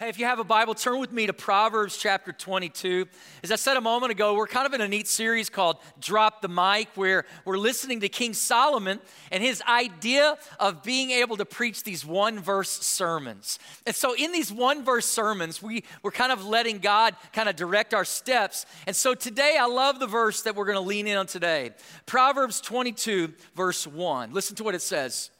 Hey, 0.00 0.10
if 0.10 0.16
you 0.16 0.26
have 0.26 0.38
a 0.38 0.44
Bible, 0.44 0.76
turn 0.76 1.00
with 1.00 1.10
me 1.10 1.26
to 1.26 1.32
Proverbs 1.32 1.96
chapter 1.96 2.30
22. 2.30 3.08
As 3.42 3.50
I 3.50 3.56
said 3.56 3.76
a 3.76 3.80
moment 3.80 4.12
ago, 4.12 4.36
we're 4.36 4.46
kind 4.46 4.64
of 4.64 4.72
in 4.72 4.80
a 4.80 4.86
neat 4.86 5.08
series 5.08 5.50
called 5.50 5.78
Drop 5.98 6.40
the 6.40 6.48
Mic, 6.48 6.86
where 6.94 7.24
we're 7.44 7.58
listening 7.58 7.98
to 8.02 8.08
King 8.08 8.32
Solomon 8.32 9.00
and 9.32 9.42
his 9.42 9.60
idea 9.62 10.38
of 10.60 10.84
being 10.84 11.10
able 11.10 11.36
to 11.38 11.44
preach 11.44 11.82
these 11.82 12.06
one 12.06 12.38
verse 12.38 12.70
sermons. 12.70 13.58
And 13.86 13.96
so, 13.96 14.14
in 14.14 14.30
these 14.30 14.52
one 14.52 14.84
verse 14.84 15.04
sermons, 15.04 15.60
we, 15.60 15.82
we're 16.04 16.12
kind 16.12 16.30
of 16.30 16.46
letting 16.46 16.78
God 16.78 17.16
kind 17.32 17.48
of 17.48 17.56
direct 17.56 17.92
our 17.92 18.04
steps. 18.04 18.66
And 18.86 18.94
so, 18.94 19.16
today, 19.16 19.56
I 19.58 19.66
love 19.66 19.98
the 19.98 20.06
verse 20.06 20.42
that 20.42 20.54
we're 20.54 20.66
going 20.66 20.78
to 20.78 20.80
lean 20.80 21.08
in 21.08 21.16
on 21.16 21.26
today 21.26 21.72
Proverbs 22.06 22.60
22, 22.60 23.34
verse 23.56 23.84
1. 23.84 24.32
Listen 24.32 24.54
to 24.54 24.62
what 24.62 24.76
it 24.76 24.82
says 24.82 25.30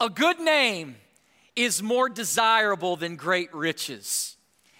A 0.00 0.10
good 0.10 0.38
name 0.38 0.96
is 1.56 1.82
more 1.82 2.08
desirable 2.08 2.96
than 2.96 3.16
great 3.16 3.52
riches. 3.54 4.36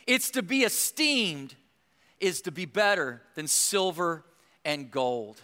It's 0.07 0.31
to 0.33 0.43
be 0.43 0.63
esteemed 0.63 1.55
is 2.21 2.43
to 2.43 2.53
be 2.53 2.65
better 2.65 3.23
than 3.35 3.49
silver 3.49 4.25
and 4.65 4.91
gold. 4.91 5.41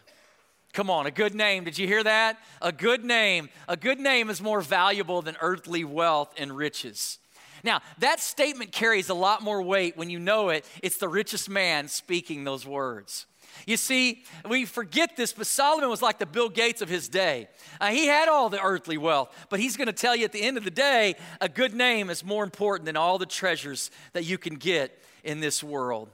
Come 0.72 0.90
on, 0.90 1.06
a 1.06 1.10
good 1.10 1.34
name. 1.34 1.64
Did 1.64 1.76
you 1.76 1.86
hear 1.86 2.04
that? 2.04 2.38
A 2.62 2.70
good 2.70 3.04
name. 3.04 3.48
A 3.66 3.76
good 3.76 3.98
name 3.98 4.30
is 4.30 4.40
more 4.40 4.60
valuable 4.60 5.22
than 5.22 5.36
earthly 5.40 5.84
wealth 5.84 6.32
and 6.38 6.56
riches. 6.56 7.18
Now, 7.64 7.80
that 7.98 8.20
statement 8.20 8.70
carries 8.70 9.08
a 9.08 9.14
lot 9.14 9.42
more 9.42 9.60
weight 9.62 9.96
when 9.96 10.10
you 10.10 10.20
know 10.20 10.50
it. 10.50 10.64
It's 10.82 10.98
the 10.98 11.08
richest 11.08 11.50
man 11.50 11.88
speaking 11.88 12.44
those 12.44 12.64
words. 12.64 13.26
You 13.66 13.76
see, 13.76 14.24
we 14.48 14.64
forget 14.64 15.16
this, 15.16 15.32
but 15.32 15.46
Solomon 15.46 15.90
was 15.90 16.02
like 16.02 16.18
the 16.18 16.26
Bill 16.26 16.48
Gates 16.48 16.82
of 16.82 16.88
his 16.88 17.08
day. 17.08 17.48
Uh, 17.80 17.88
he 17.88 18.06
had 18.06 18.28
all 18.28 18.48
the 18.48 18.60
earthly 18.60 18.98
wealth, 18.98 19.34
but 19.50 19.60
he's 19.60 19.76
going 19.76 19.86
to 19.86 19.92
tell 19.92 20.16
you 20.16 20.24
at 20.24 20.32
the 20.32 20.42
end 20.42 20.56
of 20.56 20.64
the 20.64 20.70
day, 20.70 21.16
a 21.40 21.48
good 21.48 21.74
name 21.74 22.10
is 22.10 22.24
more 22.24 22.44
important 22.44 22.86
than 22.86 22.96
all 22.96 23.18
the 23.18 23.26
treasures 23.26 23.90
that 24.12 24.24
you 24.24 24.38
can 24.38 24.54
get 24.54 25.02
in 25.24 25.40
this 25.40 25.62
world. 25.62 26.10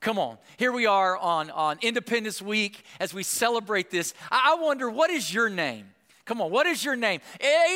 Come 0.00 0.18
on, 0.18 0.38
here 0.56 0.70
we 0.70 0.86
are 0.86 1.16
on, 1.16 1.50
on 1.50 1.78
Independence 1.82 2.40
Week 2.40 2.84
as 3.00 3.12
we 3.12 3.22
celebrate 3.22 3.90
this. 3.90 4.14
I, 4.30 4.52
I 4.52 4.62
wonder, 4.62 4.88
what 4.88 5.10
is 5.10 5.32
your 5.32 5.48
name? 5.48 5.86
Come 6.28 6.42
on, 6.42 6.50
what 6.50 6.66
is 6.66 6.84
your 6.84 6.94
name? 6.94 7.22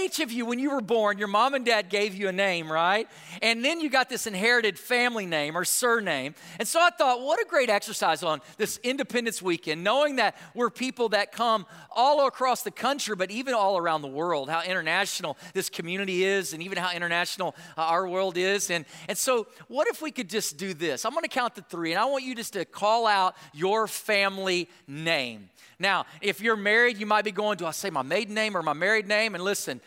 Each 0.04 0.20
of 0.20 0.30
you, 0.30 0.44
when 0.44 0.58
you 0.58 0.72
were 0.72 0.82
born, 0.82 1.16
your 1.16 1.26
mom 1.26 1.54
and 1.54 1.64
dad 1.64 1.88
gave 1.88 2.14
you 2.14 2.28
a 2.28 2.32
name, 2.32 2.70
right? 2.70 3.08
And 3.40 3.64
then 3.64 3.80
you 3.80 3.88
got 3.88 4.10
this 4.10 4.26
inherited 4.26 4.78
family 4.78 5.24
name 5.24 5.56
or 5.56 5.64
surname. 5.64 6.34
And 6.58 6.68
so 6.68 6.78
I 6.78 6.90
thought, 6.90 7.22
what 7.22 7.40
a 7.40 7.46
great 7.48 7.70
exercise 7.70 8.22
on 8.22 8.42
this 8.58 8.78
Independence 8.82 9.40
Weekend, 9.40 9.82
knowing 9.82 10.16
that 10.16 10.36
we're 10.54 10.68
people 10.68 11.08
that 11.10 11.32
come 11.32 11.64
all 11.90 12.26
across 12.26 12.62
the 12.62 12.70
country, 12.70 13.16
but 13.16 13.30
even 13.30 13.54
all 13.54 13.78
around 13.78 14.02
the 14.02 14.08
world, 14.08 14.50
how 14.50 14.62
international 14.62 15.38
this 15.54 15.70
community 15.70 16.22
is, 16.22 16.52
and 16.52 16.62
even 16.62 16.76
how 16.76 16.92
international 16.94 17.56
uh, 17.78 17.80
our 17.80 18.06
world 18.06 18.36
is. 18.36 18.68
And, 18.68 18.84
and 19.08 19.16
so, 19.16 19.46
what 19.68 19.88
if 19.88 20.02
we 20.02 20.10
could 20.10 20.28
just 20.28 20.58
do 20.58 20.74
this? 20.74 21.06
I'm 21.06 21.14
gonna 21.14 21.26
count 21.26 21.54
to 21.54 21.62
three, 21.62 21.92
and 21.92 21.98
I 21.98 22.04
want 22.04 22.22
you 22.22 22.34
just 22.34 22.52
to 22.52 22.66
call 22.66 23.06
out 23.06 23.34
your 23.54 23.86
family 23.86 24.68
name. 24.86 25.48
Now, 25.82 26.06
if 26.20 26.40
you're 26.40 26.56
married, 26.56 26.98
you 26.98 27.06
might 27.06 27.24
be 27.24 27.32
going, 27.32 27.58
Do 27.58 27.66
I 27.66 27.72
say 27.72 27.90
my 27.90 28.02
maiden 28.02 28.34
name 28.34 28.56
or 28.56 28.62
my 28.62 28.72
married 28.72 29.08
name? 29.08 29.34
And 29.34 29.42
listen, 29.42 29.80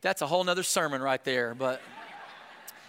that's 0.00 0.22
a 0.22 0.26
whole 0.26 0.44
nother 0.44 0.62
sermon 0.62 1.02
right 1.02 1.22
there. 1.24 1.56
But 1.56 1.82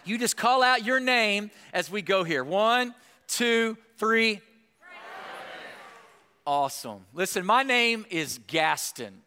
you 0.06 0.20
just 0.20 0.38
call 0.38 0.62
out 0.62 0.86
your 0.86 1.00
name 1.00 1.50
as 1.74 1.90
we 1.90 2.04
go 2.04 2.24
here. 2.24 2.44
One, 2.44 2.94
two, 3.28 3.78
three. 3.98 4.42
Awesome. 6.46 7.04
Listen, 7.16 7.48
my 7.48 7.64
name 7.64 8.06
is 8.12 8.40
Gaston. 8.46 9.24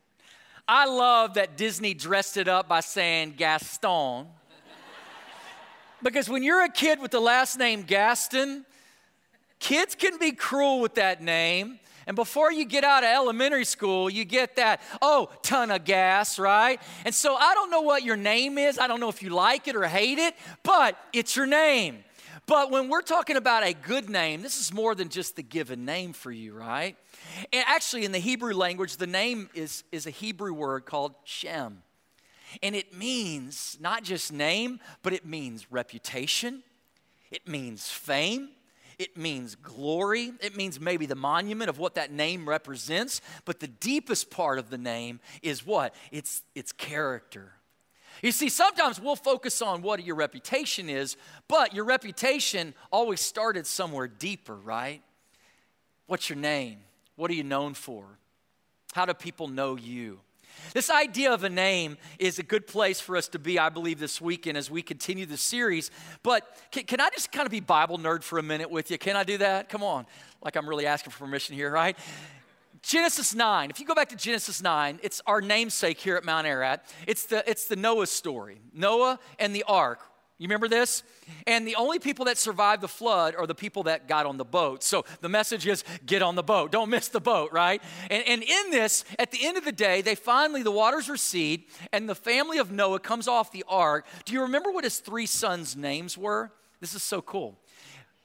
I 0.68 0.86
love 0.86 1.34
that 1.34 1.56
Disney 1.56 1.92
dressed 1.92 2.36
it 2.36 2.46
up 2.46 2.68
by 2.68 2.80
saying 2.80 3.34
Gaston. 3.36 4.27
because 6.05 6.28
when 6.28 6.44
you're 6.44 6.64
a 6.64 6.70
kid 6.70 7.00
with 7.00 7.10
the 7.10 7.20
last 7.20 7.58
name 7.58 7.82
Gaston, 7.82 8.64
kids 9.58 9.96
can 9.96 10.18
be 10.18 10.30
cruel 10.30 10.80
with 10.80 10.94
that 10.94 11.20
name 11.20 11.80
and 12.06 12.16
before 12.16 12.52
you 12.52 12.64
get 12.64 12.84
out 12.84 13.02
of 13.02 13.10
elementary 13.10 13.64
school, 13.64 14.11
you 14.11 14.24
get 14.24 14.56
that, 14.56 14.80
oh, 15.01 15.30
ton 15.42 15.70
of 15.70 15.84
gas, 15.84 16.39
right? 16.39 16.80
And 17.05 17.14
so 17.14 17.34
I 17.34 17.55
don't 17.55 17.70
know 17.70 17.80
what 17.80 18.02
your 18.02 18.17
name 18.17 18.58
is. 18.58 18.78
I 18.78 18.86
don't 18.86 19.01
know 19.01 19.08
if 19.08 19.23
you 19.23 19.30
like 19.30 19.68
it 19.68 19.77
or 19.77 19.84
hate 19.84 20.18
it, 20.18 20.34
but 20.62 20.98
it's 21.12 21.36
your 21.36 21.46
name. 21.46 22.05
But 22.46 22.70
when 22.70 22.89
we're 22.89 23.02
talking 23.02 23.36
about 23.36 23.64
a 23.64 23.73
good 23.73 24.11
name, 24.11 24.42
this 24.42 24.61
is 24.61 24.73
more 24.73 24.95
than 24.95 25.08
just 25.08 25.36
the 25.36 25.42
given 25.42 25.84
name 25.84 26.12
for 26.12 26.30
you, 26.30 26.52
right? 26.52 26.96
And 27.52 27.64
actually, 27.67 28.05
in 28.05 28.12
the 28.12 28.18
Hebrew 28.18 28.52
language, 28.52 28.98
the 28.98 29.07
name 29.07 29.48
is, 29.55 29.83
is 29.90 30.07
a 30.07 30.11
Hebrew 30.11 30.52
word 30.52 30.84
called 30.84 31.14
Shem. 31.24 31.83
And 32.62 32.77
it 32.77 32.95
means 32.95 33.78
not 33.80 34.05
just 34.05 34.33
name, 34.33 34.78
but 35.02 35.12
it 35.12 35.24
means 35.24 35.73
reputation, 35.73 36.62
it 37.30 37.48
means 37.48 37.89
fame, 37.89 38.51
it 38.98 39.16
means 39.16 39.55
glory. 39.55 40.32
It 40.40 40.56
means 40.56 40.80
maybe 40.80 41.06
the 41.06 41.14
monument 41.14 41.68
of 41.68 41.78
what 41.78 41.94
that 41.94 42.12
name 42.12 42.48
represents. 42.48 43.20
But 43.44 43.60
the 43.60 43.68
deepest 43.68 44.30
part 44.30 44.58
of 44.58 44.70
the 44.70 44.78
name 44.78 45.20
is 45.42 45.66
what? 45.66 45.94
It's, 46.10 46.42
it's 46.55 46.72
character. 46.72 47.52
You 48.22 48.33
see, 48.33 48.48
sometimes 48.48 49.00
we'll 49.00 49.16
focus 49.16 49.60
on 49.60 49.83
what 49.83 50.04
your 50.04 50.16
reputation 50.16 50.88
is, 50.88 51.16
but 51.48 51.74
your 51.74 51.84
reputation 51.84 52.74
always 52.90 53.20
started 53.20 53.66
somewhere 53.66 54.06
deeper, 54.06 54.54
right? 54.54 55.02
What's 56.06 56.28
your 56.28 56.38
name? 56.38 56.78
What 57.16 57.30
are 57.30 57.34
you 57.34 57.44
known 57.44 57.74
for? 57.74 58.04
How 58.92 59.04
do 59.06 59.14
people 59.14 59.48
know 59.48 59.77
you? 59.77 60.20
This 60.72 60.90
idea 60.90 61.32
of 61.32 61.44
a 61.44 61.48
name 61.48 61.96
is 62.18 62.38
a 62.38 62.42
good 62.42 62.66
place 62.66 63.00
for 63.00 63.16
us 63.16 63.28
to 63.28 63.38
be, 63.38 63.58
I 63.58 63.68
believe, 63.68 63.98
this 63.98 64.20
weekend 64.20 64.58
as 64.58 64.70
we 64.70 64.82
continue 64.82 65.26
the 65.26 65.36
series. 65.36 65.90
But 66.22 66.46
can, 66.70 66.84
can, 66.84 67.00
I 67.00 67.10
just 67.10 67.32
kind 67.32 67.46
of 67.46 67.52
be 67.52 67.60
Bible 67.60 67.98
nerd 67.98 68.22
for 68.22 68.38
a 68.38 68.42
minute 68.42 68.70
with 68.70 68.90
you? 68.90 68.98
Can 68.98 69.16
I 69.16 69.24
do 69.24 69.38
that? 69.38 69.68
Come 69.68 69.82
on. 69.82 70.06
Like 70.42 70.56
I'm 70.56 70.68
really 70.68 70.86
asking 70.86 71.12
for 71.12 71.20
permission 71.20 71.54
here, 71.54 71.70
right? 71.70 71.96
Genesis 72.82 73.34
9. 73.34 73.70
If 73.70 73.80
you 73.80 73.86
go 73.86 73.94
back 73.94 74.10
to 74.10 74.16
Genesis 74.16 74.62
9, 74.62 75.00
it's 75.02 75.22
our 75.26 75.40
namesake 75.40 75.98
here 75.98 76.16
at 76.16 76.24
Mount 76.24 76.46
Ararat. 76.46 76.84
It's 77.06 77.24
the, 77.26 77.48
it's 77.48 77.66
the 77.66 77.76
Noah 77.76 78.06
story 78.06 78.60
Noah 78.72 79.18
and 79.38 79.54
the 79.54 79.64
ark, 79.66 80.00
you 80.39 80.48
remember 80.48 80.67
this? 80.68 81.05
And 81.46 81.67
the 81.67 81.77
only 81.77 82.00
people 82.00 82.24
that 82.24 82.39
survived 82.39 82.83
the 82.83 82.89
flood 82.89 83.36
are 83.36 83.46
the 83.46 83.55
people 83.55 83.84
that 83.84 84.08
got 84.08 84.27
on 84.27 84.36
the 84.36 84.45
boat. 84.45 84.83
So 84.83 85.05
the 85.20 85.28
message 85.28 85.64
is 85.64 85.84
get 86.05 86.22
on 86.22 86.34
the 86.34 86.42
boat. 86.42 86.72
Don't 86.72 86.90
miss 86.90 87.06
the 87.06 87.20
boat, 87.20 87.52
right? 87.52 87.80
And, 88.11 88.27
and 88.27 88.42
in 88.42 88.70
this, 88.70 89.05
at 89.18 89.30
the 89.30 89.46
end 89.46 89.56
of 89.56 89.64
the 89.64 89.72
day, 89.72 90.02
they 90.02 90.17
finally, 90.17 90.64
the 90.64 90.72
waters 90.72 91.08
recede, 91.08 91.64
and 91.92 92.08
the 92.08 92.17
family 92.17 92.58
of 92.58 92.72
Noah 92.72 92.98
comes 92.98 93.28
off 93.28 93.52
the 93.52 93.64
ark. 93.68 94.06
Do 94.24 94.33
you 94.33 94.42
remember 94.42 94.72
what 94.72 94.83
his 94.83 94.98
three 94.98 95.27
sons' 95.27 95.77
names 95.77 96.18
were? 96.18 96.51
This 96.80 96.96
is 96.96 97.05
so 97.05 97.22
cool. 97.22 97.56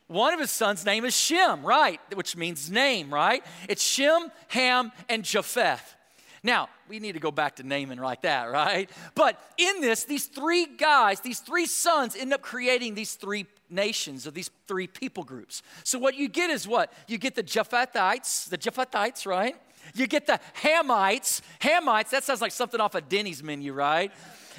One 0.07 0.33
of 0.33 0.39
his 0.39 0.49
sons' 0.49 0.83
name 0.83 1.05
is 1.05 1.15
Shem, 1.15 1.63
right? 1.63 2.01
Which 2.15 2.35
means 2.35 2.71
name, 2.71 3.13
right? 3.13 3.43
It's 3.67 3.83
Shem, 3.83 4.31
Ham, 4.47 4.91
and 5.07 5.23
Japheth. 5.23 5.95
Now, 6.43 6.69
we 6.87 6.99
need 6.99 7.13
to 7.13 7.19
go 7.19 7.31
back 7.31 7.57
to 7.57 7.63
naming 7.63 7.99
like 7.99 8.21
that, 8.21 8.45
right? 8.45 8.89
But 9.15 9.39
in 9.57 9.81
this, 9.81 10.05
these 10.05 10.25
three 10.25 10.65
guys, 10.65 11.19
these 11.19 11.39
three 11.39 11.65
sons 11.65 12.15
end 12.15 12.33
up 12.33 12.41
creating 12.41 12.95
these 12.95 13.15
three 13.15 13.45
nations 13.69 14.25
or 14.25 14.31
these 14.31 14.49
three 14.67 14.87
people 14.87 15.23
groups. 15.23 15.61
So 15.83 15.99
what 15.99 16.15
you 16.15 16.29
get 16.29 16.49
is 16.49 16.67
what? 16.67 16.91
You 17.07 17.17
get 17.17 17.35
the 17.35 17.43
Japhethites, 17.43 18.49
the 18.49 18.57
Japhethites, 18.57 19.25
right? 19.25 19.55
You 19.93 20.07
get 20.07 20.27
the 20.27 20.39
Hamites. 20.61 21.41
Hamites, 21.61 22.09
that 22.09 22.23
sounds 22.23 22.41
like 22.41 22.51
something 22.51 22.79
off 22.79 22.95
a 22.95 23.01
Denny's 23.01 23.43
menu, 23.43 23.73
right? 23.73 24.11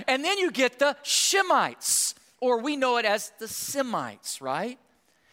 And 0.07 0.25
then 0.25 0.39
you 0.39 0.51
get 0.51 0.79
the 0.79 0.97
Shemites, 1.05 2.15
or 2.41 2.61
we 2.61 2.77
know 2.77 2.97
it 2.97 3.05
as 3.05 3.33
the 3.39 3.49
Semites, 3.49 4.41
right? 4.41 4.79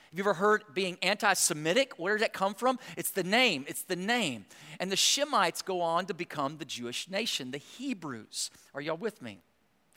Have 0.10 0.18
you 0.18 0.24
ever 0.24 0.36
heard 0.36 0.64
being 0.74 0.98
anti 1.02 1.34
Semitic? 1.34 1.94
Where 1.98 2.18
did 2.18 2.24
that 2.24 2.34
come 2.34 2.54
from? 2.54 2.80
It's 2.96 3.12
the 3.12 3.24
name. 3.24 3.66
It's 3.68 3.84
the 3.84 3.96
name. 3.96 4.46
And 4.80 4.92
the 4.92 4.96
Shemites 4.96 5.64
go 5.64 5.82
on 5.82 6.06
to 6.06 6.14
become 6.14 6.58
the 6.58 6.66
Jewish 6.66 7.10
nation, 7.10 7.52
the 7.52 7.58
Hebrews. 7.58 8.50
Are 8.74 8.82
y'all 8.82 8.98
with 8.98 9.22
me? 9.22 9.40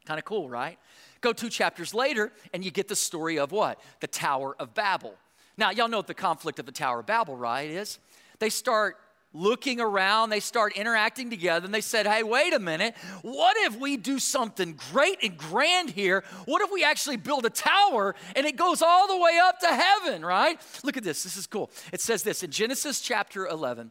Kind 0.06 0.18
of 0.18 0.24
cool, 0.24 0.48
right? 0.48 0.78
Go 1.20 1.32
two 1.32 1.48
chapters 1.48 1.94
later, 1.94 2.32
and 2.52 2.64
you 2.64 2.70
get 2.70 2.88
the 2.88 2.96
story 2.96 3.38
of 3.38 3.52
what? 3.52 3.80
The 4.00 4.06
Tower 4.08 4.56
of 4.58 4.74
Babel. 4.74 5.14
Now, 5.56 5.70
y'all 5.70 5.88
know 5.88 5.98
what 5.98 6.06
the 6.06 6.14
conflict 6.14 6.58
of 6.58 6.66
the 6.66 6.72
Tower 6.72 7.00
of 7.00 7.06
Babel, 7.06 7.36
right? 7.36 7.70
Is 7.70 7.98
they 8.38 8.48
start 8.48 8.96
looking 9.32 9.80
around, 9.80 10.30
they 10.30 10.40
start 10.40 10.76
interacting 10.76 11.30
together, 11.30 11.64
and 11.64 11.74
they 11.74 11.80
said, 11.80 12.06
Hey, 12.06 12.22
wait 12.22 12.52
a 12.52 12.58
minute. 12.58 12.94
What 13.22 13.56
if 13.58 13.78
we 13.78 13.96
do 13.96 14.18
something 14.18 14.78
great 14.92 15.22
and 15.22 15.36
grand 15.36 15.90
here? 15.90 16.24
What 16.46 16.62
if 16.62 16.70
we 16.72 16.84
actually 16.84 17.16
build 17.16 17.46
a 17.46 17.50
tower 17.50 18.14
and 18.34 18.46
it 18.46 18.56
goes 18.56 18.82
all 18.82 19.06
the 19.08 19.16
way 19.16 19.38
up 19.42 19.60
to 19.60 19.68
heaven, 19.68 20.24
right? 20.24 20.60
Look 20.82 20.96
at 20.96 21.04
this. 21.04 21.22
This 21.22 21.36
is 21.36 21.46
cool. 21.46 21.70
It 21.92 22.00
says 22.00 22.22
this 22.22 22.42
in 22.42 22.50
Genesis 22.50 23.00
chapter 23.00 23.46
11, 23.46 23.90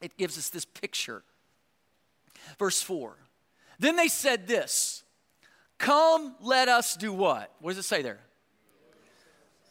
it 0.00 0.16
gives 0.16 0.38
us 0.38 0.48
this 0.48 0.64
picture. 0.64 1.22
Verse 2.58 2.82
4. 2.82 3.16
Then 3.78 3.96
they 3.96 4.08
said 4.08 4.46
this 4.46 5.04
Come, 5.78 6.36
let 6.40 6.68
us 6.68 6.96
do 6.96 7.12
what? 7.12 7.52
What 7.60 7.70
does 7.70 7.78
it 7.78 7.88
say 7.88 8.02
there? 8.02 8.20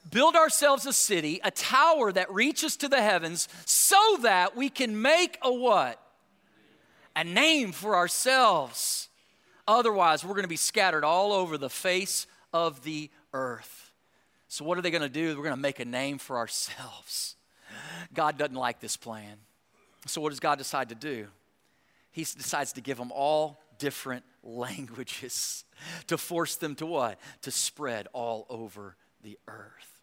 Build 0.09 0.36
ourselves 0.36 0.86
a 0.86 0.94
city, 0.94 1.39
a 1.44 1.51
tower 1.51 2.12
that 2.12 2.31
reaches 2.33 2.75
to 2.77 2.88
the 2.88 3.01
heavens, 3.01 3.48
so 3.65 4.18
that 4.21 4.56
we 4.56 4.69
can 4.69 5.01
make 5.01 5.38
a 5.42 5.53
what? 5.53 6.00
A 7.15 7.24
name 7.24 7.71
for 7.71 7.95
ourselves. 7.95 9.09
Otherwise, 9.68 10.24
we're 10.24 10.33
going 10.33 10.44
to 10.44 10.50
be 10.50 10.56
scattered 10.56 11.03
all 11.03 11.33
over 11.33 11.57
the 11.57 11.69
face 11.69 12.25
of 12.53 12.83
the 12.83 13.09
earth. 13.33 13.92
So, 14.48 14.65
what 14.65 14.77
are 14.77 14.81
they 14.81 14.92
going 14.92 15.01
to 15.01 15.09
do? 15.09 15.30
We're 15.30 15.44
going 15.44 15.56
to 15.56 15.62
make 15.62 15.80
a 15.80 15.86
name 15.86 16.18
for 16.18 16.38
ourselves. 16.38 17.36
God 18.13 18.38
doesn't 18.38 18.56
like 18.56 18.80
this 18.80 18.98
plan. 18.98 19.38
So, 20.07 20.19
what 20.19 20.30
does 20.30 20.39
God 20.39 20.57
decide 20.57 20.89
to 20.89 20.95
do? 20.95 21.27
He 22.12 22.24
decides 22.24 22.74
to 22.74 22.81
give 22.81 22.98
them 22.98 23.12
all 23.13 23.62
different 23.77 24.25
languages 24.44 25.63
to 26.07 26.18
force 26.18 26.56
them 26.56 26.75
to 26.75 26.86
what? 26.86 27.19
To 27.44 27.51
spread 27.51 28.07
all 28.13 28.45
over 28.50 28.95
the 29.23 29.38
earth. 29.47 30.01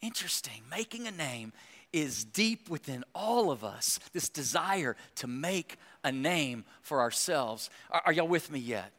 Interesting. 0.00 0.62
Making 0.70 1.06
a 1.06 1.10
name 1.10 1.52
is 1.92 2.24
deep 2.24 2.68
within 2.68 3.04
all 3.14 3.50
of 3.50 3.64
us 3.64 4.00
this 4.12 4.28
desire 4.28 4.96
to 5.14 5.26
make 5.26 5.76
a 6.02 6.10
name 6.10 6.64
for 6.82 7.00
ourselves. 7.00 7.70
Are, 7.90 8.02
are 8.06 8.12
y'all 8.12 8.28
with 8.28 8.50
me 8.50 8.58
yet? 8.58 8.90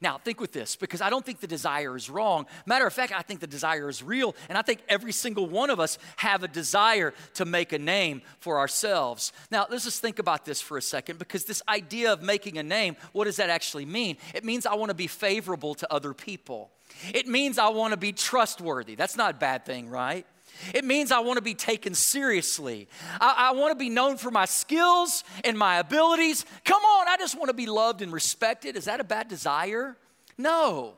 Now, 0.00 0.18
think 0.18 0.40
with 0.40 0.52
this 0.52 0.76
because 0.76 1.00
I 1.00 1.10
don't 1.10 1.24
think 1.24 1.40
the 1.40 1.46
desire 1.46 1.96
is 1.96 2.10
wrong. 2.10 2.46
Matter 2.66 2.86
of 2.86 2.92
fact, 2.92 3.12
I 3.12 3.22
think 3.22 3.40
the 3.40 3.46
desire 3.46 3.88
is 3.88 4.02
real, 4.02 4.34
and 4.48 4.56
I 4.58 4.62
think 4.62 4.80
every 4.88 5.12
single 5.12 5.46
one 5.46 5.70
of 5.70 5.80
us 5.80 5.98
have 6.16 6.42
a 6.42 6.48
desire 6.48 7.14
to 7.34 7.44
make 7.44 7.72
a 7.72 7.78
name 7.78 8.22
for 8.40 8.58
ourselves. 8.58 9.32
Now, 9.50 9.66
let's 9.70 9.84
just 9.84 10.00
think 10.00 10.18
about 10.18 10.44
this 10.44 10.60
for 10.60 10.76
a 10.76 10.82
second 10.82 11.18
because 11.18 11.44
this 11.44 11.62
idea 11.68 12.12
of 12.12 12.22
making 12.22 12.58
a 12.58 12.62
name, 12.62 12.96
what 13.12 13.24
does 13.24 13.36
that 13.36 13.50
actually 13.50 13.86
mean? 13.86 14.16
It 14.34 14.44
means 14.44 14.66
I 14.66 14.74
want 14.74 14.90
to 14.90 14.94
be 14.94 15.06
favorable 15.06 15.74
to 15.76 15.92
other 15.92 16.14
people. 16.14 16.70
It 17.12 17.26
means 17.26 17.58
I 17.58 17.68
want 17.68 17.92
to 17.92 17.96
be 17.96 18.12
trustworthy. 18.12 18.94
That's 18.94 19.16
not 19.16 19.34
a 19.34 19.38
bad 19.38 19.64
thing, 19.64 19.88
right? 19.88 20.26
It 20.74 20.84
means 20.84 21.12
I 21.12 21.20
want 21.20 21.36
to 21.36 21.42
be 21.42 21.54
taken 21.54 21.94
seriously. 21.94 22.88
I, 23.20 23.50
I, 23.50 23.52
want 23.52 23.72
to 23.72 23.78
be 23.78 23.90
known 23.90 24.16
for 24.16 24.30
my 24.30 24.44
skills 24.44 25.24
and 25.44 25.58
my 25.58 25.78
abilities. 25.78 26.44
Come 26.64 26.82
on, 26.82 27.08
I 27.08 27.16
just 27.16 27.36
want 27.36 27.48
to 27.48 27.54
be 27.54 27.66
loved 27.66 28.02
and 28.02 28.12
respected. 28.12 28.76
Is 28.76 28.86
that 28.86 29.00
a 29.00 29.04
bad 29.04 29.28
desire? 29.28 29.96
No. 30.38 30.94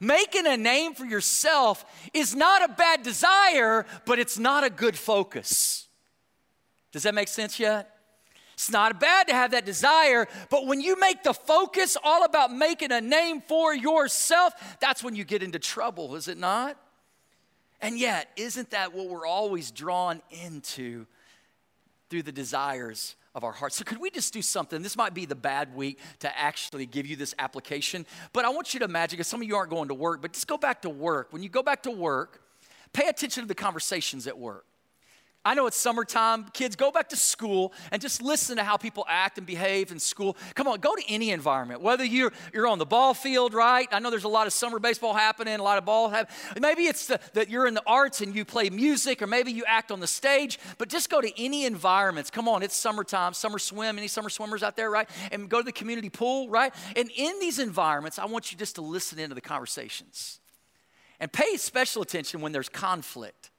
Making 0.00 0.46
a 0.46 0.56
name 0.56 0.94
for 0.94 1.04
yourself 1.04 1.84
is 2.12 2.34
not 2.34 2.68
a 2.68 2.72
bad 2.72 3.02
desire, 3.02 3.86
but 4.06 4.18
it's 4.18 4.38
not 4.38 4.64
a 4.64 4.70
good 4.70 4.96
focus. 4.96 5.86
Does 6.92 7.02
that 7.02 7.14
make 7.14 7.28
sense 7.28 7.58
yet? 7.58 7.90
It's 8.54 8.70
not 8.70 9.00
bad 9.00 9.26
to 9.28 9.34
have 9.34 9.50
that 9.50 9.66
desire, 9.66 10.28
but 10.48 10.66
when 10.66 10.80
you 10.80 10.98
make 10.98 11.24
the 11.24 11.34
focus 11.34 11.96
all 12.02 12.24
about 12.24 12.52
making 12.52 12.92
a 12.92 13.00
name 13.00 13.40
for 13.40 13.74
yourself, 13.74 14.52
that's 14.80 15.02
when 15.02 15.16
you 15.16 15.24
get 15.24 15.42
into 15.42 15.58
trouble, 15.58 16.14
is 16.14 16.28
it 16.28 16.38
not? 16.38 16.78
And 17.84 17.98
yet, 17.98 18.30
isn't 18.36 18.70
that 18.70 18.94
what 18.94 19.08
we're 19.08 19.26
always 19.26 19.70
drawn 19.70 20.22
into 20.30 21.04
through 22.08 22.22
the 22.22 22.32
desires 22.32 23.14
of 23.34 23.44
our 23.44 23.52
hearts? 23.52 23.76
So, 23.76 23.84
could 23.84 23.98
we 23.98 24.10
just 24.10 24.32
do 24.32 24.40
something? 24.40 24.80
This 24.80 24.96
might 24.96 25.12
be 25.12 25.26
the 25.26 25.34
bad 25.34 25.76
week 25.76 25.98
to 26.20 26.38
actually 26.38 26.86
give 26.86 27.06
you 27.06 27.14
this 27.14 27.34
application, 27.38 28.06
but 28.32 28.46
I 28.46 28.48
want 28.48 28.72
you 28.72 28.80
to 28.80 28.86
imagine, 28.86 29.18
because 29.18 29.28
some 29.28 29.42
of 29.42 29.46
you 29.46 29.54
aren't 29.54 29.68
going 29.68 29.88
to 29.88 29.94
work, 29.94 30.22
but 30.22 30.32
just 30.32 30.46
go 30.46 30.56
back 30.56 30.80
to 30.82 30.88
work. 30.88 31.30
When 31.30 31.42
you 31.42 31.50
go 31.50 31.62
back 31.62 31.82
to 31.82 31.90
work, 31.90 32.40
pay 32.94 33.08
attention 33.08 33.42
to 33.42 33.46
the 33.46 33.54
conversations 33.54 34.26
at 34.26 34.38
work. 34.38 34.64
I 35.44 35.54
know 35.54 35.66
it's 35.66 35.76
summertime. 35.76 36.46
Kids, 36.54 36.74
go 36.74 36.90
back 36.90 37.10
to 37.10 37.16
school 37.16 37.72
and 37.92 38.00
just 38.00 38.22
listen 38.22 38.56
to 38.56 38.64
how 38.64 38.78
people 38.78 39.04
act 39.08 39.36
and 39.36 39.46
behave 39.46 39.92
in 39.92 39.98
school. 39.98 40.36
Come 40.54 40.66
on, 40.66 40.80
go 40.80 40.94
to 40.94 41.02
any 41.06 41.30
environment, 41.30 41.82
whether 41.82 42.04
you're, 42.04 42.32
you're 42.52 42.66
on 42.66 42.78
the 42.78 42.86
ball 42.86 43.12
field, 43.12 43.52
right? 43.52 43.86
I 43.92 43.98
know 43.98 44.08
there's 44.08 44.24
a 44.24 44.28
lot 44.28 44.46
of 44.46 44.54
summer 44.54 44.78
baseball 44.78 45.12
happening, 45.12 45.58
a 45.60 45.62
lot 45.62 45.76
of 45.76 45.84
ball 45.84 46.08
happening. 46.08 46.62
Maybe 46.62 46.84
it's 46.84 47.06
the, 47.06 47.20
that 47.34 47.50
you're 47.50 47.66
in 47.66 47.74
the 47.74 47.82
arts 47.86 48.22
and 48.22 48.34
you 48.34 48.46
play 48.46 48.70
music, 48.70 49.20
or 49.20 49.26
maybe 49.26 49.52
you 49.52 49.64
act 49.66 49.92
on 49.92 50.00
the 50.00 50.06
stage, 50.06 50.58
but 50.78 50.88
just 50.88 51.10
go 51.10 51.20
to 51.20 51.42
any 51.42 51.66
environments. 51.66 52.30
Come 52.30 52.48
on, 52.48 52.62
it's 52.62 52.76
summertime, 52.76 53.34
summer 53.34 53.58
swim. 53.58 53.98
Any 53.98 54.08
summer 54.08 54.30
swimmers 54.30 54.62
out 54.62 54.76
there, 54.76 54.90
right? 54.90 55.08
And 55.30 55.48
go 55.50 55.58
to 55.58 55.64
the 55.64 55.72
community 55.72 56.08
pool, 56.08 56.48
right? 56.48 56.74
And 56.96 57.10
in 57.14 57.38
these 57.38 57.58
environments, 57.58 58.18
I 58.18 58.24
want 58.24 58.50
you 58.50 58.56
just 58.56 58.76
to 58.76 58.82
listen 58.82 59.18
into 59.18 59.34
the 59.34 59.40
conversations 59.42 60.40
and 61.20 61.32
pay 61.32 61.56
special 61.56 62.02
attention 62.02 62.40
when 62.40 62.52
there's 62.52 62.68
conflict. 62.68 63.50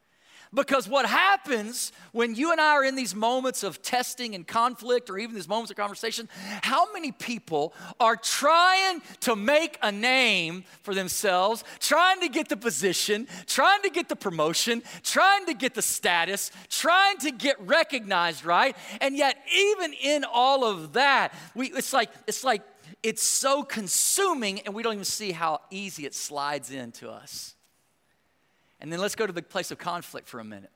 Because 0.56 0.88
what 0.88 1.06
happens 1.06 1.92
when 2.14 2.34
you 2.34 2.54
and 2.54 2.62
I 2.62 2.70
are 2.72 2.86
in 2.86 2.96
these 2.96 3.14
moments 3.14 3.62
of 3.62 3.82
testing 3.82 4.34
and 4.36 4.48
conflict, 4.48 5.10
or 5.10 5.18
even 5.18 5.36
these 5.36 5.50
moments 5.50 5.70
of 5.70 5.76
conversation, 5.76 6.30
how 6.64 6.92
many 6.94 7.12
people 7.12 7.74
are 8.00 8.16
trying 8.16 9.02
to 9.22 9.36
make 9.36 9.78
a 9.82 9.92
name 9.92 10.64
for 10.82 10.96
themselves, 10.96 11.66
trying 11.80 12.22
to 12.22 12.30
get 12.30 12.48
the 12.48 12.56
position, 12.56 13.28
trying 13.48 13.82
to 13.82 13.90
get 13.90 14.08
the 14.08 14.16
promotion, 14.16 14.82
trying 15.04 15.46
to 15.46 15.54
get 15.54 15.76
the 15.76 15.82
status, 15.82 16.52
trying 16.70 17.18
to 17.18 17.32
get 17.32 17.60
recognized, 17.60 18.46
right? 18.46 18.78
And 19.02 19.18
yet, 19.18 19.38
even 19.54 19.92
in 19.92 20.24
all 20.24 20.64
of 20.64 20.94
that, 20.94 21.34
we, 21.54 21.68
it's 21.72 21.92
like, 21.92 22.10
it's 22.28 22.46
like, 22.46 22.62
it's 23.04 23.24
so 23.24 23.64
consuming, 23.64 24.62
and 24.62 24.74
we 24.74 24.84
don't 24.84 24.94
even 24.94 25.06
see 25.06 25.34
how 25.34 25.60
easy 25.70 26.06
it 26.06 26.16
slides 26.16 26.72
into 26.72 27.10
us. 27.10 27.55
And 28.86 28.94
then 28.94 29.00
let's 29.00 29.16
go 29.16 29.26
to 29.26 29.34
the 29.34 29.42
place 29.42 29.72
of 29.72 29.80
conflict 29.80 30.28
for 30.28 30.40
a 30.40 30.44
minute. 30.44 30.70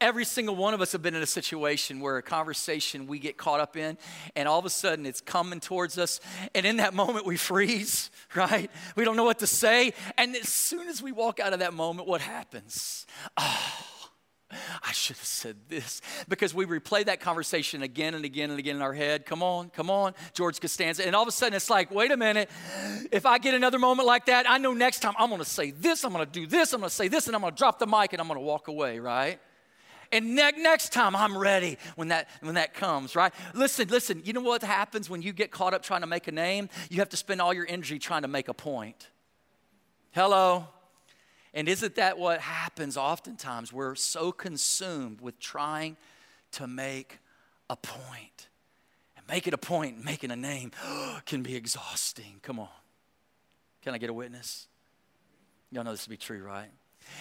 Every 0.00 0.24
single 0.24 0.54
one 0.54 0.74
of 0.74 0.80
us 0.80 0.92
have 0.92 1.02
been 1.02 1.16
in 1.16 1.20
a 1.20 1.26
situation 1.26 1.98
where 1.98 2.18
a 2.18 2.22
conversation 2.22 3.08
we 3.08 3.18
get 3.18 3.36
caught 3.36 3.58
up 3.58 3.76
in, 3.76 3.98
and 4.36 4.46
all 4.46 4.60
of 4.60 4.64
a 4.64 4.70
sudden 4.70 5.04
it's 5.04 5.20
coming 5.20 5.58
towards 5.58 5.98
us. 5.98 6.20
And 6.54 6.64
in 6.64 6.76
that 6.76 6.94
moment, 7.02 7.26
we 7.26 7.36
freeze, 7.36 8.12
right? 8.36 8.70
We 8.94 9.04
don't 9.04 9.16
know 9.16 9.24
what 9.24 9.40
to 9.40 9.46
say. 9.48 9.92
And 10.16 10.36
as 10.36 10.50
soon 10.50 10.86
as 10.86 11.02
we 11.02 11.10
walk 11.10 11.40
out 11.40 11.52
of 11.52 11.58
that 11.58 11.74
moment, 11.74 12.06
what 12.06 12.20
happens? 12.20 13.06
Oh, 13.36 14.01
I 14.82 14.92
should 14.92 15.16
have 15.16 15.24
said 15.24 15.56
this 15.68 16.00
because 16.28 16.54
we 16.54 16.66
replay 16.66 17.04
that 17.06 17.20
conversation 17.20 17.82
again 17.82 18.14
and 18.14 18.24
again 18.24 18.50
and 18.50 18.58
again 18.58 18.76
in 18.76 18.82
our 18.82 18.92
head. 18.92 19.26
Come 19.26 19.42
on, 19.42 19.70
come 19.70 19.90
on, 19.90 20.14
George 20.34 20.60
Costanza. 20.60 21.06
And 21.06 21.16
all 21.16 21.22
of 21.22 21.28
a 21.28 21.32
sudden 21.32 21.54
it's 21.54 21.70
like, 21.70 21.90
wait 21.90 22.10
a 22.10 22.16
minute. 22.16 22.50
If 23.10 23.26
I 23.26 23.38
get 23.38 23.54
another 23.54 23.78
moment 23.78 24.06
like 24.06 24.26
that, 24.26 24.48
I 24.48 24.58
know 24.58 24.72
next 24.72 25.00
time 25.00 25.14
I'm 25.18 25.28
going 25.28 25.40
to 25.40 25.48
say 25.48 25.70
this, 25.70 26.04
I'm 26.04 26.12
going 26.12 26.24
to 26.24 26.30
do 26.30 26.46
this, 26.46 26.72
I'm 26.72 26.80
going 26.80 26.90
to 26.90 26.94
say 26.94 27.08
this, 27.08 27.26
and 27.26 27.36
I'm 27.36 27.42
going 27.42 27.52
to 27.52 27.58
drop 27.58 27.78
the 27.78 27.86
mic 27.86 28.12
and 28.12 28.20
I'm 28.20 28.28
going 28.28 28.38
to 28.38 28.44
walk 28.44 28.68
away, 28.68 28.98
right? 28.98 29.38
And 30.12 30.34
ne- 30.34 30.52
next 30.58 30.92
time 30.92 31.16
I'm 31.16 31.36
ready 31.36 31.78
when 31.96 32.08
that, 32.08 32.28
when 32.40 32.54
that 32.56 32.74
comes, 32.74 33.16
right? 33.16 33.32
Listen, 33.54 33.88
listen, 33.88 34.20
you 34.24 34.34
know 34.34 34.42
what 34.42 34.62
happens 34.62 35.08
when 35.08 35.22
you 35.22 35.32
get 35.32 35.50
caught 35.50 35.72
up 35.72 35.82
trying 35.82 36.02
to 36.02 36.06
make 36.06 36.28
a 36.28 36.32
name? 36.32 36.68
You 36.90 36.98
have 36.98 37.08
to 37.08 37.16
spend 37.16 37.40
all 37.40 37.54
your 37.54 37.66
energy 37.66 37.98
trying 37.98 38.22
to 38.22 38.28
make 38.28 38.48
a 38.48 38.54
point. 38.54 39.08
Hello? 40.10 40.68
And 41.54 41.68
isn't 41.68 41.96
that 41.96 42.18
what 42.18 42.40
happens 42.40 42.96
oftentimes? 42.96 43.72
We're 43.72 43.94
so 43.94 44.32
consumed 44.32 45.20
with 45.20 45.38
trying 45.38 45.96
to 46.52 46.66
make 46.66 47.18
a 47.68 47.76
point. 47.76 48.48
And 49.16 49.26
making 49.28 49.52
a 49.52 49.58
point, 49.58 50.04
making 50.04 50.30
a 50.30 50.36
name 50.36 50.72
can 51.26 51.42
be 51.42 51.54
exhausting. 51.54 52.40
Come 52.42 52.58
on. 52.58 52.68
Can 53.82 53.94
I 53.94 53.98
get 53.98 54.10
a 54.10 54.14
witness? 54.14 54.68
Y'all 55.70 55.84
know 55.84 55.92
this 55.92 56.04
to 56.04 56.10
be 56.10 56.16
true, 56.16 56.42
right? 56.42 56.70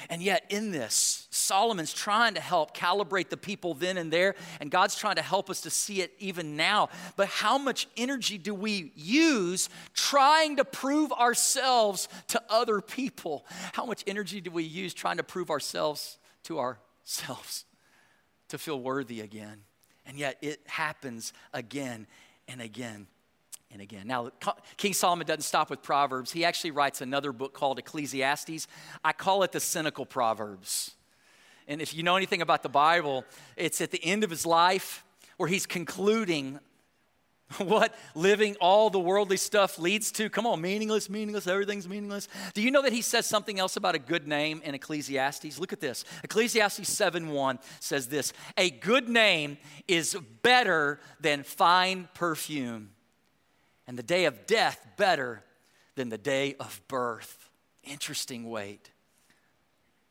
And 0.10 0.22
yet, 0.22 0.46
in 0.50 0.72
this, 0.72 1.28
Solomon's 1.32 1.94
trying 1.94 2.34
to 2.34 2.42
help 2.42 2.76
calibrate 2.76 3.30
the 3.30 3.38
people 3.38 3.74
then 3.74 3.98
and 3.98 4.12
there, 4.12 4.36
and 4.60 4.72
God's 4.72 4.96
trying 4.96 5.16
to 5.16 5.22
help 5.22 5.50
us 5.50 5.62
to 5.62 5.70
see 5.70 6.02
it 6.02 6.14
even 6.20 6.56
now. 6.56 6.90
But 7.16 7.28
how 7.28 7.58
much 7.58 7.88
energy 7.96 8.38
do 8.38 8.54
we 8.54 8.92
use 8.96 9.70
trying 9.94 10.58
to 10.58 10.66
prove 10.66 11.12
ourselves 11.12 12.10
to 12.30 12.42
other 12.50 12.82
people? 12.82 13.46
How 13.74 13.86
much 13.86 14.04
energy 14.08 14.42
do 14.42 14.52
we 14.52 14.64
use 14.64 14.94
trying 14.94 15.18
to 15.18 15.24
prove 15.24 15.50
ourselves 15.50 16.18
to 16.44 16.60
ourselves 16.60 17.66
to 18.50 18.58
feel 18.58 18.80
worthy 18.80 19.22
again? 19.22 19.62
And 20.06 20.18
yet, 20.18 20.38
it 20.42 20.62
happens 20.66 21.34
again 21.54 22.08
and 22.48 22.62
again 22.62 23.08
and 23.72 23.82
again. 23.82 24.08
Now, 24.08 24.32
King 24.78 24.94
Solomon 24.94 25.26
doesn't 25.26 25.44
stop 25.44 25.70
with 25.70 25.82
Proverbs. 25.82 26.32
He 26.32 26.44
actually 26.46 26.72
writes 26.72 27.02
another 27.02 27.32
book 27.32 27.54
called 27.54 27.80
Ecclesiastes. 27.80 28.68
I 29.04 29.14
call 29.14 29.44
it 29.44 29.52
the 29.52 29.60
cynical 29.60 30.06
Proverbs. 30.06 30.96
And 31.68 31.82
if 31.82 31.94
you 31.94 32.04
know 32.04 32.16
anything 32.16 32.42
about 32.42 32.64
the 32.64 32.70
Bible, 32.70 33.26
it's 33.56 33.82
at 33.82 33.92
the 33.92 34.04
end 34.04 34.24
of 34.24 34.30
his 34.30 34.46
life 34.46 35.06
where 35.38 35.48
he's 35.48 35.66
concluding 35.66 36.60
what 37.58 37.94
living 38.16 38.56
all 38.62 38.90
the 38.90 39.00
worldly 39.00 39.38
stuff 39.38 39.80
leads 39.80 40.12
to. 40.14 40.30
Come 40.30 40.46
on, 40.46 40.62
meaningless, 40.62 41.10
meaningless, 41.10 41.48
everything's 41.48 41.88
meaningless. 41.88 42.28
Do 42.54 42.62
you 42.62 42.72
know 42.72 42.82
that 42.82 42.94
he 42.94 43.02
says 43.02 43.26
something 43.26 43.60
else 43.60 43.78
about 43.78 43.96
a 43.96 44.00
good 44.00 44.28
name 44.28 44.62
in 44.64 44.76
Ecclesiastes? 44.76 45.60
Look 45.60 45.74
at 45.74 45.80
this. 45.80 46.06
Ecclesiastes 46.24 46.90
7:1 46.90 47.60
says 47.80 48.08
this: 48.08 48.34
"A 48.58 48.70
good 48.70 49.10
name 49.10 49.58
is 49.88 50.18
better 50.42 51.00
than 51.20 51.44
fine 51.44 52.10
perfume." 52.14 52.92
And 53.88 53.98
the 53.98 54.04
day 54.04 54.26
of 54.26 54.46
death 54.48 54.86
better 54.98 55.44
than 55.96 56.10
the 56.10 56.18
day 56.18 56.56
of 56.60 56.82
birth. 56.88 57.50
Interesting 57.84 58.50
weight. 58.50 58.92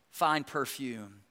Fine 0.09 0.43
perfume, 0.43 1.21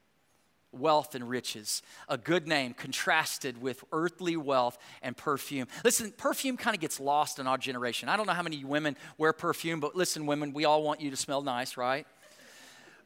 wealth 0.72 1.14
and 1.14 1.28
riches, 1.28 1.82
a 2.08 2.16
good 2.16 2.48
name 2.48 2.72
contrasted 2.72 3.60
with 3.60 3.84
earthly 3.92 4.36
wealth 4.36 4.78
and 5.02 5.16
perfume. 5.16 5.66
Listen, 5.84 6.12
perfume 6.16 6.56
kind 6.56 6.74
of 6.74 6.80
gets 6.80 6.98
lost 6.98 7.38
in 7.38 7.46
our 7.46 7.58
generation. 7.58 8.08
I 8.08 8.16
don't 8.16 8.26
know 8.26 8.32
how 8.32 8.42
many 8.42 8.64
women 8.64 8.96
wear 9.18 9.32
perfume, 9.32 9.80
but 9.80 9.94
listen, 9.94 10.26
women, 10.26 10.52
we 10.52 10.64
all 10.64 10.82
want 10.82 11.00
you 11.00 11.10
to 11.10 11.16
smell 11.16 11.42
nice, 11.42 11.76
right? 11.76 12.06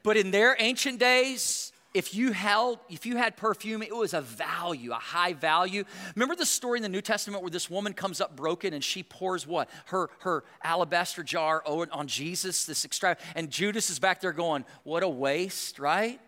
But 0.03 0.17
in 0.17 0.31
their 0.31 0.57
ancient 0.59 1.01
days, 1.01 1.73
if 1.95 2.13
you 2.13 2.33
held 2.33 2.81
if 2.91 3.07
you 3.07 3.17
had 3.17 3.37
perfume 3.37 3.83
it 3.83 3.95
was 3.95 4.13
a 4.13 4.21
value 4.21 4.91
a 4.91 4.97
high 4.97 5.33
value 5.33 5.85
remember 6.15 6.35
the 6.35 6.45
story 6.45 6.79
in 6.79 6.83
the 6.83 6.89
new 6.89 7.01
testament 7.01 7.43
where 7.43 7.51
this 7.51 7.71
woman 7.71 7.95
comes 7.95 8.21
up 8.21 8.37
broken 8.37 8.75
and 8.75 8.83
she 8.83 9.03
pours 9.03 9.47
what 9.47 9.71
her 9.87 10.11
her 10.19 10.45
alabaster 10.63 11.23
jar 11.23 11.63
on 11.67 12.07
jesus 12.07 12.67
this 12.67 12.85
extra 12.85 13.17
and 13.37 13.51
judas 13.51 13.89
is 13.89 13.99
back 13.99 14.21
there 14.21 14.33
going 14.33 14.65
what 14.83 15.03
a 15.03 15.09
waste 15.09 15.79
right 15.79 16.21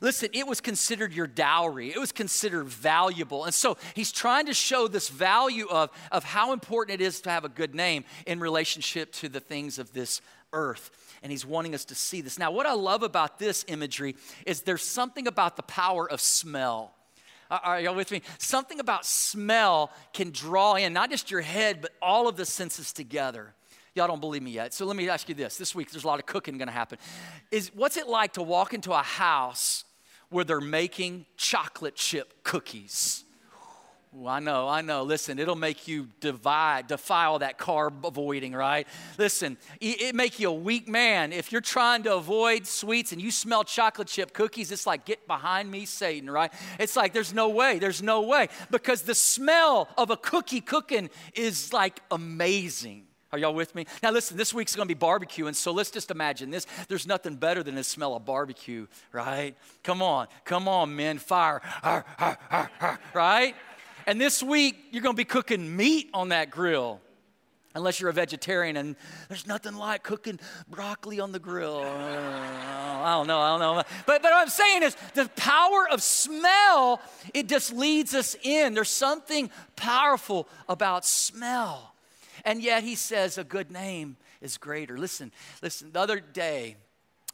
Listen, 0.00 0.28
it 0.32 0.46
was 0.46 0.60
considered 0.60 1.12
your 1.12 1.26
dowry. 1.26 1.90
It 1.90 1.98
was 1.98 2.12
considered 2.12 2.68
valuable. 2.68 3.44
And 3.44 3.54
so 3.54 3.76
he's 3.94 4.12
trying 4.12 4.46
to 4.46 4.54
show 4.54 4.86
this 4.86 5.08
value 5.08 5.66
of, 5.68 5.90
of 6.12 6.22
how 6.22 6.52
important 6.52 7.00
it 7.00 7.04
is 7.04 7.20
to 7.22 7.30
have 7.30 7.44
a 7.44 7.48
good 7.48 7.74
name 7.74 8.04
in 8.24 8.38
relationship 8.38 9.12
to 9.14 9.28
the 9.28 9.40
things 9.40 9.80
of 9.80 9.92
this 9.92 10.20
earth 10.52 10.90
and 11.22 11.30
he's 11.30 11.46
wanting 11.46 11.74
us 11.74 11.84
to 11.86 11.94
see 11.94 12.20
this. 12.20 12.38
Now, 12.38 12.50
what 12.50 12.66
I 12.66 12.72
love 12.72 13.02
about 13.02 13.38
this 13.38 13.64
imagery 13.68 14.16
is 14.46 14.62
there's 14.62 14.82
something 14.82 15.26
about 15.26 15.56
the 15.56 15.62
power 15.62 16.10
of 16.10 16.20
smell. 16.20 16.94
Uh, 17.50 17.58
are 17.62 17.80
y'all 17.80 17.94
with 17.94 18.10
me? 18.10 18.22
Something 18.38 18.80
about 18.80 19.04
smell 19.04 19.90
can 20.12 20.30
draw 20.30 20.74
in 20.74 20.92
not 20.92 21.10
just 21.10 21.30
your 21.30 21.42
head, 21.42 21.80
but 21.80 21.92
all 22.00 22.28
of 22.28 22.36
the 22.36 22.46
senses 22.46 22.92
together. 22.92 23.54
Y'all 23.94 24.06
don't 24.06 24.20
believe 24.20 24.42
me 24.42 24.50
yet. 24.50 24.72
So 24.72 24.86
let 24.86 24.96
me 24.96 25.08
ask 25.08 25.28
you 25.28 25.34
this. 25.34 25.58
This 25.58 25.74
week, 25.74 25.90
there's 25.90 26.04
a 26.04 26.06
lot 26.06 26.18
of 26.18 26.24
cooking 26.26 26.56
gonna 26.56 26.70
happen. 26.70 26.98
Is 27.50 27.70
what's 27.74 27.96
it 27.96 28.08
like 28.08 28.32
to 28.34 28.42
walk 28.42 28.72
into 28.72 28.92
a 28.92 29.02
house 29.02 29.84
where 30.30 30.44
they're 30.44 30.60
making 30.62 31.26
chocolate 31.36 31.94
chip 31.94 32.42
cookies? 32.42 33.24
I 34.14 34.40
know, 34.40 34.68
I 34.68 34.82
know. 34.82 35.04
Listen, 35.04 35.38
it'll 35.38 35.56
make 35.56 35.88
you 35.88 36.06
divide, 36.20 36.86
defile 36.86 37.38
that 37.38 37.58
carb 37.58 38.04
avoiding, 38.04 38.52
right? 38.52 38.86
Listen, 39.16 39.56
it, 39.80 40.14
make 40.14 40.38
you 40.38 40.50
a 40.50 40.54
weak 40.54 40.86
man. 40.86 41.32
If 41.32 41.50
you're 41.50 41.62
trying 41.62 42.02
to 42.02 42.16
avoid 42.16 42.66
sweets 42.66 43.12
and 43.12 43.22
you 43.22 43.30
smell 43.30 43.64
chocolate 43.64 44.08
chip 44.08 44.34
cookies, 44.34 44.70
it's 44.70 44.86
like, 44.86 45.06
get 45.06 45.26
behind 45.26 45.70
me, 45.70 45.86
Satan, 45.86 46.28
right? 46.28 46.52
It's 46.78 46.94
like, 46.94 47.14
there's 47.14 47.32
no 47.32 47.48
way, 47.48 47.78
there's 47.78 48.02
no 48.02 48.20
way. 48.22 48.48
Because 48.70 49.02
the 49.02 49.14
smell 49.14 49.88
of 49.96 50.10
a 50.10 50.16
cookie 50.18 50.60
cooking 50.60 51.08
is 51.34 51.72
like 51.72 51.98
amazing. 52.10 53.06
Are 53.32 53.38
y'all 53.38 53.54
with 53.54 53.74
me? 53.74 53.86
Now, 54.02 54.10
listen, 54.10 54.36
this 54.36 54.52
week's 54.52 54.76
gonna 54.76 54.86
be 54.86 54.92
barbecue, 54.92 55.46
and 55.46 55.56
so 55.56 55.72
let's 55.72 55.90
just 55.90 56.10
imagine 56.10 56.50
this. 56.50 56.66
There's 56.88 57.06
nothing 57.06 57.36
better 57.36 57.62
than 57.62 57.76
the 57.76 57.84
smell 57.84 58.14
of 58.14 58.26
barbecue, 58.26 58.86
right? 59.10 59.56
Come 59.82 60.02
on, 60.02 60.26
come 60.44 60.68
on, 60.68 60.94
men, 60.94 61.16
fire, 61.16 61.62
right? 63.14 63.54
And 64.06 64.20
this 64.20 64.42
week, 64.42 64.76
you're 64.90 65.02
going 65.02 65.14
to 65.14 65.20
be 65.20 65.24
cooking 65.24 65.76
meat 65.76 66.10
on 66.12 66.30
that 66.30 66.50
grill. 66.50 67.00
Unless 67.74 68.00
you're 68.00 68.10
a 68.10 68.12
vegetarian 68.12 68.76
and 68.76 68.96
there's 69.28 69.46
nothing 69.46 69.74
like 69.76 70.02
cooking 70.02 70.38
broccoli 70.68 71.20
on 71.20 71.32
the 71.32 71.38
grill. 71.38 71.78
Uh, 71.78 73.02
I 73.02 73.14
don't 73.14 73.26
know, 73.26 73.40
I 73.40 73.58
don't 73.58 73.60
know. 73.60 73.82
But, 74.04 74.22
but 74.22 74.30
what 74.30 74.34
I'm 74.34 74.50
saying 74.50 74.82
is 74.82 74.94
the 75.14 75.30
power 75.36 75.88
of 75.90 76.02
smell, 76.02 77.00
it 77.32 77.48
just 77.48 77.72
leads 77.72 78.14
us 78.14 78.36
in. 78.42 78.74
There's 78.74 78.90
something 78.90 79.50
powerful 79.74 80.48
about 80.68 81.06
smell. 81.06 81.94
And 82.44 82.62
yet 82.62 82.82
he 82.82 82.94
says 82.94 83.38
a 83.38 83.44
good 83.44 83.70
name 83.70 84.16
is 84.42 84.58
greater. 84.58 84.98
Listen, 84.98 85.32
listen, 85.62 85.92
the 85.92 86.00
other 86.00 86.20
day, 86.20 86.76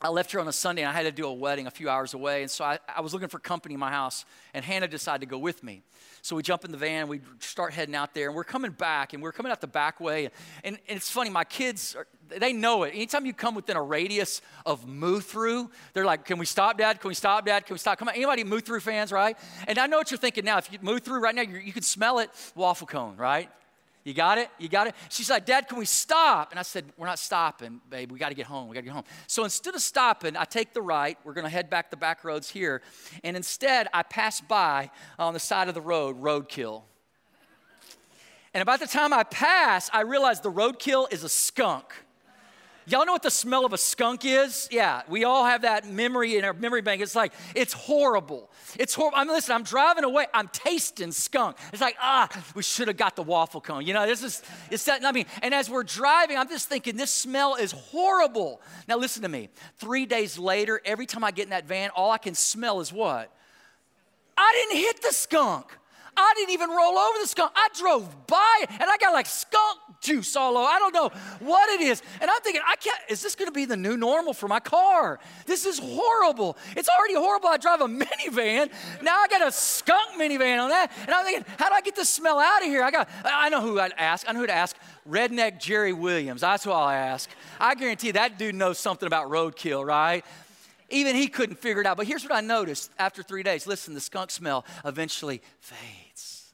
I 0.01 0.11
left 0.11 0.31
here 0.31 0.39
on 0.39 0.47
a 0.47 0.53
Sunday 0.53 0.83
and 0.83 0.91
I 0.91 0.93
had 0.93 1.03
to 1.03 1.13
do 1.13 1.27
a 1.27 1.33
wedding 1.33 1.67
a 1.67 1.73
few 1.73 1.89
hours 1.89 2.15
away. 2.15 2.43
And 2.43 2.51
so 2.51 2.65
I, 2.65 2.79
I 2.95 3.01
was 3.01 3.13
looking 3.13 3.29
for 3.29 3.41
company 3.41 3.75
in 3.75 3.81
my 3.81 3.91
house, 3.91 4.25
and 4.55 4.65
Hannah 4.65 4.87
decided 4.87 5.21
to 5.21 5.27
go 5.27 5.39
with 5.39 5.65
me. 5.65 5.83
So 6.23 6.37
we 6.37 6.43
jump 6.43 6.65
in 6.65 6.71
the 6.71 6.79
van, 6.79 7.09
we 7.09 7.21
start 7.41 7.73
heading 7.73 7.97
out 7.97 8.15
there, 8.15 8.29
and 8.29 8.37
we're 8.37 8.45
coming 8.45 8.71
back, 8.71 9.13
and 9.13 9.23
we're 9.23 9.33
coming 9.33 9.51
out 9.51 9.61
the 9.61 9.67
back 9.67 9.99
way. 9.99 10.27
And, 10.63 10.79
and, 10.89 10.97
it's 10.97 11.11
funny, 11.11 11.31
my 11.31 11.45
kids, 11.45 11.97
are, 11.97 12.07
they 12.29 12.53
know 12.53 12.85
it. 12.85 12.95
Anytime 12.95 13.27
you 13.27 13.33
come 13.33 13.55
within 13.55 13.77
a 13.77 13.83
radius 13.83 14.41
of 14.67 14.87
Moo 14.87 15.21
Thru, 15.21 15.71
they're 15.95 16.05
like, 16.05 16.25
Can 16.25 16.39
we 16.39 16.47
stop, 16.47 16.79
Dad? 16.79 17.01
Can 17.01 17.09
we 17.09 17.15
stop, 17.15 17.47
Dad? 17.47 17.67
Can 17.67 17.75
we 17.75 17.79
stop? 17.79 17.99
Come 17.99 18.09
on, 18.09 18.15
anybody 18.15 18.45
Moo 18.45 18.61
Thru 18.61 18.79
fans, 18.81 19.11
right? 19.11 19.37
And 19.67 19.79
I 19.79 19.87
know 19.87 19.99
what 19.99 20.11
you're 20.11 20.19
thinking 20.19 20.45
now. 20.45 20.59
If 20.59 20.73
you 20.73 20.79
Moo 20.81 20.99
Thru 20.99 21.19
right 21.19 21.35
now, 21.35 21.43
you 21.43 21.73
can 21.73 21.83
smell 21.83 22.19
it 22.21 22.31
waffle 22.55 22.87
cone, 22.87 23.17
right? 23.17 23.51
You 24.09 24.15
got 24.15 24.39
it? 24.39 24.49
You 24.57 24.71
got 24.71 24.87
it? 24.87 24.95
She's 25.11 25.29
like, 25.29 25.45
Dad, 25.45 25.69
can 25.69 25.77
we 25.77 25.85
stop? 25.85 26.51
And 26.51 26.59
I 26.59 26.63
said, 26.63 26.87
We're 26.97 27.07
not 27.07 27.19
stopping, 27.19 27.83
babe. 27.91 28.11
We 28.11 28.19
got 28.19 28.31
to 28.31 28.35
get 28.35 28.47
home. 28.47 28.67
We 28.67 28.73
got 28.73 28.81
to 28.81 28.87
get 28.87 28.95
home. 28.95 29.05
So 29.27 29.45
instead 29.45 29.75
of 29.75 29.83
stopping, 29.83 30.35
I 30.35 30.45
take 30.45 30.73
the 30.73 30.81
right. 30.81 31.19
We're 31.25 31.35
going 31.35 31.45
to 31.45 31.51
head 31.51 31.69
back 31.69 31.91
the 31.91 31.99
back 31.99 32.25
roads 32.25 32.49
here. 32.49 32.81
And 33.23 33.37
instead, 33.37 33.87
I 33.93 34.03
pass 34.03 34.41
by 34.41 34.91
on 35.19 35.35
the 35.35 35.39
side 35.39 35.69
of 35.69 35.75
the 35.75 35.83
road, 35.83 36.23
roadkill. 36.23 36.85
And 38.55 38.63
about 38.63 38.81
the 38.81 38.87
time 38.87 39.13
I 39.13 39.25
pass, 39.25 39.91
I 39.93 40.01
realize 40.01 40.41
the 40.41 40.51
roadkill 40.51 41.13
is 41.13 41.23
a 41.23 41.29
skunk. 41.29 41.93
Y'all 42.89 43.05
know 43.05 43.13
what 43.13 43.23
the 43.23 43.31
smell 43.31 43.67
of 43.67 43.75
a 43.75 43.79
skunk 43.79 44.25
is? 44.25 44.67
Yeah, 44.71 45.03
we 45.09 45.25
all 45.25 45.45
have 45.45 45.63
that 45.63 45.87
memory 45.87 46.39
in 46.39 46.45
our 46.45 46.55
memory 46.55 46.81
bank. 46.81 47.03
It's 47.03 47.15
like, 47.15 47.35
it's 47.55 47.75
horrible. 47.75 48.51
It's 48.79 48.95
horrible. 48.95 49.19
I 49.19 49.25
mean, 49.25 49.35
listen, 49.35 49.55
I'm 49.55 49.63
driving 49.63 50.05
away, 50.05 50.27
I'm 50.33 50.49
tasting 50.49 51.13
skunk. 51.13 51.59
It's 51.71 51.83
like, 51.83 51.97
ah, 52.01 52.29
we 52.55 52.63
should 52.63 52.89
have 52.89 52.97
got 52.97 53.15
the 53.15 53.23
waffle 53.23 53.61
cone. 53.61 53.87
You 53.87 53.93
know, 53.93 54.07
this 54.07 54.23
is, 54.23 54.43
it's 54.71 54.87
that, 54.87 55.05
I 55.05 55.13
mean, 55.13 55.27
and 55.43 55.53
as 55.53 55.69
we're 55.69 55.85
driving, 55.85 56.39
I'm 56.39 56.49
just 56.49 56.71
thinking, 56.71 56.97
this 56.97 57.11
smell 57.11 57.57
is 57.57 57.73
horrible. 57.73 58.63
Now, 58.89 58.97
listen 58.97 59.23
to 59.23 59.29
me. 59.29 59.51
Three 59.77 60.07
days 60.07 60.39
later, 60.39 60.81
every 60.83 61.05
time 61.05 61.25
I 61.25 61.31
get 61.31 61.45
in 61.45 61.51
that 61.51 61.67
van, 61.69 61.91
all 61.91 62.11
I 62.11 62.19
can 62.19 62.35
smell 62.35 62.81
is 62.81 62.91
what? 62.91 63.31
I 64.39 64.67
didn't 64.71 64.83
hit 64.83 65.03
the 65.03 65.13
skunk. 65.13 65.77
I 66.19 66.35
didn't 66.37 66.53
even 66.53 66.71
roll 66.71 66.99
over 66.99 67.19
the 67.21 67.27
skunk. 67.27 67.53
I 67.55 67.69
drove 67.75 68.27
by 68.27 68.65
and 68.69 68.91
I 68.91 68.97
got 68.99 69.13
like 69.13 69.27
skunk 69.27 69.79
juice 70.01 70.37
all 70.37 70.57
over. 70.57 70.67
I 70.67 70.79
don't 70.79 70.95
know 70.95 71.11
what 71.41 71.69
it 71.71 71.81
is. 71.81 72.03
And 72.21 72.31
I'm 72.31 72.41
thinking, 72.41 72.63
I 72.67 72.77
can't, 72.77 72.99
is 73.09 73.23
this 73.23 73.35
gonna 73.35 73.53
be 73.53 73.65
the 73.65 73.77
new 73.77 73.97
normal 73.97 74.33
for 74.33 74.49
my 74.49 74.61
car? 74.61 75.19
This 75.47 75.67
is 75.67 75.79
horrible. 75.79 76.57
It's 76.77 76.89
already 76.89 77.15
horrible. 77.15 77.49
I 77.49 77.57
drive 77.57 77.81
a 77.81 77.87
minivan. 77.89 78.71
Now 79.03 79.17
I 79.17 79.29
got 79.29 79.47
a 79.47 79.53
skunk 79.53 80.19
minivan 80.19 80.61
on 80.63 80.71
that. 80.71 80.91
And 81.03 81.11
I'm 81.11 81.25
thinking, 81.25 81.45
how 81.59 81.69
do 81.69 81.75
I 81.75 81.81
get 81.81 81.97
this 81.97 82.09
smell 82.09 82.39
out 82.39 82.63
of 82.63 82.69
here? 82.69 82.83
I 82.83 82.91
got, 82.91 83.09
I 83.25 83.49
know 83.49 83.61
who 83.61 83.79
I'd 83.81 83.93
ask. 83.97 84.29
I 84.29 84.33
know 84.33 84.41
who 84.41 84.47
to 84.47 84.55
ask. 84.55 84.77
Redneck 85.09 85.59
Jerry 85.59 85.93
Williams. 85.93 86.43
That's 86.43 86.65
who 86.65 86.71
I'll 86.71 86.89
ask. 86.89 87.31
I 87.59 87.75
guarantee 87.75 88.11
that 88.13 88.39
dude 88.39 88.55
knows 88.55 88.79
something 88.79 89.07
about 89.07 89.31
roadkill, 89.31 89.85
right? 89.85 90.25
Even 90.89 91.17
he 91.17 91.29
couldn't 91.29 91.57
figure 91.57 91.81
it 91.81 91.87
out. 91.87 91.97
But 91.97 92.07
here's 92.07 92.23
what 92.23 92.33
I 92.33 92.41
noticed 92.41 92.91
after 92.99 93.23
three 93.23 93.43
days. 93.43 93.67
Listen, 93.67 93.95
the 93.95 94.01
skunk 94.01 94.31
smell 94.31 94.65
eventually 94.85 95.43
fades. 95.61 96.53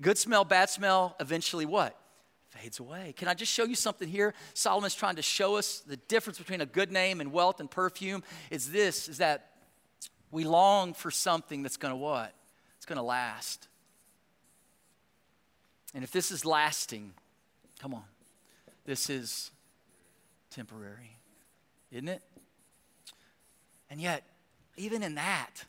Good 0.00 0.18
smell, 0.18 0.44
bad 0.44 0.68
smell, 0.68 1.16
eventually 1.20 1.64
what? 1.64 1.96
Fades 2.48 2.78
away. 2.78 3.14
Can 3.16 3.26
I 3.28 3.34
just 3.34 3.52
show 3.52 3.64
you 3.64 3.74
something 3.74 4.08
here? 4.08 4.34
Solomon's 4.52 4.94
trying 4.94 5.16
to 5.16 5.22
show 5.22 5.56
us 5.56 5.80
the 5.86 5.96
difference 5.96 6.38
between 6.38 6.60
a 6.60 6.66
good 6.66 6.92
name 6.92 7.20
and 7.20 7.32
wealth 7.32 7.60
and 7.60 7.70
perfume. 7.70 8.22
Is 8.50 8.70
this, 8.70 9.08
is 9.08 9.18
that 9.18 9.50
we 10.30 10.44
long 10.44 10.94
for 10.94 11.10
something 11.10 11.62
that's 11.62 11.76
gonna 11.76 11.96
what? 11.96 12.34
It's 12.76 12.86
gonna 12.86 13.02
last. 13.02 13.68
And 15.94 16.04
if 16.04 16.10
this 16.10 16.30
is 16.30 16.44
lasting, 16.44 17.14
come 17.80 17.94
on, 17.94 18.04
this 18.84 19.08
is 19.08 19.50
temporary, 20.50 21.16
isn't 21.92 22.08
it? 22.08 22.22
And 23.94 24.00
yet, 24.00 24.24
even 24.76 25.04
in 25.04 25.14
that, 25.14 25.66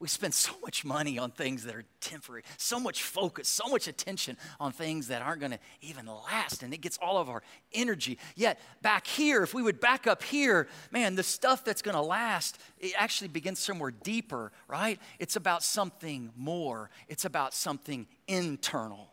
we 0.00 0.08
spend 0.08 0.32
so 0.32 0.52
much 0.62 0.86
money 0.86 1.18
on 1.18 1.30
things 1.30 1.64
that 1.64 1.74
are 1.74 1.84
temporary, 2.00 2.44
so 2.56 2.80
much 2.80 3.02
focus, 3.02 3.46
so 3.46 3.68
much 3.68 3.88
attention 3.88 4.38
on 4.58 4.72
things 4.72 5.08
that 5.08 5.20
aren't 5.20 5.40
going 5.40 5.52
to 5.52 5.58
even 5.82 6.06
last, 6.06 6.62
and 6.62 6.72
it 6.72 6.80
gets 6.80 6.96
all 6.96 7.18
of 7.18 7.28
our 7.28 7.42
energy. 7.74 8.18
Yet, 8.36 8.58
back 8.80 9.06
here, 9.06 9.42
if 9.42 9.52
we 9.52 9.62
would 9.62 9.80
back 9.80 10.06
up 10.06 10.22
here, 10.22 10.66
man, 10.90 11.14
the 11.14 11.22
stuff 11.22 11.62
that's 11.62 11.82
going 11.82 11.94
to 11.94 12.00
last, 12.00 12.58
it 12.78 12.94
actually 12.96 13.28
begins 13.28 13.58
somewhere 13.58 13.90
deeper, 13.90 14.50
right? 14.66 14.98
It's 15.18 15.36
about 15.36 15.62
something 15.62 16.32
more, 16.38 16.88
it's 17.06 17.26
about 17.26 17.52
something 17.52 18.06
internal. 18.26 19.12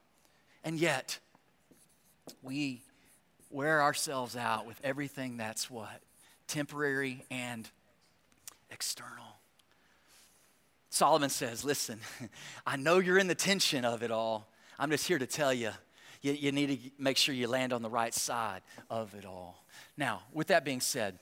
And 0.63 0.79
yet, 0.79 1.19
we 2.41 2.83
wear 3.49 3.81
ourselves 3.81 4.37
out 4.37 4.65
with 4.65 4.79
everything 4.81 5.35
that's 5.35 5.69
what? 5.69 5.99
Temporary 6.47 7.25
and 7.29 7.69
external. 8.73 9.39
Solomon 10.89 11.29
says, 11.29 11.63
Listen, 11.63 11.99
I 12.65 12.75
know 12.75 12.99
you're 12.99 13.17
in 13.17 13.27
the 13.27 13.35
tension 13.35 13.85
of 13.85 14.03
it 14.03 14.11
all. 14.11 14.51
I'm 14.79 14.89
just 14.89 15.07
here 15.07 15.19
to 15.19 15.27
tell 15.27 15.53
you, 15.53 15.71
you, 16.21 16.33
you 16.33 16.51
need 16.51 16.67
to 16.67 16.91
make 16.97 17.17
sure 17.17 17.33
you 17.33 17.47
land 17.47 17.73
on 17.73 17.81
the 17.81 17.89
right 17.89 18.13
side 18.13 18.61
of 18.89 19.13
it 19.13 19.25
all. 19.25 19.65
Now, 19.97 20.23
with 20.33 20.47
that 20.47 20.65
being 20.65 20.81
said, 20.81 21.19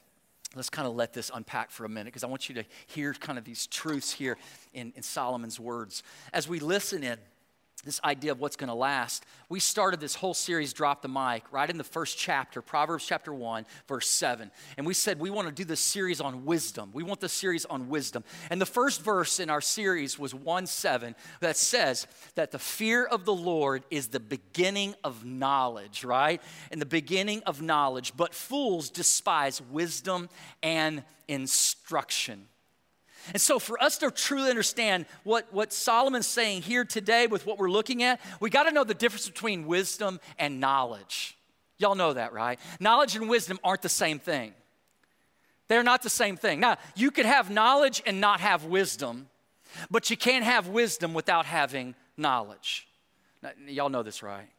let's 0.55 0.69
kind 0.69 0.87
of 0.87 0.95
let 0.95 1.13
this 1.13 1.31
unpack 1.33 1.71
for 1.71 1.85
a 1.85 1.89
minute 1.89 2.05
because 2.05 2.23
I 2.23 2.27
want 2.27 2.49
you 2.49 2.55
to 2.55 2.65
hear 2.87 3.13
kind 3.13 3.37
of 3.37 3.45
these 3.45 3.67
truths 3.67 4.11
here 4.11 4.37
in, 4.73 4.93
in 4.95 5.03
Solomon's 5.03 5.59
words. 5.59 6.03
As 6.33 6.47
we 6.47 6.59
listen 6.59 7.03
in, 7.03 7.17
this 7.83 7.99
idea 8.03 8.31
of 8.31 8.39
what's 8.39 8.55
going 8.55 8.67
to 8.67 8.75
last. 8.75 9.25
We 9.49 9.59
started 9.59 9.99
this 9.99 10.13
whole 10.13 10.33
series, 10.33 10.71
Drop 10.71 11.01
the 11.01 11.07
Mic, 11.07 11.43
right 11.51 11.69
in 11.69 11.77
the 11.77 11.83
first 11.83 12.17
chapter, 12.17 12.61
Proverbs 12.61 13.05
chapter 13.05 13.33
1, 13.33 13.65
verse 13.87 14.07
7. 14.07 14.51
And 14.77 14.85
we 14.85 14.93
said 14.93 15.19
we 15.19 15.29
want 15.29 15.47
to 15.47 15.53
do 15.53 15.65
this 15.65 15.79
series 15.79 16.21
on 16.21 16.45
wisdom. 16.45 16.91
We 16.93 17.03
want 17.03 17.21
the 17.21 17.29
series 17.29 17.65
on 17.65 17.89
wisdom. 17.89 18.23
And 18.49 18.61
the 18.61 18.67
first 18.67 19.01
verse 19.01 19.39
in 19.39 19.49
our 19.49 19.61
series 19.61 20.19
was 20.19 20.33
1 20.35 20.67
7 20.67 21.15
that 21.39 21.57
says 21.57 22.05
that 22.35 22.51
the 22.51 22.59
fear 22.59 23.05
of 23.05 23.25
the 23.25 23.33
Lord 23.33 23.83
is 23.89 24.07
the 24.07 24.19
beginning 24.19 24.95
of 25.03 25.25
knowledge, 25.25 26.03
right? 26.03 26.41
And 26.71 26.79
the 26.79 26.85
beginning 26.85 27.41
of 27.43 27.61
knowledge. 27.61 28.13
But 28.15 28.35
fools 28.35 28.89
despise 28.89 29.61
wisdom 29.71 30.29
and 30.61 31.03
instruction. 31.27 32.47
And 33.29 33.41
so, 33.41 33.59
for 33.59 33.81
us 33.81 33.97
to 33.99 34.11
truly 34.11 34.49
understand 34.49 35.05
what, 35.23 35.51
what 35.53 35.71
Solomon's 35.73 36.27
saying 36.27 36.63
here 36.63 36.85
today 36.85 37.27
with 37.27 37.45
what 37.45 37.57
we're 37.57 37.71
looking 37.71 38.03
at, 38.03 38.19
we 38.39 38.49
got 38.49 38.63
to 38.63 38.71
know 38.71 38.83
the 38.83 38.93
difference 38.93 39.27
between 39.27 39.67
wisdom 39.67 40.19
and 40.39 40.59
knowledge. 40.59 41.37
Y'all 41.77 41.95
know 41.95 42.13
that, 42.13 42.33
right? 42.33 42.59
Knowledge 42.79 43.15
and 43.15 43.29
wisdom 43.29 43.59
aren't 43.63 43.81
the 43.81 43.89
same 43.89 44.19
thing. 44.19 44.53
They're 45.67 45.83
not 45.83 46.03
the 46.03 46.09
same 46.09 46.35
thing. 46.35 46.59
Now, 46.59 46.77
you 46.95 47.11
could 47.11 47.25
have 47.25 47.49
knowledge 47.49 48.03
and 48.05 48.19
not 48.19 48.41
have 48.41 48.65
wisdom, 48.65 49.29
but 49.89 50.09
you 50.09 50.17
can't 50.17 50.43
have 50.43 50.67
wisdom 50.67 51.13
without 51.13 51.45
having 51.45 51.95
knowledge. 52.17 52.87
Now, 53.41 53.51
y'all 53.67 53.89
know 53.89 54.03
this, 54.03 54.21
right? 54.21 54.49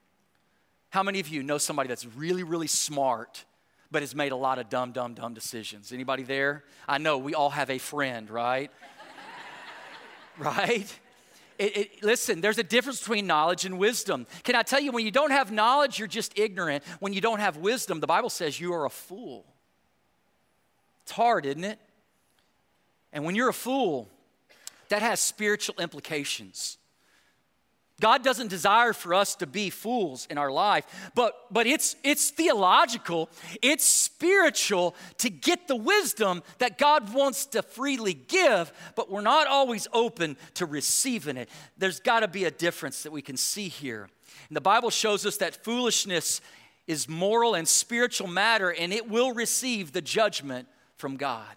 How 0.90 1.02
many 1.02 1.21
of 1.21 1.28
you 1.28 1.42
know 1.42 1.59
somebody 1.59 1.88
that's 1.88 2.07
really, 2.07 2.42
really 2.42 2.66
smart, 2.66 3.45
but 3.92 4.02
has 4.02 4.14
made 4.14 4.32
a 4.32 4.37
lot 4.37 4.58
of 4.58 4.68
dumb, 4.68 4.92
dumb, 4.92 5.14
dumb 5.14 5.34
decisions? 5.34 5.92
Anybody 5.92 6.22
there? 6.22 6.64
I 6.88 6.99
know 6.99 7.18
we 7.18 7.34
all 7.34 7.50
have 7.50 7.70
a 7.70 7.78
friend, 7.78 8.30
right? 8.30 8.70
right? 10.38 10.99
It, 11.58 11.76
it, 11.76 12.02
listen, 12.02 12.40
there's 12.40 12.58
a 12.58 12.64
difference 12.64 12.99
between 12.99 13.26
knowledge 13.26 13.64
and 13.66 13.78
wisdom. 13.78 14.26
Can 14.42 14.56
I 14.56 14.62
tell 14.62 14.80
you, 14.80 14.90
when 14.90 15.04
you 15.04 15.11
don't 15.11 15.30
have 15.30 15.52
knowledge, 15.52 15.99
you're 15.99 16.08
just 16.08 16.37
ignorant. 16.38 16.82
When 16.99 17.12
you 17.12 17.20
don't 17.20 17.38
have 17.38 17.58
wisdom, 17.58 18.00
the 18.00 18.06
Bible 18.06 18.30
says 18.30 18.58
you 18.58 18.72
are 18.72 18.87
a 18.87 18.90
fool. 18.90 19.44
It's 21.02 21.12
hard, 21.12 21.46
isn't 21.46 21.64
it? 21.64 21.78
And 23.12 23.25
when 23.25 23.34
you're 23.34 23.50
a 23.50 23.54
fool, 23.54 24.08
that 24.88 25.02
has 25.02 25.20
spiritual 25.20 25.75
implications. 25.78 26.78
God 28.02 28.25
doesn't 28.25 28.49
desire 28.49 28.92
for 28.92 29.14
us 29.14 29.37
to 29.37 29.47
be 29.47 29.71
fools 29.71 30.26
in 30.28 30.37
our 30.37 30.50
life, 30.50 30.85
but, 31.14 31.47
but 31.52 31.68
it's, 31.68 31.94
it's 32.02 32.30
theological, 32.30 33.30
it's 33.62 33.85
spiritual 33.85 34.97
to 35.18 35.30
get 35.30 35.68
the 35.68 35.76
wisdom 35.76 36.42
that 36.59 36.78
God 36.78 37.14
wants 37.14 37.47
to 37.47 37.62
freely 37.62 38.12
give, 38.12 38.73
but 38.97 39.09
we're 39.09 39.21
not 39.21 39.47
always 39.47 39.87
open 39.92 40.37
to 40.54 40.66
receiving 40.66 41.37
it. 41.37 41.49
There's 41.78 42.00
got 42.00 42.21
to 42.21 42.28
be 42.28 42.44
a 42.44 42.50
difference 42.50 43.04
that 43.04 43.12
we 43.12 43.23
can 43.23 43.37
see 43.37 43.68
here. 43.68 44.09
And 44.49 44.56
the 44.56 44.61
Bible 44.61 44.90
shows 44.90 45.25
us 45.25 45.37
that 45.37 45.62
foolishness 45.62 46.40
is 46.88 47.09
moral 47.09 47.54
and 47.54 47.68
spiritual 47.68 48.26
matter, 48.26 48.71
and 48.73 48.92
it 48.92 49.09
will 49.09 49.32
receive 49.32 49.92
the 49.92 50.02
judgment 50.02 50.66
from 50.97 51.16
God. 51.16 51.54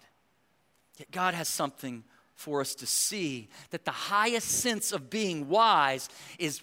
Yet 0.96 1.10
God 1.10 1.34
has 1.34 1.48
something 1.48 2.04
for 2.36 2.60
us 2.60 2.74
to 2.76 2.86
see 2.86 3.48
that 3.70 3.84
the 3.84 3.90
highest 3.90 4.48
sense 4.48 4.92
of 4.92 5.10
being 5.10 5.48
wise 5.48 6.08
is 6.38 6.62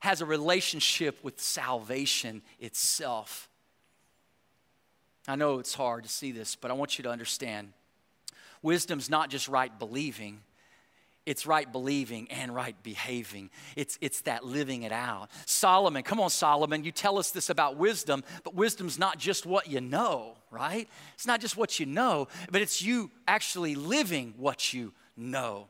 has 0.00 0.20
a 0.20 0.26
relationship 0.26 1.18
with 1.24 1.40
salvation 1.40 2.42
itself. 2.60 3.48
I 5.26 5.34
know 5.34 5.58
it's 5.58 5.74
hard 5.74 6.04
to 6.04 6.08
see 6.08 6.30
this, 6.30 6.54
but 6.54 6.70
I 6.70 6.74
want 6.74 6.98
you 6.98 7.02
to 7.02 7.10
understand 7.10 7.72
wisdom's 8.62 9.10
not 9.10 9.28
just 9.28 9.48
right 9.48 9.76
believing, 9.76 10.40
it's 11.28 11.46
right 11.46 11.70
believing 11.70 12.26
and 12.30 12.54
right 12.54 12.74
behaving. 12.82 13.50
It's, 13.76 13.98
it's 14.00 14.22
that 14.22 14.46
living 14.46 14.84
it 14.84 14.92
out. 14.92 15.28
Solomon, 15.44 16.02
come 16.02 16.20
on, 16.20 16.30
Solomon, 16.30 16.84
you 16.84 16.90
tell 16.90 17.18
us 17.18 17.32
this 17.32 17.50
about 17.50 17.76
wisdom, 17.76 18.24
but 18.44 18.54
wisdom's 18.54 18.98
not 18.98 19.18
just 19.18 19.44
what 19.44 19.68
you 19.68 19.82
know, 19.82 20.36
right? 20.50 20.88
It's 21.12 21.26
not 21.26 21.42
just 21.42 21.54
what 21.54 21.78
you 21.78 21.84
know, 21.84 22.28
but 22.50 22.62
it's 22.62 22.80
you 22.80 23.10
actually 23.26 23.74
living 23.74 24.32
what 24.38 24.72
you 24.72 24.94
know 25.18 25.68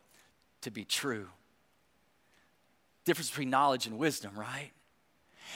to 0.60 0.70
be 0.70 0.84
true. 0.84 1.26
Difference 3.04 3.28
between 3.28 3.50
knowledge 3.50 3.88
and 3.88 3.98
wisdom, 3.98 4.38
right? 4.38 4.70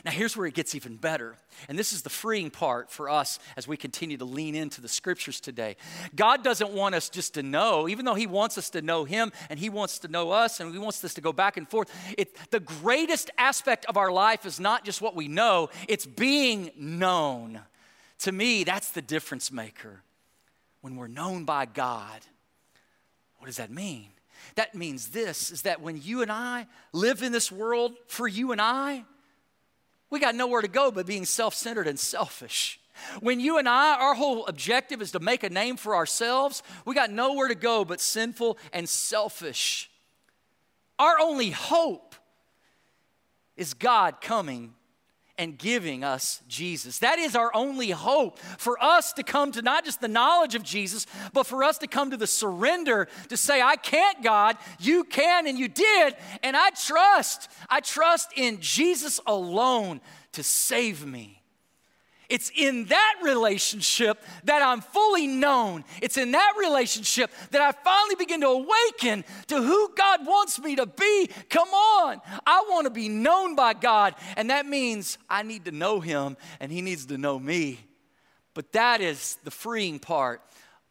Now, 0.05 0.11
here's 0.11 0.37
where 0.37 0.47
it 0.47 0.55
gets 0.55 0.75
even 0.75 0.97
better. 0.97 1.37
And 1.69 1.79
this 1.79 1.93
is 1.93 2.03
the 2.03 2.11
freeing 2.11 2.51
part 2.51 2.91
for 2.91 3.09
us 3.09 3.39
as 3.57 3.69
we 3.69 3.77
continue 3.77 4.17
to 4.17 4.25
lean 4.25 4.55
into 4.55 4.81
the 4.81 4.89
scriptures 4.89 5.41
today. 5.41 5.77
God 6.17 6.43
doesn't 6.43 6.71
want 6.71 6.95
us 6.95 7.09
just 7.09 7.35
to 7.35 7.43
know, 7.43 7.89
even 7.89 8.05
though 8.05 8.15
He 8.15 8.27
wants 8.27 8.59
us 8.59 8.71
to 8.71 8.83
know 8.83 9.05
Him 9.05 9.33
and 9.51 9.59
He 9.59 9.69
wants 9.69 9.99
to 10.01 10.09
know 10.09 10.31
us 10.31 10.61
and 10.61 10.73
He 10.73 10.79
wants 10.79 11.05
us 11.05 11.15
to 11.15 11.21
go 11.21 11.33
back 11.33 11.57
and 11.57 11.69
forth. 11.69 11.91
It, 12.17 12.37
the 12.51 12.61
greatest 12.61 13.31
aspect 13.39 13.85
of 13.87 13.97
our 13.97 14.11
life 14.11 14.47
is 14.47 14.59
not 14.59 14.85
just 14.85 15.03
what 15.03 15.15
we 15.15 15.29
know, 15.29 15.71
it's 15.89 16.07
being 16.07 16.71
known. 16.77 17.61
To 18.21 18.33
me, 18.33 18.65
that's 18.65 18.91
the 18.91 19.03
difference 19.03 19.53
maker. 19.53 20.03
When 20.81 20.97
we're 20.97 21.09
known 21.09 21.45
by 21.45 21.67
God, 21.67 22.21
what 23.39 23.47
does 23.47 23.57
that 23.57 23.71
mean? 23.71 24.09
That 24.55 24.75
means 24.75 25.09
this 25.09 25.51
is 25.51 25.63
that 25.63 25.81
when 25.81 26.01
you 26.01 26.23
and 26.23 26.31
I 26.31 26.67
live 26.93 27.23
in 27.23 27.33
this 27.33 27.53
world 27.53 27.93
for 28.07 28.27
you 28.27 28.53
and 28.53 28.61
I, 28.61 29.05
we 30.13 30.21
got 30.21 30.35
nowhere 30.35 30.61
to 30.61 30.69
go 30.69 30.93
but 30.93 31.07
being 31.07 31.25
self 31.25 31.55
centered 31.55 31.89
and 31.89 31.99
selfish. 31.99 32.79
When 33.21 33.41
you 33.41 33.59
and 33.59 33.69
I, 33.69 33.97
our 33.99 34.15
whole 34.15 34.47
objective 34.47 35.01
is 35.01 35.13
to 35.13 35.21
make 35.21 35.43
a 35.43 35.49
name 35.49 35.77
for 35.77 35.97
ourselves, 35.97 36.63
we 36.85 36.95
got 36.95 37.11
nowhere 37.11 37.49
to 37.49 37.55
go 37.55 37.85
but 37.85 37.99
sinful 37.99 38.59
and 38.73 38.87
selfish. 38.87 39.91
Our 40.99 41.19
only 41.19 41.51
hope 41.51 42.15
is 43.57 43.73
God 43.73 44.21
coming 44.21 44.75
and 45.43 45.59
giving 45.59 46.05
us 46.05 46.41
Jesus. 46.47 47.01
That 47.01 47.19
is 47.19 47.35
our 47.35 47.51
only 47.53 47.91
hope 47.91 48.39
for 48.39 48.83
us 48.83 49.13
to 49.15 49.25
come 49.25 49.51
to 49.53 49.63
not 49.63 49.85
just 49.85 50.01
the 50.01 50.07
knowledge 50.07 50.55
of 50.55 50.63
Jesus, 50.63 51.05
but 51.33 51.47
for 51.47 51.65
us 51.65 51.79
to 51.79 51.89
come 51.89 52.13
to 52.13 52.17
the 52.17 52.29
surrender 52.29 53.09
to 53.29 53.37
say, 53.37 53.61
I 53.61 53.75
can't, 53.75 54.23
God, 54.23 54.57
you 54.79 55.03
can 55.03 55.49
and 55.49 55.59
you 55.59 55.67
did, 55.67 56.15
and 56.45 56.57
I 56.57 56.71
trust. 56.71 57.51
I 57.69 57.81
trust 57.81 58.31
in 58.37 58.61
Jesus 58.61 59.19
alone 59.27 60.01
to 60.33 60.45
save 60.45 61.05
me. 61.05 61.42
It's 62.33 62.51
in 62.57 62.87
that 62.87 63.15
relationship 63.23 64.19
that 64.45 64.63
I'm 64.63 64.81
fully 64.81 65.27
known. 65.27 65.85
It's 66.01 66.17
in 66.17 66.33
that 66.33 66.55
relationship 66.59 67.31
that 67.51 67.61
I 67.61 67.73
finally 67.73 68.15
begin 68.15 68.41
to 68.41 68.47
awaken 68.47 69.23
to 69.49 69.61
who 69.61 69.91
God 69.95 70.27
wants 70.27 70.59
me 70.59 70.75
to 70.77 70.87
be. 70.87 71.29
Come 71.51 71.69
on. 71.69 72.23
I 72.47 72.65
want 72.71 72.87
to 72.87 72.91
be 72.91 73.11
known 73.11 73.55
by 73.55 73.75
God. 73.75 74.15
And 74.39 74.49
that 74.49 74.65
means 74.65 75.19
I 75.29 75.43
need 75.43 75.67
to 75.67 75.73
know 75.73 76.01
Him 76.01 76.39
and 76.59 76.73
He 76.73 76.81
needs 76.81 77.05
to 77.07 77.19
know 77.19 77.39
me. 77.39 77.81
But 78.55 78.73
that 78.73 79.03
is 79.03 79.37
the 79.45 79.51
freeing 79.51 79.99
part 79.99 80.41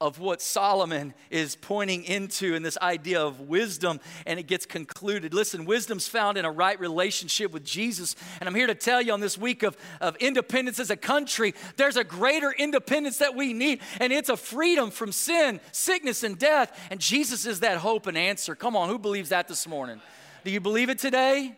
of 0.01 0.19
what 0.19 0.41
Solomon 0.41 1.13
is 1.29 1.55
pointing 1.55 2.03
into 2.03 2.55
in 2.55 2.63
this 2.63 2.77
idea 2.81 3.21
of 3.21 3.39
wisdom, 3.41 3.99
and 4.25 4.39
it 4.39 4.47
gets 4.47 4.65
concluded. 4.65 5.31
Listen, 5.31 5.63
wisdom's 5.63 6.07
found 6.07 6.39
in 6.39 6.43
a 6.43 6.51
right 6.51 6.77
relationship 6.79 7.51
with 7.51 7.63
Jesus. 7.63 8.15
And 8.39 8.49
I'm 8.49 8.55
here 8.55 8.65
to 8.65 8.75
tell 8.75 8.99
you 8.99 9.13
on 9.13 9.19
this 9.19 9.37
week 9.37 9.61
of, 9.61 9.77
of 10.01 10.15
independence 10.17 10.79
as 10.79 10.89
a 10.89 10.97
country, 10.97 11.53
there's 11.77 11.97
a 11.97 12.03
greater 12.03 12.51
independence 12.51 13.19
that 13.19 13.35
we 13.35 13.53
need, 13.53 13.79
and 13.99 14.11
it's 14.11 14.29
a 14.29 14.35
freedom 14.35 14.89
from 14.89 15.11
sin, 15.11 15.61
sickness, 15.71 16.23
and 16.23 16.37
death. 16.37 16.77
And 16.89 16.99
Jesus 16.99 17.45
is 17.45 17.59
that 17.59 17.77
hope 17.77 18.07
and 18.07 18.17
answer. 18.17 18.55
Come 18.55 18.75
on, 18.75 18.89
who 18.89 18.97
believes 18.97 19.29
that 19.29 19.47
this 19.47 19.67
morning? 19.67 20.01
Do 20.43 20.49
you 20.49 20.59
believe 20.59 20.89
it 20.89 20.97
today? 20.97 21.55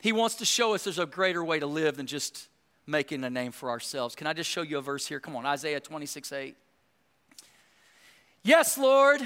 He 0.00 0.12
wants 0.12 0.34
to 0.36 0.44
show 0.44 0.74
us 0.74 0.82
there's 0.82 0.98
a 0.98 1.06
greater 1.06 1.44
way 1.44 1.60
to 1.60 1.66
live 1.66 1.96
than 1.96 2.06
just 2.06 2.48
making 2.86 3.24
a 3.24 3.30
name 3.30 3.52
for 3.52 3.70
ourselves. 3.70 4.14
Can 4.14 4.26
I 4.26 4.32
just 4.32 4.50
show 4.50 4.62
you 4.62 4.78
a 4.78 4.82
verse 4.82 5.06
here? 5.06 5.20
Come 5.20 5.36
on, 5.36 5.46
Isaiah 5.46 5.80
26 5.80 6.32
8. 6.32 6.56
Yes, 8.42 8.76
Lord, 8.76 9.20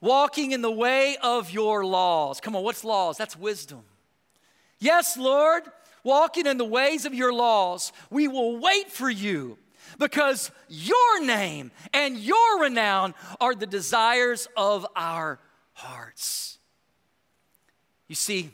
walking 0.00 0.52
in 0.52 0.62
the 0.62 0.70
way 0.70 1.16
of 1.22 1.50
your 1.50 1.84
laws. 1.84 2.40
Come 2.40 2.54
on, 2.54 2.62
what's 2.62 2.84
laws? 2.84 3.16
That's 3.16 3.36
wisdom. 3.36 3.82
Yes, 4.78 5.16
Lord, 5.16 5.64
walking 6.04 6.46
in 6.46 6.58
the 6.58 6.64
ways 6.64 7.04
of 7.04 7.14
your 7.14 7.32
laws. 7.32 7.92
We 8.10 8.28
will 8.28 8.58
wait 8.58 8.90
for 8.90 9.10
you 9.10 9.58
because 9.98 10.50
your 10.68 11.24
name 11.24 11.70
and 11.92 12.16
your 12.18 12.60
renown 12.60 13.14
are 13.40 13.54
the 13.54 13.66
desires 13.66 14.48
of 14.56 14.86
our 14.94 15.38
hearts. 15.72 16.58
You 18.08 18.14
see, 18.14 18.50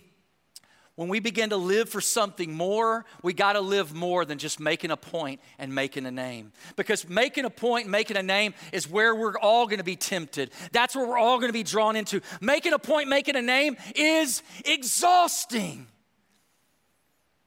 when 0.99 1.09
we 1.09 1.21
begin 1.21 1.51
to 1.51 1.57
live 1.57 1.89
for 1.89 2.01
something 2.01 2.53
more, 2.53 3.05
we 3.23 3.33
got 3.33 3.53
to 3.53 3.61
live 3.61 3.95
more 3.95 4.25
than 4.25 4.37
just 4.37 4.59
making 4.59 4.91
a 4.91 4.97
point 4.97 5.41
and 5.57 5.73
making 5.73 6.07
a 6.07 6.11
name. 6.11 6.51
Because 6.75 7.09
making 7.09 7.45
a 7.45 7.51
point 7.51 7.87
making 7.87 8.17
a 8.17 8.23
name 8.25 8.53
is 8.73 8.91
where 8.91 9.15
we're 9.15 9.39
all 9.39 9.67
going 9.67 9.79
to 9.79 9.85
be 9.85 9.95
tempted. 9.95 10.51
That's 10.73 10.97
where 10.97 11.07
we're 11.07 11.17
all 11.17 11.39
going 11.39 11.51
to 11.51 11.53
be 11.53 11.63
drawn 11.63 11.95
into. 11.95 12.21
Making 12.41 12.73
a 12.73 12.81
point, 12.81 13.09
making 13.09 13.37
a 13.37 13.43
name 13.43 13.77
is 13.95 14.43
exhausting. 14.65 15.87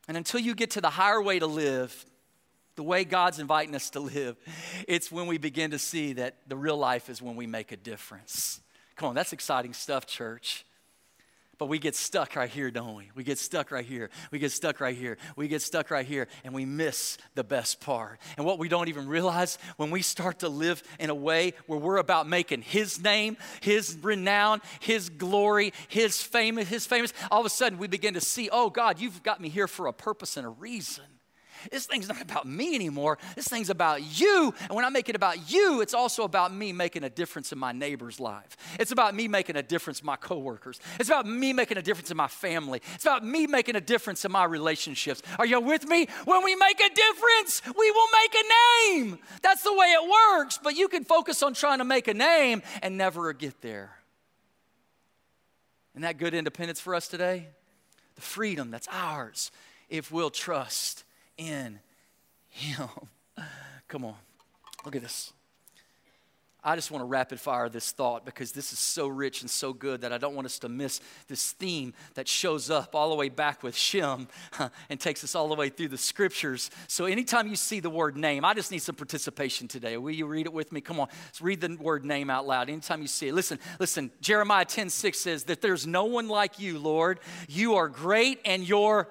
And 0.08 0.16
until 0.16 0.40
you 0.40 0.56
get 0.56 0.72
to 0.72 0.82
the 0.82 0.90
higher 0.90 1.22
way 1.22 1.38
to 1.38 1.48
live, 1.48 2.06
the 2.78 2.84
way 2.84 3.04
God's 3.04 3.40
inviting 3.40 3.76
us 3.76 3.90
to 3.90 4.00
live, 4.00 4.38
it's 4.88 5.12
when 5.12 5.28
we 5.28 5.38
begin 5.38 5.72
to 5.72 5.78
see 5.78 6.14
that 6.14 6.38
the 6.48 6.56
real 6.56 6.78
life 6.78 7.10
is 7.10 7.22
when 7.22 7.36
we 7.36 7.48
make 7.48 7.74
a 7.74 7.78
difference. 7.78 8.62
Come 8.96 9.10
on, 9.10 9.16
that's 9.16 9.34
exciting 9.34 9.74
stuff, 9.74 10.08
church. 10.08 10.66
But 11.62 11.68
we 11.68 11.78
get 11.78 11.96
stuck 11.96 12.36
right 12.36 12.50
here, 12.50 12.72
don't 12.72 12.96
we? 12.96 13.12
We 13.14 13.24
get 13.24 13.38
stuck 13.38 13.70
right 13.70 13.86
here. 13.86 14.10
We 14.32 14.40
get 14.40 14.52
stuck 14.52 14.80
right 14.82 14.98
here. 14.98 15.20
We 15.36 15.48
get 15.48 15.62
stuck 15.62 15.92
right 15.92 16.08
here, 16.08 16.28
and 16.44 16.56
we 16.56 16.66
miss 16.66 17.20
the 17.36 17.44
best 17.44 17.80
part. 17.80 18.20
And 18.36 18.48
what 18.48 18.58
we 18.58 18.68
don't 18.68 18.88
even 18.88 19.08
realize 19.08 19.60
when 19.78 19.92
we 19.92 20.02
start 20.02 20.40
to 20.40 20.50
live 20.50 20.82
in 21.00 21.12
a 21.12 21.14
way 21.14 21.54
where 21.68 21.78
we're 21.78 21.98
about 21.98 22.28
making 22.28 22.64
His 22.64 23.00
name, 23.00 23.38
His 23.62 23.96
renown, 24.02 24.62
His 24.80 25.10
glory, 25.10 25.72
His 25.88 26.20
fame, 26.20 26.58
His 26.58 26.88
famous, 26.88 27.14
all 27.30 27.42
of 27.42 27.46
a 27.46 27.50
sudden 27.50 27.78
we 27.78 27.86
begin 27.86 28.16
to 28.16 28.22
see, 28.22 28.50
oh 28.52 28.72
God, 28.72 29.00
you've 29.00 29.22
got 29.22 29.40
me 29.40 29.48
here 29.48 29.68
for 29.68 29.86
a 29.86 29.94
purpose 29.94 30.38
and 30.38 30.48
a 30.48 30.50
reason. 30.50 31.06
This 31.72 31.86
thing's 31.86 32.08
not 32.08 32.22
about 32.22 32.48
me 32.48 32.76
anymore. 32.76 33.18
This 33.36 33.48
thing's 33.48 33.70
about 33.70 34.02
you. 34.20 34.54
And 34.62 34.72
when 34.72 34.86
I 34.86 34.90
make 34.90 35.10
it 35.10 35.16
about 35.16 35.52
you, 35.52 35.82
it's 35.82 35.94
also 35.94 36.24
about 36.24 36.54
me 36.54 36.74
making 36.74 37.04
a 37.04 37.10
difference 37.10 37.52
in 37.52 37.60
my 37.60 37.72
neighbor's 37.72 38.20
life. 38.20 38.58
It's 38.80 38.92
about 38.92 39.16
me 39.16 39.28
making 39.28 39.56
a 39.56 39.64
difference 39.64 40.00
in 40.00 40.06
my 40.06 40.16
coworkers. 40.16 40.80
It's 41.00 41.10
about 41.10 41.26
me 41.26 41.54
making 41.54 41.78
a 41.78 41.82
difference 41.82 42.12
in 42.12 42.18
my 42.18 42.28
family. 42.28 42.82
It's 42.96 43.06
about 43.06 43.26
me 43.26 43.48
making 43.48 43.76
a 43.76 43.82
difference 43.82 44.26
in 44.26 44.32
my 44.32 44.46
relationships. 44.46 45.22
Are 45.38 45.46
you 45.46 45.60
with 45.60 45.86
me? 45.88 46.08
When 46.26 46.44
we 46.44 46.56
make 46.56 46.80
a 46.80 46.94
difference, 46.94 47.62
we 47.66 47.92
will 47.92 48.08
make 48.22 48.36
a 48.36 48.94
name. 48.98 49.20
That's 49.42 49.64
the 49.64 49.74
way 49.74 49.88
it 49.88 50.10
works. 50.10 50.60
But 50.62 50.76
you 50.76 50.88
can 50.88 51.04
focus 51.04 51.44
on 51.44 51.54
trying 51.54 51.80
to 51.80 51.86
make 51.86 52.08
a 52.08 52.14
name 52.14 52.62
and 52.82 52.98
never 52.98 53.34
get 53.34 53.62
there. 53.62 53.92
Isn't 55.94 56.04
that 56.04 56.18
good 56.18 56.34
independence 56.34 56.80
for 56.80 56.96
us 56.96 57.08
today? 57.08 57.48
The 58.16 58.22
freedom 58.22 58.72
that's 58.72 58.88
ours 58.92 59.52
if 59.90 60.12
we'll 60.12 60.30
trust 60.30 61.04
in 61.42 61.80
Him. 62.50 62.90
Come 63.88 64.06
on, 64.06 64.16
look 64.86 64.96
at 64.96 65.02
this. 65.02 65.34
I 66.64 66.76
just 66.76 66.92
want 66.92 67.02
to 67.02 67.08
rapid 67.08 67.40
fire 67.40 67.70
this 67.70 67.92
thought 67.92 68.24
because 68.24 68.52
this 68.52 68.72
is 68.72 68.78
so 68.78 69.08
rich 69.08 69.42
and 69.42 69.50
so 69.50 69.74
good 69.74 70.02
that 70.02 70.14
I 70.14 70.20
don't 70.20 70.36
want 70.36 70.46
us 70.46 70.60
to 70.60 70.70
miss 70.70 71.02
this 71.28 71.54
theme 71.54 71.96
that 72.14 72.28
shows 72.28 72.70
up 72.70 72.94
all 72.94 73.10
the 73.10 73.16
way 73.16 73.30
back 73.30 73.64
with 73.64 73.76
Shem 73.76 74.28
and 74.90 75.00
takes 75.00 75.24
us 75.24 75.34
all 75.34 75.48
the 75.48 75.56
way 75.56 75.70
through 75.70 75.88
the 75.88 75.98
scriptures. 75.98 76.70
So, 76.88 77.06
anytime 77.06 77.48
you 77.48 77.56
see 77.56 77.80
the 77.80 77.90
word 77.90 78.16
name, 78.16 78.46
I 78.46 78.54
just 78.54 78.72
need 78.72 78.84
some 78.84 78.94
participation 78.94 79.68
today. 79.68 79.98
Will 79.98 80.12
you 80.12 80.28
read 80.28 80.46
it 80.46 80.54
with 80.54 80.72
me? 80.72 80.82
Come 80.82 81.00
on, 81.00 81.08
let's 81.26 81.42
read 81.42 81.62
the 81.62 81.76
word 81.78 82.06
name 82.06 82.30
out 82.30 82.46
loud. 82.46 82.70
Anytime 82.70 83.02
you 83.02 83.08
see 83.08 83.30
it, 83.30 83.34
listen, 83.34 83.58
listen. 83.80 84.12
Jeremiah 84.22 84.66
10 84.66 84.92
6 84.92 85.20
says 85.20 85.44
that 85.46 85.62
there's 85.62 85.88
no 85.88 86.06
one 86.06 86.28
like 86.28 86.60
you, 86.60 86.78
Lord. 86.78 87.20
You 87.48 87.76
are 87.76 87.88
great 87.88 88.40
and 88.46 88.68
you're 88.68 89.10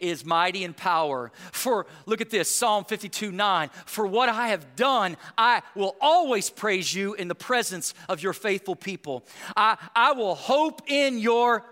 is 0.00 0.24
mighty 0.24 0.64
in 0.64 0.74
power. 0.74 1.30
For, 1.52 1.86
look 2.06 2.20
at 2.20 2.30
this 2.30 2.50
Psalm 2.50 2.84
52 2.84 3.32
9. 3.32 3.70
For 3.86 4.06
what 4.06 4.28
I 4.28 4.48
have 4.48 4.76
done, 4.76 5.16
I 5.36 5.62
will 5.74 5.96
always 6.00 6.50
praise 6.50 6.94
you 6.94 7.14
in 7.14 7.28
the 7.28 7.34
presence 7.34 7.94
of 8.08 8.22
your 8.22 8.32
faithful 8.32 8.76
people. 8.76 9.24
I, 9.56 9.76
I 9.94 10.12
will 10.12 10.34
hope 10.34 10.82
in 10.86 11.18
your, 11.18 11.64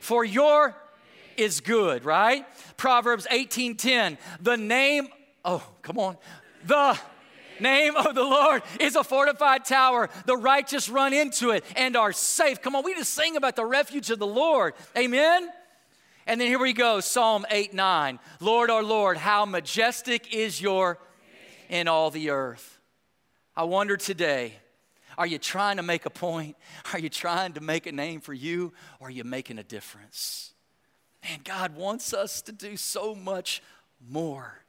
for 0.00 0.24
your 0.24 0.74
is 1.36 1.60
good, 1.60 2.04
right? 2.04 2.46
Proverbs 2.76 3.26
18 3.30 3.76
10. 3.76 4.18
The 4.40 4.56
name, 4.56 5.08
oh, 5.44 5.66
come 5.82 5.98
on. 5.98 6.16
The 6.64 6.98
name 7.60 7.96
of 7.96 8.14
the 8.14 8.24
Lord 8.24 8.62
is 8.80 8.96
a 8.96 9.04
fortified 9.04 9.64
tower. 9.64 10.10
The 10.26 10.36
righteous 10.36 10.88
run 10.88 11.12
into 11.12 11.50
it 11.50 11.64
and 11.76 11.96
are 11.96 12.12
safe. 12.12 12.60
Come 12.60 12.74
on, 12.76 12.84
we 12.84 12.94
just 12.94 13.14
sing 13.14 13.36
about 13.36 13.56
the 13.56 13.64
refuge 13.64 14.10
of 14.10 14.18
the 14.18 14.26
Lord. 14.26 14.74
Amen. 14.96 15.48
And 16.26 16.40
then 16.40 16.48
here 16.48 16.58
we 16.58 16.72
go 16.72 17.00
Psalm 17.00 17.46
8 17.50 17.72
9. 17.72 18.18
Lord, 18.40 18.70
our 18.70 18.82
Lord, 18.82 19.16
how 19.16 19.44
majestic 19.44 20.34
is 20.34 20.60
your 20.60 20.98
in 21.68 21.88
all 21.88 22.10
the 22.10 22.30
earth. 22.30 22.78
I 23.56 23.64
wonder 23.64 23.96
today, 23.96 24.54
are 25.16 25.26
you 25.26 25.38
trying 25.38 25.76
to 25.76 25.82
make 25.82 26.04
a 26.04 26.10
point? 26.10 26.56
Are 26.92 26.98
you 26.98 27.08
trying 27.08 27.54
to 27.54 27.62
make 27.62 27.86
a 27.86 27.92
name 27.92 28.20
for 28.20 28.34
you? 28.34 28.74
Or 29.00 29.08
are 29.08 29.10
you 29.10 29.24
making 29.24 29.58
a 29.58 29.62
difference? 29.62 30.52
Man, 31.24 31.40
God 31.42 31.74
wants 31.74 32.12
us 32.12 32.42
to 32.42 32.52
do 32.52 32.76
so 32.76 33.14
much 33.14 33.62
more. 34.06 34.60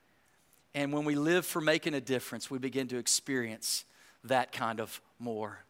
And 0.74 0.93
when 0.93 1.04
we 1.04 1.15
live 1.15 1.46
for 1.46 1.60
making 1.60 1.96
a 1.96 2.02
difference, 2.02 2.50
we 2.50 2.60
begin 2.60 2.88
to 2.88 2.98
experience 2.98 3.84
that 4.24 4.54
kind 4.54 4.80
of 4.80 5.02
more. 5.20 5.65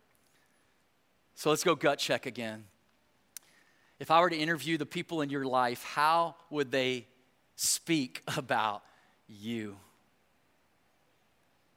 So 1.34 1.50
let's 1.50 1.64
go 1.64 1.74
gut 1.74 1.98
check 1.98 2.28
again. 2.28 2.66
If 4.00 4.12
I 4.12 4.22
were 4.22 4.30
to 4.30 4.38
interview 4.38 4.78
the 4.78 4.86
people 4.86 5.22
in 5.22 5.30
your 5.30 5.46
life, 5.46 5.84
how 5.84 6.36
would 6.50 6.72
they 6.72 7.08
speak 7.56 8.22
about 8.38 8.84
you 9.28 9.78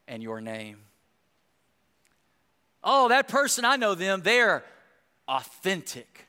and 0.07 0.23
your 0.23 0.41
name? 0.41 0.79
Oh, 2.83 3.09
that 3.09 3.29
person, 3.29 3.65
I 3.65 3.77
know 3.77 3.95
them. 3.95 4.23
They're 4.23 4.65
authentic. 5.29 6.27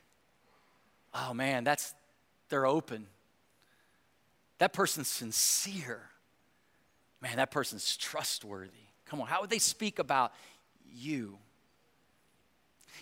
Oh 1.14 1.34
man, 1.34 1.64
that's 1.64 1.94
they're 2.48 2.66
open. 2.66 3.06
That 4.58 4.72
person's 4.72 5.08
sincere. 5.08 6.02
Man, 7.20 7.36
that 7.36 7.50
person's 7.50 7.96
trustworthy. 7.96 8.70
Come 9.06 9.20
on, 9.20 9.26
how 9.26 9.40
would 9.40 9.50
they 9.50 9.58
speak 9.58 9.98
about 9.98 10.32
you? 10.90 11.38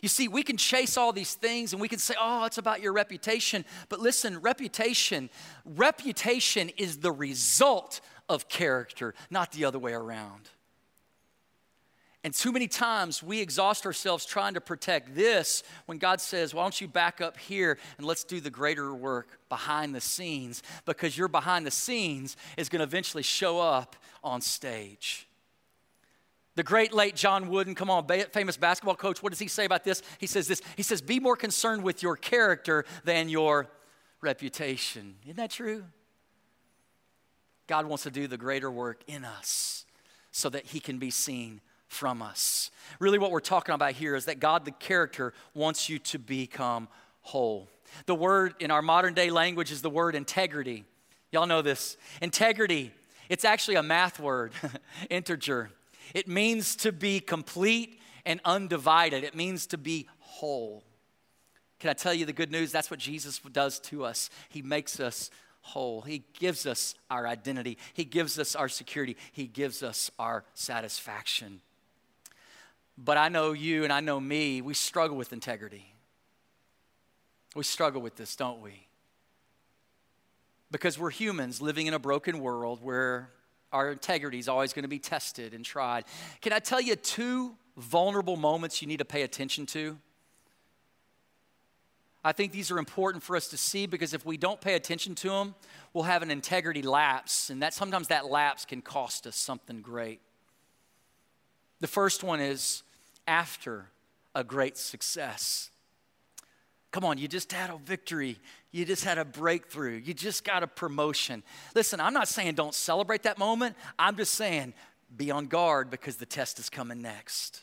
You 0.03 0.09
see, 0.09 0.29
we 0.29 0.43
can 0.43 0.57
chase 0.57 0.97
all 0.97 1.13
these 1.13 1.35
things 1.35 1.73
and 1.73 1.81
we 1.81 1.89
can 1.89 1.99
say, 1.99 2.15
oh, 2.21 2.45
it's 2.45 2.59
about 2.59 2.81
your 2.81 2.93
reputation. 2.93 3.65
But 3.89 4.01
listen, 4.01 4.41
reputation, 4.41 5.31
reputation 5.65 6.71
is 6.77 6.99
the 6.99 7.13
result 7.13 8.01
of 8.29 8.49
character, 8.49 9.15
not 9.31 9.53
the 9.53 9.65
other 9.65 9.79
way 9.79 9.93
around. 9.93 10.49
And 12.23 12.35
too 12.35 12.53
many 12.53 12.69
times 12.69 13.23
we 13.23 13.41
exhaust 13.41 13.87
ourselves 13.87 14.27
trying 14.27 14.55
to 14.55 14.61
protect 14.61 15.15
this 15.15 15.63
when 15.87 15.97
God 15.97 16.21
says, 16.21 16.53
Why 16.53 16.63
don't 16.63 16.79
you 16.79 16.87
back 16.87 17.23
up 17.23 17.39
here 17.39 17.79
and 17.97 18.07
let's 18.07 18.25
do 18.25 18.41
the 18.41 18.51
greater 18.51 18.95
work 18.95 19.39
behind 19.49 19.95
the 19.95 20.03
scenes? 20.03 20.63
Because 20.85 21.17
your 21.17 21.29
behind 21.29 21.67
the 21.67 21.71
scenes 21.71 22.37
is 22.59 22.69
going 22.69 22.81
to 22.81 22.85
eventually 22.85 23.23
show 23.23 23.59
up 23.59 23.97
on 24.23 24.43
stage. 24.43 25.30
The 26.61 26.65
great 26.65 26.93
late 26.93 27.17
John 27.17 27.49
Wooden, 27.49 27.75
come 27.75 27.89
on, 27.89 28.07
famous 28.33 28.59
basketball 28.59 28.95
coach, 28.95 29.23
what 29.23 29.31
does 29.33 29.39
he 29.39 29.49
say 29.49 29.65
about 29.65 29.83
this? 29.83 30.03
He 30.19 30.27
says 30.27 30.47
this 30.47 30.61
He 30.77 30.83
says, 30.83 31.01
Be 31.01 31.19
more 31.19 31.35
concerned 31.35 31.83
with 31.83 32.03
your 32.03 32.17
character 32.17 32.85
than 33.03 33.31
your 33.31 33.71
reputation. 34.21 35.15
Isn't 35.25 35.39
that 35.39 35.53
true? 35.53 35.85
God 37.67 37.87
wants 37.87 38.03
to 38.03 38.11
do 38.11 38.27
the 38.27 38.37
greater 38.37 38.71
work 38.71 39.01
in 39.07 39.25
us 39.25 39.87
so 40.33 40.51
that 40.51 40.67
he 40.67 40.81
can 40.81 40.99
be 40.99 41.11
seen 41.11 41.63
from 41.89 42.21
us. 42.21 42.71
Really, 42.99 43.19
what 43.19 43.31
we're 43.31 43.41
talking 43.41 43.75
about 43.75 43.93
here 43.93 44.15
is 44.15 44.27
that 44.27 44.39
God, 44.39 44.67
the 44.67 44.73
character, 44.73 45.33
wants 45.55 45.89
you 45.89 45.99
to 45.99 46.19
become 46.19 46.89
whole. 47.23 47.71
The 48.05 48.15
word 48.15 48.55
in 48.61 48.71
our 48.71 48.83
modern 48.83 49.15
day 49.15 49.31
language 49.31 49.73
is 49.73 49.81
the 49.81 49.89
word 49.89 50.15
integrity. 50.15 50.85
Y'all 51.33 51.47
know 51.47 51.63
this. 51.63 51.97
Integrity, 52.21 52.93
it's 53.31 53.47
actually 53.47 53.77
a 53.77 53.83
math 53.83 54.21
word, 54.21 54.53
integer. 55.09 55.71
It 56.15 56.29
means 56.29 56.77
to 56.77 56.93
be 56.93 57.21
complete 57.21 58.01
and 58.27 58.41
undivided, 58.45 59.25
it 59.25 59.35
means 59.35 59.67
to 59.69 59.79
be 59.79 60.09
whole. 60.19 60.85
Can 61.79 61.89
I 61.91 61.95
tell 61.95 62.13
you 62.13 62.27
the 62.27 62.33
good 62.33 62.53
news? 62.53 62.73
That's 62.73 62.91
what 62.91 63.01
Jesus 63.01 63.41
does 63.53 63.81
to 63.81 64.05
us. 64.05 64.29
He 64.51 64.61
makes 64.61 65.01
us 65.01 65.31
whole. 65.63 66.03
He 66.03 66.25
gives 66.39 66.67
us 66.67 66.95
our 67.11 67.27
identity, 67.27 67.79
He 67.95 68.05
gives 68.05 68.39
us 68.39 68.55
our 68.55 68.69
security, 68.69 69.17
He 69.33 69.47
gives 69.47 69.83
us 69.83 70.11
our 70.19 70.45
satisfaction. 70.55 71.61
But 72.99 73.17
I 73.17 73.29
know 73.31 73.53
you 73.53 73.85
and 73.85 73.93
I 73.93 74.01
know 74.01 74.21
me, 74.21 74.61
we 74.61 74.75
struggle 74.75 75.17
with 75.17 75.33
integrity. 75.33 75.95
We 77.55 77.65
struggle 77.65 78.03
with 78.03 78.17
this, 78.17 78.37
don't 78.37 78.61
we? 78.61 78.87
Because 80.71 80.99
we're 80.99 81.11
humans 81.11 81.61
living 81.61 81.87
in 81.87 81.95
a 81.95 81.99
broken 81.99 82.41
world 82.41 82.81
where 82.83 83.31
our 83.73 83.93
integrity 83.93 84.39
is 84.39 84.49
always 84.49 84.73
going 84.73 84.83
to 84.83 84.89
be 84.89 84.99
tested 84.99 85.55
and 85.55 85.65
tried. 85.65 86.05
Can 86.41 86.53
I 86.53 86.59
tell 86.59 86.81
you 86.81 86.97
two 86.97 87.55
vulnerable 87.77 88.37
moments 88.37 88.83
you 88.83 88.89
need 88.89 88.99
to 88.99 89.05
pay 89.05 89.23
attention 89.23 89.67
to? 89.67 89.97
I 92.23 92.33
think 92.33 92.53
these 92.53 92.71
are 92.71 92.79
important 92.79 93.25
for 93.25 93.35
us 93.35 93.49
to 93.49 93.57
see 93.57 93.87
because 93.87 94.13
if 94.13 94.27
we 94.27 94.37
don't 94.37 94.61
pay 94.61 94.75
attention 94.75 95.15
to 95.17 95.31
them, 95.31 95.55
we'll 95.95 96.05
have 96.05 96.23
an 96.23 96.31
integrity 96.31 96.83
lapse, 96.83 97.49
and 97.49 97.63
that 97.63 97.73
sometimes 97.73 98.09
that 98.09 98.27
lapse 98.27 98.67
can 98.67 98.83
cost 98.83 99.27
us 99.27 99.37
something 99.37 99.81
great. 99.81 100.21
The 101.81 101.87
first 101.87 102.23
one 102.23 102.41
is 102.41 102.83
after 103.27 103.87
a 104.35 104.45
great 104.45 104.77
success. 104.77 105.71
Come 106.91 107.05
on, 107.05 107.19
you 107.19 107.29
just 107.29 107.53
had 107.53 107.71
a 107.71 107.77
victory. 107.77 108.39
You 108.73 108.85
just 108.85 109.05
had 109.05 109.19
a 109.19 109.25
breakthrough. 109.25 109.97
You 109.97 110.13
just 110.13 110.45
got 110.45 110.63
a 110.63 110.67
promotion. 110.67 111.43
Listen, 111.75 112.01
I'm 112.01 112.13
not 112.13 112.29
saying 112.29 112.55
don't 112.55 112.75
celebrate 112.75 113.23
that 113.23 113.39
moment. 113.39 113.77
I'm 113.99 114.17
just 114.17 114.35
saying 114.35 114.75
be 115.17 115.31
on 115.31 115.47
guard 115.47 115.91
because 115.91 116.17
the 116.17 116.27
test 116.27 116.59
is 116.59 116.69
coming 116.69 117.01
next. 117.01 117.63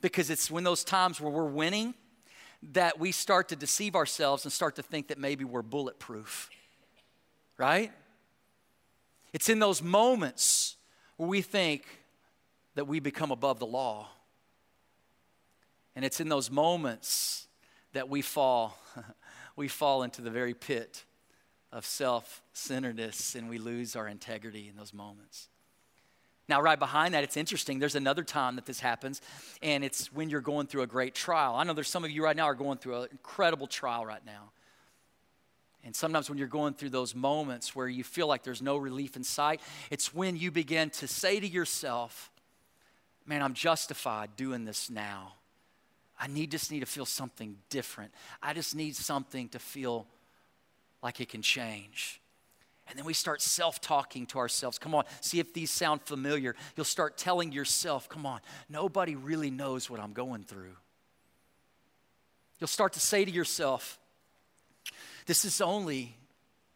Because 0.00 0.30
it's 0.30 0.50
when 0.50 0.64
those 0.64 0.84
times 0.84 1.20
where 1.20 1.30
we're 1.30 1.44
winning 1.44 1.94
that 2.72 2.98
we 2.98 3.12
start 3.12 3.48
to 3.48 3.56
deceive 3.56 3.94
ourselves 3.94 4.44
and 4.44 4.52
start 4.52 4.76
to 4.76 4.82
think 4.82 5.08
that 5.08 5.18
maybe 5.18 5.44
we're 5.44 5.62
bulletproof. 5.62 6.50
Right? 7.56 7.92
It's 9.32 9.48
in 9.48 9.58
those 9.58 9.82
moments 9.82 10.76
where 11.16 11.28
we 11.28 11.42
think 11.42 11.84
that 12.74 12.86
we 12.86 13.00
become 13.00 13.30
above 13.30 13.58
the 13.58 13.66
law. 13.66 14.08
And 15.94 16.04
it's 16.04 16.20
in 16.20 16.28
those 16.28 16.50
moments 16.50 17.47
that 17.92 18.08
we 18.08 18.22
fall, 18.22 18.78
we 19.56 19.68
fall 19.68 20.02
into 20.02 20.22
the 20.22 20.30
very 20.30 20.54
pit 20.54 21.04
of 21.72 21.84
self 21.84 22.42
centeredness 22.52 23.34
and 23.34 23.48
we 23.48 23.58
lose 23.58 23.96
our 23.96 24.08
integrity 24.08 24.68
in 24.68 24.76
those 24.76 24.94
moments. 24.94 25.48
Now, 26.48 26.62
right 26.62 26.78
behind 26.78 27.12
that, 27.12 27.24
it's 27.24 27.36
interesting. 27.36 27.78
There's 27.78 27.94
another 27.94 28.24
time 28.24 28.56
that 28.56 28.64
this 28.64 28.80
happens, 28.80 29.20
and 29.62 29.84
it's 29.84 30.10
when 30.10 30.30
you're 30.30 30.40
going 30.40 30.66
through 30.66 30.80
a 30.80 30.86
great 30.86 31.14
trial. 31.14 31.54
I 31.54 31.64
know 31.64 31.74
there's 31.74 31.90
some 31.90 32.04
of 32.04 32.10
you 32.10 32.24
right 32.24 32.34
now 32.34 32.44
are 32.44 32.54
going 32.54 32.78
through 32.78 33.02
an 33.02 33.08
incredible 33.12 33.66
trial 33.66 34.06
right 34.06 34.24
now. 34.24 34.50
And 35.84 35.94
sometimes 35.94 36.28
when 36.28 36.38
you're 36.38 36.48
going 36.48 36.74
through 36.74 36.90
those 36.90 37.14
moments 37.14 37.76
where 37.76 37.86
you 37.86 38.02
feel 38.02 38.26
like 38.26 38.42
there's 38.42 38.62
no 38.62 38.78
relief 38.78 39.14
in 39.14 39.24
sight, 39.24 39.60
it's 39.90 40.14
when 40.14 40.36
you 40.36 40.50
begin 40.50 40.90
to 40.90 41.06
say 41.06 41.38
to 41.38 41.46
yourself, 41.46 42.30
Man, 43.26 43.42
I'm 43.42 43.52
justified 43.52 44.36
doing 44.36 44.64
this 44.64 44.88
now. 44.88 45.34
I 46.18 46.26
need 46.26 46.50
just 46.50 46.70
need 46.70 46.80
to 46.80 46.86
feel 46.86 47.06
something 47.06 47.56
different. 47.70 48.12
I 48.42 48.52
just 48.52 48.74
need 48.74 48.96
something 48.96 49.48
to 49.50 49.58
feel 49.58 50.06
like 51.02 51.20
it 51.20 51.28
can 51.28 51.42
change. 51.42 52.20
And 52.88 52.98
then 52.98 53.04
we 53.04 53.12
start 53.12 53.42
self 53.42 53.80
talking 53.80 54.26
to 54.26 54.38
ourselves. 54.38 54.78
Come 54.78 54.94
on, 54.94 55.04
see 55.20 55.40
if 55.40 55.52
these 55.52 55.70
sound 55.70 56.02
familiar. 56.02 56.56
You'll 56.74 56.84
start 56.84 57.18
telling 57.18 57.52
yourself, 57.52 58.08
come 58.08 58.24
on, 58.24 58.40
nobody 58.68 59.14
really 59.14 59.50
knows 59.50 59.90
what 59.90 60.00
I'm 60.00 60.12
going 60.12 60.42
through. 60.42 60.74
You'll 62.58 62.68
start 62.68 62.94
to 62.94 63.00
say 63.00 63.24
to 63.24 63.30
yourself, 63.30 63.98
this 65.26 65.44
is 65.44 65.60
only, 65.60 66.16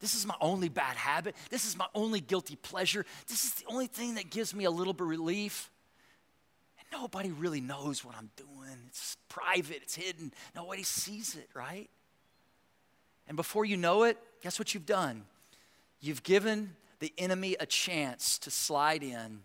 this 0.01 0.15
is 0.15 0.27
my 0.27 0.37
only 0.41 0.69
bad 0.69 0.97
habit. 0.97 1.35
This 1.51 1.65
is 1.65 1.77
my 1.77 1.87
only 1.95 2.21
guilty 2.21 2.57
pleasure. 2.57 3.05
This 3.27 3.45
is 3.45 3.55
the 3.55 3.65
only 3.67 3.87
thing 3.87 4.17
that 4.17 4.31
gives 4.31 4.55
me 4.55 4.65
a 4.65 4.71
little 4.71 4.93
bit 4.93 5.03
of 5.03 5.09
relief. 5.09 5.71
Nobody 6.93 7.31
really 7.31 7.61
knows 7.61 8.05
what 8.05 8.15
I'm 8.17 8.31
doing. 8.37 8.77
It's 8.87 9.17
private, 9.29 9.81
it's 9.83 9.95
hidden. 9.95 10.33
Nobody 10.55 10.83
sees 10.83 11.35
it, 11.35 11.49
right? 11.55 11.89
And 13.27 13.37
before 13.37 13.65
you 13.65 13.77
know 13.77 14.05
it, 14.05 14.19
guess 14.43 14.59
what 14.59 14.75
you've 14.75 14.87
done? 14.87 15.25
You've 16.01 16.23
given 16.23 16.77
the 17.01 17.13
enemy 17.17 17.57
a 17.59 17.67
chance 17.67 18.39
to 18.39 18.51
slide 18.51 19.03
in 19.03 19.41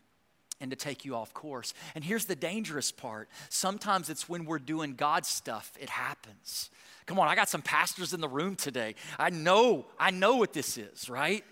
and 0.59 0.71
to 0.71 0.75
take 0.75 1.05
you 1.05 1.15
off 1.15 1.33
course. 1.33 1.73
And 1.95 2.03
here's 2.03 2.25
the 2.25 2.35
dangerous 2.35 2.91
part 2.91 3.29
sometimes 3.49 4.09
it's 4.09 4.27
when 4.27 4.45
we're 4.45 4.59
doing 4.59 4.95
God's 4.95 5.29
stuff, 5.29 5.71
it 5.79 5.89
happens. 5.89 6.69
Come 7.05 7.19
on, 7.19 7.29
I 7.29 7.35
got 7.35 7.47
some 7.47 7.61
pastors 7.61 8.13
in 8.13 8.19
the 8.19 8.27
room 8.27 8.57
today. 8.57 8.95
I 9.17 9.29
know, 9.29 9.85
I 9.97 10.11
know 10.11 10.35
what 10.35 10.51
this 10.51 10.77
is, 10.77 11.09
right? 11.09 11.45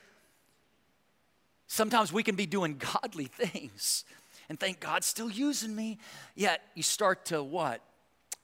Sometimes 1.68 2.12
we 2.12 2.24
can 2.24 2.36
be 2.36 2.46
doing 2.46 2.82
godly 3.02 3.26
things 3.26 4.04
and 4.50 4.60
think 4.60 4.80
God's 4.80 5.08
still 5.08 5.30
using 5.30 5.76
me. 5.76 6.00
Yet 6.36 6.62
you 6.76 6.84
start 6.84 7.26
to 7.26 7.44
what? 7.44 7.82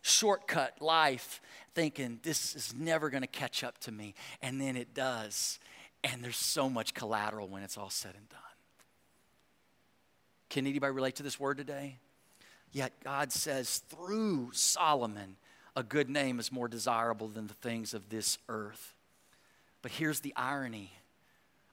Shortcut 0.02 0.82
life 0.82 1.42
thinking 1.76 2.20
this 2.24 2.56
is 2.56 2.74
never 2.78 3.10
going 3.10 3.22
to 3.22 3.28
catch 3.28 3.64
up 3.64 3.78
to 3.80 3.92
me. 3.92 4.16
And 4.42 4.60
then 4.60 4.76
it 4.76 4.94
does. 4.94 5.60
And 6.04 6.24
there's 6.24 6.38
so 6.38 6.70
much 6.70 6.94
collateral 6.94 7.48
when 7.48 7.64
it's 7.64 7.78
all 7.78 7.90
said 7.90 8.16
and 8.16 8.28
done. 8.30 8.40
Can 10.50 10.68
anybody 10.68 10.92
relate 10.92 11.16
to 11.18 11.24
this 11.24 11.40
word 11.40 11.58
today? 11.58 11.98
Yet 12.72 12.94
God 13.04 13.32
says 13.32 13.84
through 13.90 14.52
Solomon, 14.54 15.36
a 15.76 15.84
good 15.84 16.10
name 16.10 16.40
is 16.40 16.52
more 16.52 16.68
desirable 16.68 17.28
than 17.28 17.48
the 17.48 17.54
things 17.54 17.94
of 17.94 18.10
this 18.10 18.38
earth. 18.50 18.94
But 19.82 19.92
here's 19.92 20.20
the 20.20 20.34
irony 20.36 20.92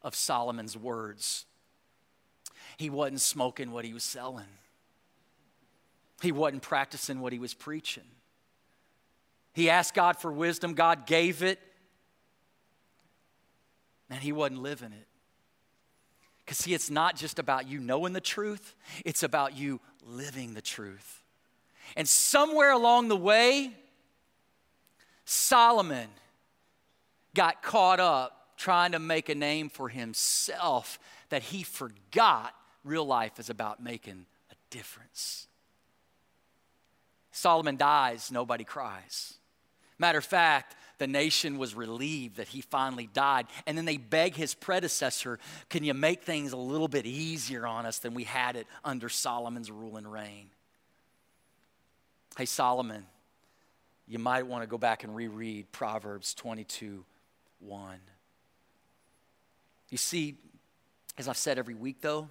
of 0.03 0.15
Solomon's 0.15 0.77
words 0.77 1.47
he 2.77 2.91
wasn't 2.91 3.21
smoking 3.21 3.71
what 3.71 3.85
he 3.85 3.93
was 3.93 4.05
selling, 4.05 4.47
he 6.23 6.33
wasn't 6.33 6.63
practicing 6.63 7.21
what 7.21 7.33
he 7.33 7.39
was 7.39 7.55
preaching. 7.55 8.05
He 9.55 9.71
asked 9.71 9.95
God 9.95 10.17
for 10.17 10.31
wisdom, 10.31 10.75
God 10.75 11.07
gave 11.07 11.43
it, 11.43 11.59
and 14.09 14.21
he 14.21 14.31
wasn't 14.31 14.63
living 14.63 14.93
it. 14.93 15.07
Because, 16.45 16.59
see, 16.59 16.75
it's 16.75 16.91
not 16.91 17.17
just 17.17 17.39
about 17.39 17.69
you 17.69 17.81
knowing 17.81 18.13
the 18.13 18.21
truth, 18.21 18.75
it's 19.05 19.23
about 19.23 19.57
you 19.57 19.81
living 20.07 20.55
the 20.55 20.63
truth. 20.63 21.23
And 21.97 22.09
somewhere 22.09 22.71
along 22.73 23.09
the 23.09 23.17
way, 23.17 23.73
Solomon 25.25 26.09
got 27.35 27.63
caught 27.63 28.01
up 28.01 28.57
trying 28.57 28.93
to 28.93 28.99
make 28.99 29.29
a 29.29 29.35
name 29.35 29.69
for 29.69 29.89
himself 29.89 30.99
that 31.31 31.43
he 31.43 31.63
forgot 31.63 32.55
real 32.85 33.05
life 33.05 33.39
is 33.39 33.51
about 33.51 33.83
making 33.83 34.27
a 34.51 34.55
difference. 34.71 35.47
Solomon 37.33 37.77
dies, 37.77 38.31
nobody 38.33 38.65
cries. 38.65 39.35
Matter 39.99 40.19
of 40.19 40.25
fact, 40.25 40.77
the 40.99 41.07
nation 41.07 41.59
was 41.59 41.75
relieved 41.75 42.37
that 42.37 42.49
he 42.49 42.61
finally 42.61 43.09
died. 43.13 43.47
And 43.67 43.79
then 43.79 43.85
they 43.85 43.97
beg 43.97 44.35
his 44.35 44.55
predecessor, 44.55 45.39
Can 45.69 45.85
you 45.85 45.95
make 45.95 46.23
things 46.23 46.53
a 46.53 46.57
little 46.57 46.89
bit 46.89 47.07
easier 47.07 47.67
on 47.67 47.87
us 47.87 47.99
than 47.99 48.15
we 48.15 48.25
had 48.25 48.57
it 48.57 48.67
under 48.85 49.09
Solomon's 49.09 49.71
rule 49.71 49.97
and 49.97 50.11
reign? 50.11 50.51
Hey, 52.37 52.45
Solomon, 52.45 53.07
you 54.07 54.19
might 54.19 54.47
want 54.47 54.63
to 54.63 54.69
go 54.69 54.79
back 54.79 55.05
and 55.05 55.15
reread 55.15 55.71
Proverbs 55.73 56.35
22 56.35 57.05
1. 57.61 57.99
You 59.91 59.99
see, 59.99 60.37
as 61.19 61.29
I've 61.29 61.37
said 61.37 61.59
every 61.59 61.75
week, 61.75 62.01
though, 62.01 62.31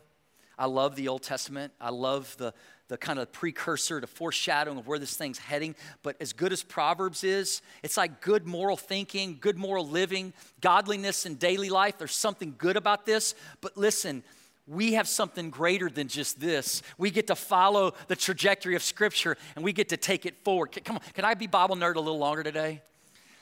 I 0.58 0.65
love 0.65 0.95
the 0.95 1.10
Old 1.10 1.21
Testament. 1.21 1.73
I 1.80 1.91
love 1.91 2.36
the, 2.38 2.54
the 2.88 2.97
kind 2.97 3.19
of 3.19 3.32
precursor 3.32 4.02
to 4.02 4.08
foreshadowing 4.08 4.80
of 4.80 4.88
where 4.88 4.97
this 4.97 5.15
thing's 5.15 5.38
heading. 5.38 5.76
But 6.02 6.15
as 6.19 6.34
good 6.34 6.52
as 6.52 6.63
Proverbs 6.63 7.23
is, 7.23 7.62
it's 7.84 7.97
like 7.97 8.21
good 8.21 8.47
moral 8.47 8.78
thinking, 8.78 9.38
good 9.39 9.58
moral 9.58 9.88
living, 9.88 10.34
godliness 10.62 11.26
in 11.28 11.36
daily 11.36 11.69
life. 11.69 12.00
There's 12.00 12.15
something 12.15 12.56
good 12.58 12.78
about 12.78 13.06
this. 13.06 13.36
But 13.62 13.78
listen, 13.78 14.23
we 14.65 14.93
have 14.93 15.08
something 15.08 15.52
greater 15.52 15.89
than 15.89 16.08
just 16.08 16.39
this. 16.39 16.82
We 16.97 17.12
get 17.12 17.28
to 17.28 17.36
follow 17.36 17.93
the 18.08 18.15
trajectory 18.15 18.76
of 18.76 18.82
Scripture 18.82 19.38
and 19.56 19.63
we 19.63 19.73
get 19.73 19.89
to 19.89 19.97
take 19.97 20.26
it 20.26 20.43
forward. 20.43 20.76
Come 20.84 20.95
on, 20.95 21.02
can 21.13 21.23
I 21.23 21.36
be 21.36 21.45
Bible 21.45 21.76
nerd 21.76 21.95
a 21.95 22.00
little 22.00 22.17
longer 22.17 22.41
today? 22.41 22.82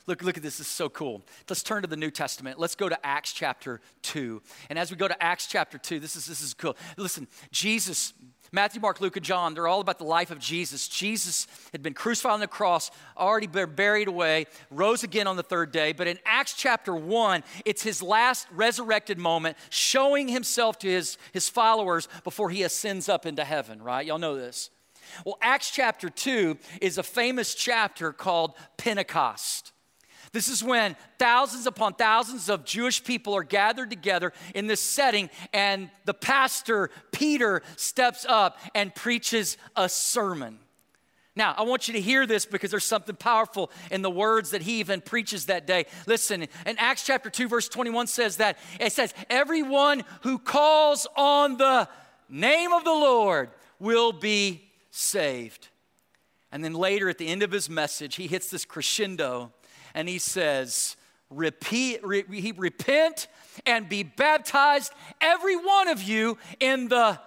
Look, 0.07 0.21
look 0.21 0.37
at 0.37 0.43
this. 0.43 0.57
This 0.57 0.67
is 0.67 0.73
so 0.73 0.87
cool. 0.87 1.23
Let's 1.49 1.63
turn 1.63 1.81
to 1.81 1.87
the 1.87 1.97
New 1.97 2.11
Testament. 2.11 2.59
Let's 2.59 2.75
go 2.75 2.87
to 2.87 3.05
Acts 3.05 3.33
chapter 3.33 3.81
2. 4.03 4.41
And 4.69 4.77
as 4.77 4.91
we 4.91 4.97
go 4.97 5.07
to 5.07 5.23
Acts 5.23 5.47
chapter 5.47 5.77
2, 5.77 5.99
this 5.99 6.15
is, 6.15 6.27
this 6.27 6.41
is 6.41 6.53
cool. 6.53 6.77
Listen, 6.95 7.27
Jesus, 7.51 8.13
Matthew, 8.51 8.79
Mark, 8.79 9.01
Luke, 9.01 9.17
and 9.17 9.25
John, 9.25 9.55
they're 9.55 9.67
all 9.67 9.81
about 9.81 9.97
the 9.97 10.05
life 10.05 10.29
of 10.29 10.37
Jesus. 10.37 10.87
Jesus 10.87 11.47
had 11.71 11.81
been 11.81 11.95
crucified 11.95 12.33
on 12.33 12.39
the 12.39 12.47
cross, 12.47 12.91
already 13.17 13.47
buried 13.47 14.07
away, 14.07 14.45
rose 14.69 15.03
again 15.03 15.25
on 15.25 15.37
the 15.37 15.43
third 15.43 15.71
day. 15.71 15.91
But 15.91 16.07
in 16.07 16.19
Acts 16.23 16.53
chapter 16.53 16.95
1, 16.95 17.43
it's 17.65 17.81
his 17.81 18.03
last 18.03 18.47
resurrected 18.51 19.17
moment, 19.17 19.57
showing 19.71 20.27
himself 20.27 20.77
to 20.79 20.87
his, 20.87 21.17
his 21.33 21.49
followers 21.49 22.07
before 22.23 22.51
he 22.51 22.61
ascends 22.61 23.09
up 23.09 23.25
into 23.25 23.43
heaven, 23.43 23.81
right? 23.81 24.05
Y'all 24.05 24.19
know 24.19 24.35
this. 24.35 24.69
Well, 25.25 25.37
Acts 25.41 25.71
chapter 25.71 26.09
2 26.09 26.57
is 26.79 26.99
a 26.99 27.03
famous 27.03 27.55
chapter 27.55 28.13
called 28.13 28.53
Pentecost. 28.77 29.71
This 30.35 30.49
is 30.49 30.61
when 30.61 30.97
thousands 31.17 31.65
upon 31.65 31.93
thousands 31.93 32.49
of 32.49 32.65
Jewish 32.65 33.01
people 33.01 33.33
are 33.37 33.43
gathered 33.43 33.89
together 33.89 34.33
in 34.53 34.67
this 34.67 34.81
setting, 34.81 35.29
and 35.53 35.89
the 36.03 36.13
pastor, 36.13 36.89
Peter, 37.13 37.61
steps 37.77 38.25
up 38.27 38.59
and 38.75 38.93
preaches 38.93 39.55
a 39.77 39.87
sermon. 39.87 40.59
Now, 41.37 41.55
I 41.57 41.61
want 41.61 41.87
you 41.87 41.93
to 41.93 42.01
hear 42.01 42.25
this 42.25 42.45
because 42.45 42.69
there's 42.69 42.83
something 42.83 43.15
powerful 43.15 43.71
in 43.89 44.01
the 44.01 44.09
words 44.09 44.49
that 44.49 44.61
he 44.61 44.81
even 44.81 44.99
preaches 44.99 45.45
that 45.45 45.65
day. 45.65 45.85
Listen, 46.05 46.41
in 46.41 46.77
Acts 46.79 47.05
chapter 47.05 47.29
2, 47.29 47.47
verse 47.47 47.69
21 47.69 48.07
says 48.07 48.35
that 48.35 48.57
it 48.77 48.91
says, 48.91 49.13
Everyone 49.29 50.03
who 50.23 50.37
calls 50.37 51.07
on 51.15 51.55
the 51.55 51.87
name 52.27 52.73
of 52.73 52.83
the 52.83 52.91
Lord 52.91 53.51
will 53.79 54.11
be 54.11 54.69
saved. 54.91 55.69
And 56.51 56.61
then 56.61 56.73
later 56.73 57.07
at 57.07 57.19
the 57.19 57.27
end 57.29 57.41
of 57.41 57.51
his 57.51 57.69
message, 57.69 58.15
he 58.15 58.27
hits 58.27 58.49
this 58.49 58.65
crescendo 58.65 59.53
and 59.95 60.07
he 60.07 60.19
says, 60.19 60.95
Repeat, 61.31 62.05
re, 62.05 62.53
repent 62.55 63.27
and 63.65 63.89
be 63.89 64.03
baptized, 64.03 64.93
every 65.19 65.55
one 65.55 65.87
of 65.87 66.03
you, 66.03 66.37
in 66.59 66.87
the 66.87 67.19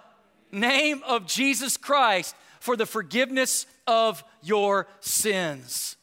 name 0.53 1.03
of 1.05 1.25
Jesus 1.25 1.75
Christ 1.75 2.33
for 2.61 2.77
the 2.77 2.85
forgiveness 2.85 3.65
of 3.85 4.23
your 4.41 4.87
sins. 5.01 5.97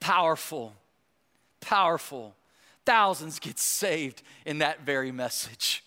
Powerful, 0.00 0.74
powerful. 1.60 2.34
Thousands 2.84 3.38
get 3.38 3.58
saved 3.58 4.22
in 4.44 4.58
that 4.58 4.80
very 4.80 5.12
message 5.12 5.84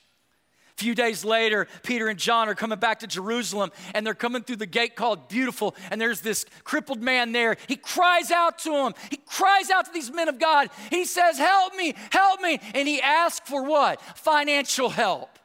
few 0.84 0.94
days 0.94 1.24
later, 1.24 1.66
Peter 1.82 2.10
and 2.10 2.20
John 2.20 2.50
are 2.50 2.56
coming 2.56 2.78
back 2.78 3.00
to 3.00 3.08
Jerusalem 3.08 3.72
and 3.94 4.06
they're 4.06 4.14
coming 4.14 4.44
through 4.44 4.58
the 4.58 4.66
gate 4.66 4.98
called 4.98 5.30
Beautiful. 5.30 5.76
And 5.90 6.02
there's 6.02 6.20
this 6.20 6.46
crippled 6.66 7.02
man 7.02 7.32
there. 7.32 7.56
He 7.70 7.78
cries 7.78 8.32
out 8.32 8.60
to 8.60 8.74
him. 8.74 8.94
He 9.10 9.16
cries 9.16 9.70
out 9.70 9.86
to 9.86 9.94
these 9.94 10.12
men 10.12 10.28
of 10.28 10.40
God. 10.40 10.70
He 10.90 11.06
says, 11.06 11.38
Help 11.38 11.74
me, 11.76 11.96
help 12.10 12.42
me. 12.42 12.60
And 12.76 12.86
he 12.86 13.02
asks 13.02 13.50
for 13.50 13.64
what? 13.64 14.02
Financial 14.18 14.90
help. 14.90 15.40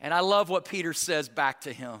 And 0.00 0.14
I 0.14 0.20
love 0.20 0.48
what 0.48 0.66
Peter 0.66 0.92
says 0.92 1.28
back 1.28 1.62
to 1.62 1.72
him. 1.72 1.96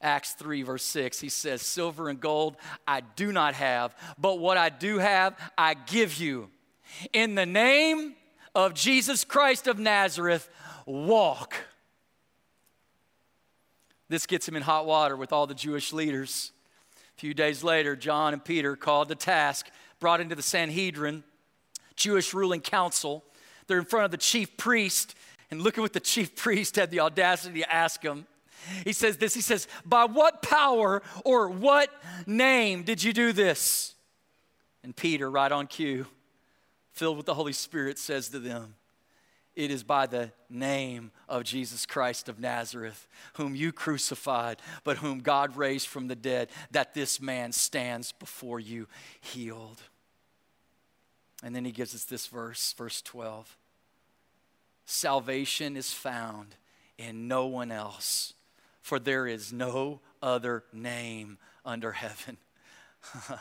Acts 0.00 0.32
3, 0.32 0.62
verse 0.62 0.84
6, 0.84 1.20
he 1.20 1.28
says, 1.28 1.62
Silver 1.62 2.08
and 2.08 2.20
gold 2.20 2.56
I 2.88 3.02
do 3.02 3.30
not 3.30 3.54
have, 3.54 3.94
but 4.18 4.40
what 4.40 4.56
I 4.58 4.68
do 4.68 4.98
have, 4.98 5.38
I 5.56 5.74
give 5.74 6.18
you. 6.18 6.50
In 7.12 7.36
the 7.36 7.46
name 7.46 8.16
of 8.54 8.74
Jesus 8.74 9.24
Christ 9.24 9.66
of 9.66 9.78
Nazareth, 9.78 10.48
walk. 10.86 11.54
This 14.08 14.26
gets 14.26 14.48
him 14.48 14.56
in 14.56 14.62
hot 14.62 14.86
water 14.86 15.16
with 15.16 15.32
all 15.32 15.46
the 15.46 15.54
Jewish 15.54 15.92
leaders. 15.92 16.52
A 17.16 17.20
few 17.20 17.34
days 17.34 17.64
later, 17.64 17.96
John 17.96 18.32
and 18.32 18.44
Peter 18.44 18.76
called 18.76 19.08
to 19.08 19.14
task, 19.14 19.68
brought 20.00 20.20
into 20.20 20.34
the 20.34 20.42
Sanhedrin. 20.42 21.24
Jewish 21.96 22.34
ruling 22.34 22.60
council. 22.60 23.24
They're 23.66 23.78
in 23.78 23.84
front 23.84 24.04
of 24.04 24.10
the 24.10 24.16
chief 24.16 24.56
priest, 24.56 25.14
and 25.50 25.60
look 25.60 25.78
at 25.78 25.80
what 25.80 25.92
the 25.92 26.00
chief 26.00 26.34
priest 26.36 26.76
had 26.76 26.90
the 26.90 27.00
audacity 27.00 27.60
to 27.60 27.72
ask 27.72 28.02
him. 28.02 28.26
He 28.84 28.92
says 28.92 29.16
this 29.18 29.34
He 29.34 29.40
says, 29.40 29.68
By 29.84 30.04
what 30.04 30.42
power 30.42 31.02
or 31.24 31.48
what 31.48 31.90
name 32.26 32.82
did 32.82 33.02
you 33.02 33.12
do 33.12 33.32
this? 33.32 33.94
And 34.82 34.94
Peter, 34.94 35.30
right 35.30 35.50
on 35.50 35.66
cue, 35.66 36.06
filled 36.94 37.16
with 37.16 37.26
the 37.26 37.34
Holy 37.34 37.52
Spirit, 37.52 37.98
says 37.98 38.28
to 38.30 38.38
them, 38.38 38.76
It 39.54 39.70
is 39.70 39.82
by 39.82 40.06
the 40.06 40.30
name 40.48 41.10
of 41.28 41.42
Jesus 41.42 41.84
Christ 41.84 42.28
of 42.28 42.38
Nazareth, 42.38 43.08
whom 43.34 43.54
you 43.54 43.72
crucified, 43.72 44.62
but 44.84 44.98
whom 44.98 45.18
God 45.18 45.56
raised 45.56 45.88
from 45.88 46.06
the 46.06 46.16
dead, 46.16 46.48
that 46.70 46.94
this 46.94 47.20
man 47.20 47.52
stands 47.52 48.12
before 48.12 48.60
you 48.60 48.86
healed. 49.20 49.82
And 51.42 51.54
then 51.54 51.64
he 51.64 51.72
gives 51.72 51.94
us 51.94 52.04
this 52.04 52.28
verse, 52.28 52.72
verse 52.72 53.02
12. 53.02 53.58
Salvation 54.86 55.76
is 55.76 55.92
found 55.92 56.54
in 56.96 57.26
no 57.26 57.46
one 57.46 57.72
else, 57.72 58.34
for 58.80 59.00
there 59.00 59.26
is 59.26 59.52
no 59.52 60.00
other 60.22 60.62
name 60.72 61.38
under 61.64 61.92
heaven 61.92 62.36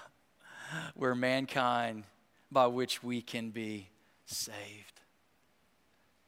where 0.95 1.13
mankind 1.13 2.03
by 2.53 2.67
which 2.67 3.03
we 3.03 3.21
can 3.21 3.49
be 3.49 3.89
saved. 4.25 4.57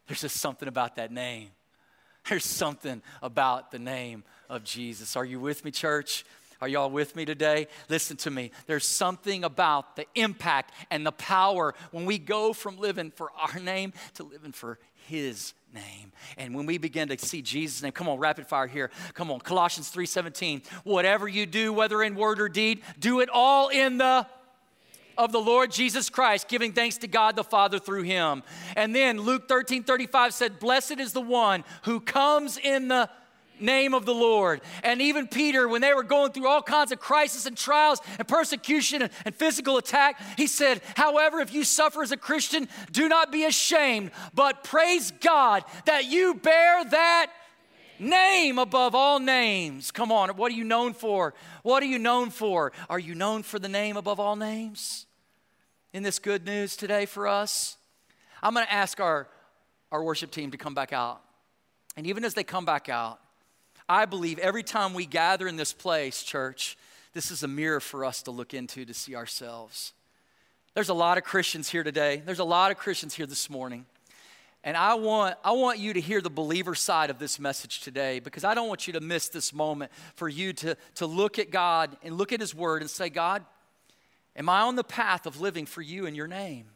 There's 0.08 0.22
just 0.22 0.38
something 0.38 0.68
about 0.68 0.96
that 0.98 1.12
name. 1.12 1.50
There's 2.30 2.46
something 2.46 3.02
about 3.22 3.72
the 3.72 3.80
name 3.80 4.24
of 4.50 4.64
Jesus. 4.64 5.16
Are 5.16 5.26
you 5.26 5.40
with 5.40 5.64
me, 5.64 5.72
church? 5.72 6.26
Are 6.62 6.68
y'all 6.68 6.90
with 6.90 7.16
me 7.16 7.26
today? 7.26 7.68
Listen 7.90 8.18
to 8.18 8.32
me. 8.32 8.52
There's 8.66 8.88
something 8.88 9.44
about 9.44 9.96
the 9.96 10.06
impact 10.16 10.74
and 10.90 11.06
the 11.06 11.12
power 11.12 11.76
when 11.92 12.06
we 12.06 12.18
go 12.18 12.54
from 12.54 12.78
living 12.78 13.12
for 13.12 13.30
our 13.40 13.60
name 13.60 13.94
to 14.16 14.24
living 14.24 14.54
for 14.54 14.80
his 15.08 15.54
name. 15.74 16.12
And 16.38 16.56
when 16.56 16.66
we 16.66 16.78
begin 16.78 17.10
to 17.10 17.18
see 17.18 17.42
Jesus' 17.42 17.84
name, 17.84 17.92
come 17.92 18.08
on, 18.08 18.18
rapid 18.18 18.48
fire 18.48 18.68
here. 18.68 18.90
Come 19.14 19.30
on, 19.30 19.40
Colossians 19.40 19.92
3:17. 19.92 20.64
Whatever 20.84 21.28
you 21.28 21.46
do, 21.46 21.74
whether 21.74 22.02
in 22.02 22.16
word 22.16 22.40
or 22.40 22.50
deed, 22.50 22.82
do 22.98 23.20
it 23.20 23.30
all 23.30 23.68
in 23.70 23.98
the 23.98 24.26
of 25.18 25.32
the 25.32 25.42
Lord 25.42 25.72
Jesus 25.72 26.10
Christ, 26.10 26.48
giving 26.48 26.74
thanks 26.74 26.98
to 27.00 27.08
God 27.08 27.36
the 27.36 27.44
Father 27.44 27.80
through 27.80 28.04
him. 28.04 28.44
And 28.76 28.96
then 28.96 29.20
Luke 29.22 29.48
13 29.48 29.84
35 29.84 30.34
said, 30.34 30.60
Blessed 30.60 31.00
is 31.00 31.14
the 31.14 31.22
one 31.22 31.64
who 31.84 32.00
comes 32.00 32.58
in 32.58 32.88
the 32.88 33.10
name 33.60 33.94
of 33.94 34.06
the 34.06 34.14
Lord. 34.14 34.62
And 34.84 35.02
even 35.02 35.28
Peter, 35.28 35.68
when 35.68 35.82
they 35.82 35.94
were 35.94 36.04
going 36.04 36.32
through 36.32 36.48
all 36.48 36.62
kinds 36.62 36.92
of 36.92 37.00
crisis 37.00 37.46
and 37.46 37.56
trials 37.56 38.02
and 38.18 38.28
persecution 38.28 39.04
and, 39.04 39.12
and, 39.26 39.36
physical 39.36 39.78
attack, 39.78 40.20
he 40.38 40.48
said, 40.48 40.82
However, 40.96 41.40
if 41.40 41.54
you 41.54 41.64
suffer 41.64 42.04
as 42.04 42.12
a 42.12 42.18
Christian, 42.18 42.68
do 42.92 43.08
not 43.08 43.32
be 43.32 43.46
ashamed, 43.46 44.12
but 44.34 44.64
praise 44.64 45.12
God 45.22 45.64
that 45.86 46.06
you 46.06 46.36
bear 46.36 46.84
that 46.86 47.32
name 48.00 48.60
above 48.60 48.96
all 48.96 49.20
names. 49.20 49.92
Come 49.92 50.12
on, 50.12 50.30
what 50.30 50.52
are 50.52 50.56
you 50.56 50.64
known 50.64 50.94
for? 50.94 51.34
What 51.64 51.82
are 51.84 51.88
you 51.88 52.00
known 52.00 52.30
for? 52.30 52.72
Are 52.90 53.00
you 53.00 53.16
known 53.16 53.44
for 53.44 53.60
the 53.60 53.70
name 53.70 53.98
above 53.98 54.20
all 54.20 54.36
names? 54.36 55.05
In 55.96 56.04
this 56.04 56.20
good 56.20 56.46
news 56.46 56.76
today 56.76 57.06
for 57.06 57.26
us, 57.26 57.78
I'm 58.44 58.54
going 58.54 58.66
to 58.66 58.74
ask 58.74 59.00
our, 59.00 59.30
our 59.94 60.04
worship 60.04 60.30
team 60.30 60.52
to 60.52 60.58
come 60.58 60.74
back 60.74 60.92
out. 60.92 61.22
And 61.96 62.06
even 62.06 62.26
as 62.26 62.34
they 62.34 62.44
come 62.44 62.66
back 62.66 62.90
out, 62.90 63.18
I 63.88 64.04
believe 64.04 64.38
every 64.40 64.62
time 64.62 64.94
we 64.94 65.06
gather 65.06 65.48
in 65.48 65.56
this 65.56 65.72
place, 65.72 66.22
church, 66.22 66.78
this 67.14 67.32
is 67.32 67.44
a 67.44 67.48
mirror 67.48 67.80
for 67.80 68.04
us 68.04 68.22
to 68.24 68.32
look 68.32 68.54
into 68.54 68.84
to 68.84 68.94
see 68.94 69.16
ourselves. 69.16 69.94
There's 70.74 70.90
a 70.90 70.94
lot 70.94 71.18
of 71.18 71.24
Christians 71.24 71.70
here 71.70 71.82
today. 71.86 72.22
There's 72.26 72.40
a 72.40 72.44
lot 72.44 72.72
of 72.72 72.78
Christians 72.78 73.14
here 73.14 73.26
this 73.26 73.50
morning. 73.50 73.86
And 74.66 74.76
I 74.76 74.96
want, 74.96 75.38
I 75.46 75.54
want 75.54 75.80
you 75.80 75.94
to 75.94 76.02
hear 76.02 76.20
the 76.20 76.30
believer 76.30 76.76
side 76.76 77.10
of 77.10 77.20
this 77.20 77.40
message 77.40 77.80
today 77.80 78.20
because 78.20 78.44
I 78.44 78.54
don't 78.54 78.68
want 78.68 78.86
you 78.86 78.92
to 78.92 79.00
miss 79.00 79.30
this 79.30 79.54
moment 79.54 79.94
for 80.16 80.28
you 80.28 80.52
to, 80.52 80.76
to 80.96 81.06
look 81.06 81.40
at 81.40 81.52
God 81.52 81.96
and 82.04 82.18
look 82.18 82.34
at 82.34 82.42
His 82.42 82.54
Word 82.54 82.82
and 82.82 82.92
say, 82.92 83.08
God, 83.10 83.46
am 84.36 84.50
I 84.50 84.62
on 84.62 84.76
the 84.76 84.84
path 84.84 85.26
of 85.26 85.40
living 85.40 85.66
for 85.66 85.82
you 85.82 86.06
in 86.06 86.16
your 86.16 86.28
name? 86.28 86.68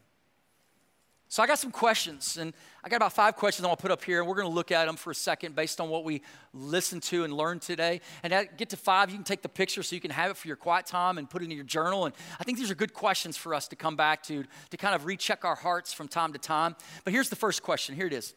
So 1.31 1.43
I 1.43 1.47
got 1.47 1.59
some 1.59 1.69
questions, 1.69 2.37
and 2.37 2.55
I 2.83 2.89
got 2.89 2.95
about 2.95 3.13
five 3.13 3.35
questions 3.35 3.63
I'm 3.63 3.69
gonna 3.69 3.77
put 3.77 3.91
up 3.91 4.03
here, 4.03 4.19
and 4.19 4.27
we're 4.27 4.41
to 4.41 4.47
look 4.47 4.71
at 4.71 4.87
them 4.87 4.95
for 4.95 5.11
a 5.11 5.15
second 5.15 5.55
based 5.55 5.79
on 5.79 5.87
what 5.87 6.03
we 6.03 6.23
listened 6.55 7.03
to 7.03 7.23
and 7.23 7.31
learned 7.31 7.61
today. 7.61 8.01
And 8.23 8.33
at 8.33 8.57
get 8.57 8.69
to 8.69 8.77
five, 8.77 9.11
you 9.11 9.15
can 9.15 9.23
take 9.23 9.43
the 9.43 9.49
picture 9.49 9.83
so 9.83 9.93
you 9.95 10.01
can 10.01 10.09
have 10.09 10.31
it 10.31 10.37
for 10.37 10.47
your 10.47 10.57
quiet 10.57 10.87
time 10.87 11.19
and 11.19 11.29
put 11.29 11.43
it 11.43 11.45
in 11.45 11.51
your 11.51 11.63
journal. 11.63 12.05
And 12.05 12.15
I 12.39 12.43
think 12.43 12.57
these 12.57 12.71
are 12.71 12.75
good 12.75 12.95
questions 12.95 13.37
for 13.37 13.53
us 13.53 13.67
to 13.67 13.75
come 13.75 13.95
back 13.95 14.23
to 14.23 14.43
to 14.71 14.77
kind 14.77 14.95
of 14.95 15.05
recheck 15.05 15.45
our 15.45 15.53
hearts 15.53 15.93
from 15.93 16.07
time 16.07 16.33
to 16.33 16.39
time. 16.39 16.75
But 17.03 17.13
here's 17.13 17.29
the 17.29 17.35
first 17.35 17.61
question. 17.61 17.95
Here 17.95 18.07
it 18.07 18.13
is. 18.13 18.33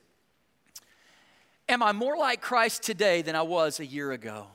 Am 1.70 1.82
I 1.82 1.92
more 1.92 2.18
like 2.18 2.42
Christ 2.42 2.82
today 2.82 3.22
than 3.22 3.34
I 3.36 3.42
was 3.42 3.80
a 3.80 3.86
year 3.86 4.12
ago? 4.12 4.48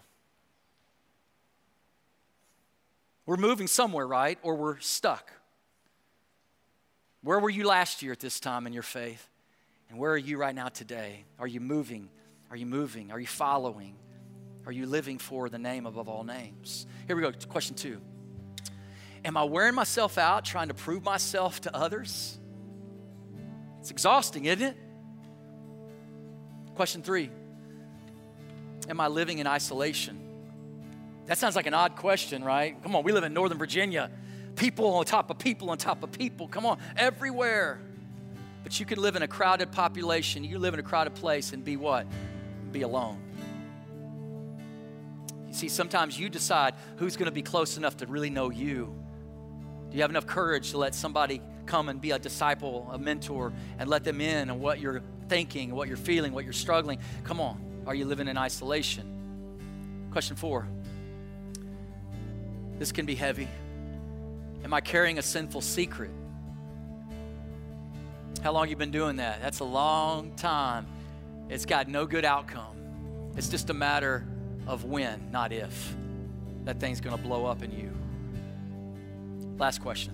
We're 3.28 3.38
moving 3.38 3.68
somewhere, 3.68 4.08
right? 4.08 4.40
Or 4.42 4.56
we're 4.56 4.80
stuck. 4.80 5.32
Where 7.22 7.40
were 7.40 7.50
you 7.50 7.68
last 7.68 8.02
year 8.02 8.14
at 8.14 8.20
this 8.22 8.40
time 8.40 8.66
in 8.66 8.74
your 8.74 8.84
faith? 8.84 9.30
And 9.90 10.00
where 10.00 10.12
are 10.12 10.18
you 10.18 10.38
right 10.38 10.56
now 10.56 10.70
today? 10.70 11.26
Are 11.38 11.46
you 11.46 11.60
moving? 11.60 12.10
Are 12.50 12.56
you 12.56 12.66
moving? 12.66 13.12
Are 13.12 13.20
you 13.20 13.28
following? 13.28 13.96
Are 14.66 14.72
you 14.72 14.86
living 14.86 15.18
for 15.18 15.50
the 15.50 15.60
name 15.60 15.86
above 15.86 16.08
all 16.08 16.24
names? 16.24 16.88
Here 17.06 17.16
we 17.16 17.22
go. 17.22 17.32
Question 17.50 17.76
two 17.76 18.02
Am 19.26 19.36
I 19.36 19.44
wearing 19.44 19.76
myself 19.76 20.18
out 20.18 20.46
trying 20.46 20.70
to 20.70 20.74
prove 20.74 21.04
myself 21.04 21.60
to 21.62 21.76
others? 21.76 22.40
It's 23.82 23.92
exhausting, 23.92 24.46
isn't 24.46 24.66
it? 24.66 24.78
Question 26.76 27.04
three 27.04 27.30
Am 28.88 29.02
I 29.02 29.08
living 29.08 29.40
in 29.40 29.48
isolation? 29.48 30.27
That 31.28 31.38
sounds 31.38 31.56
like 31.56 31.68
an 31.68 31.74
odd 31.74 31.96
question, 31.96 32.44
right? 32.44 32.82
Come 32.82 32.96
on, 32.96 33.04
we 33.04 33.12
live 33.12 33.24
in 33.24 33.34
Northern 33.34 33.58
Virginia 33.58 34.10
people 34.58 34.96
on 34.96 35.06
top 35.06 35.30
of 35.30 35.40
people 35.40 35.70
on 35.70 35.78
top 35.78 36.04
of 36.04 36.12
people. 36.12 36.48
Come 36.48 36.66
on, 36.66 36.80
everywhere. 36.98 37.80
But 38.64 38.80
you 38.80 38.86
can 38.86 39.00
live 39.00 39.16
in 39.16 39.22
a 39.22 39.28
crowded 39.28 39.72
population. 39.72 40.44
You 40.44 40.60
live 40.60 40.74
in 40.74 40.80
a 40.80 40.84
crowded 40.84 41.16
place 41.16 41.54
and 41.54 41.64
be 41.64 41.78
what? 41.78 42.06
Be 42.74 42.82
alone. 42.82 43.22
You 45.48 45.54
see, 45.54 45.70
sometimes 45.70 46.20
you 46.20 46.28
decide 46.28 46.74
who's 46.98 47.16
going 47.16 47.28
to 47.28 47.32
be 47.32 47.42
close 47.42 47.78
enough 47.78 47.96
to 47.98 48.08
really 48.08 48.30
know 48.30 48.50
you. 48.50 48.94
Do 49.90 49.96
you 49.96 50.02
have 50.02 50.10
enough 50.10 50.28
courage 50.28 50.72
to 50.72 50.78
let 50.78 50.94
somebody 50.94 51.42
come 51.66 51.88
and 51.88 52.02
be 52.02 52.12
a 52.12 52.20
disciple, 52.20 52.90
a 52.92 52.98
mentor, 52.98 53.54
and 53.80 53.90
let 53.90 54.04
them 54.04 54.20
in 54.20 54.50
on 54.50 54.60
what 54.60 54.80
you're 54.82 55.02
thinking, 55.30 55.74
what 55.74 55.88
you're 55.88 55.96
feeling, 55.96 56.34
what 56.34 56.44
you're 56.44 56.52
struggling? 56.52 57.00
Come 57.24 57.40
on. 57.40 57.62
Are 57.86 57.96
you 57.96 58.04
living 58.04 58.28
in 58.28 58.38
isolation? 58.38 60.10
Question 60.12 60.36
four. 60.36 60.68
This 62.80 62.92
can 62.92 63.06
be 63.06 63.16
heavy. 63.16 63.48
Am 64.64 64.74
I 64.74 64.82
carrying 64.82 65.18
a 65.18 65.22
sinful 65.22 65.62
secret? 65.62 66.12
How 68.44 68.52
long 68.52 68.70
you 68.70 68.76
been 68.76 68.92
doing 68.92 69.18
that? 69.18 69.42
That's 69.42 69.60
a 69.60 69.66
long 69.66 70.32
time. 70.36 70.86
It's 71.50 71.66
got 71.66 71.88
no 71.88 72.06
good 72.06 72.26
outcome. 72.26 72.76
It's 73.36 73.50
just 73.50 73.70
a 73.70 73.74
matter 73.74 74.26
of 74.68 74.84
when, 74.84 75.32
not 75.32 75.52
if, 75.52 75.96
that 76.66 76.80
thing's 76.80 77.02
going 77.02 77.16
to 77.16 77.22
blow 77.22 77.46
up 77.46 77.64
in 77.64 77.72
you. 77.72 77.92
Last 79.58 79.82
question. 79.82 80.14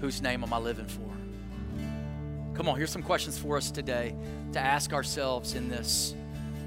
Whose 0.00 0.20
name 0.20 0.42
am 0.42 0.52
I 0.52 0.58
living 0.58 0.86
for? 0.86 1.00
Come 2.54 2.68
on, 2.68 2.76
here's 2.76 2.90
some 2.90 3.02
questions 3.02 3.38
for 3.38 3.56
us 3.56 3.70
today 3.70 4.14
to 4.52 4.58
ask 4.58 4.92
ourselves 4.92 5.54
in 5.54 5.68
this. 5.68 6.14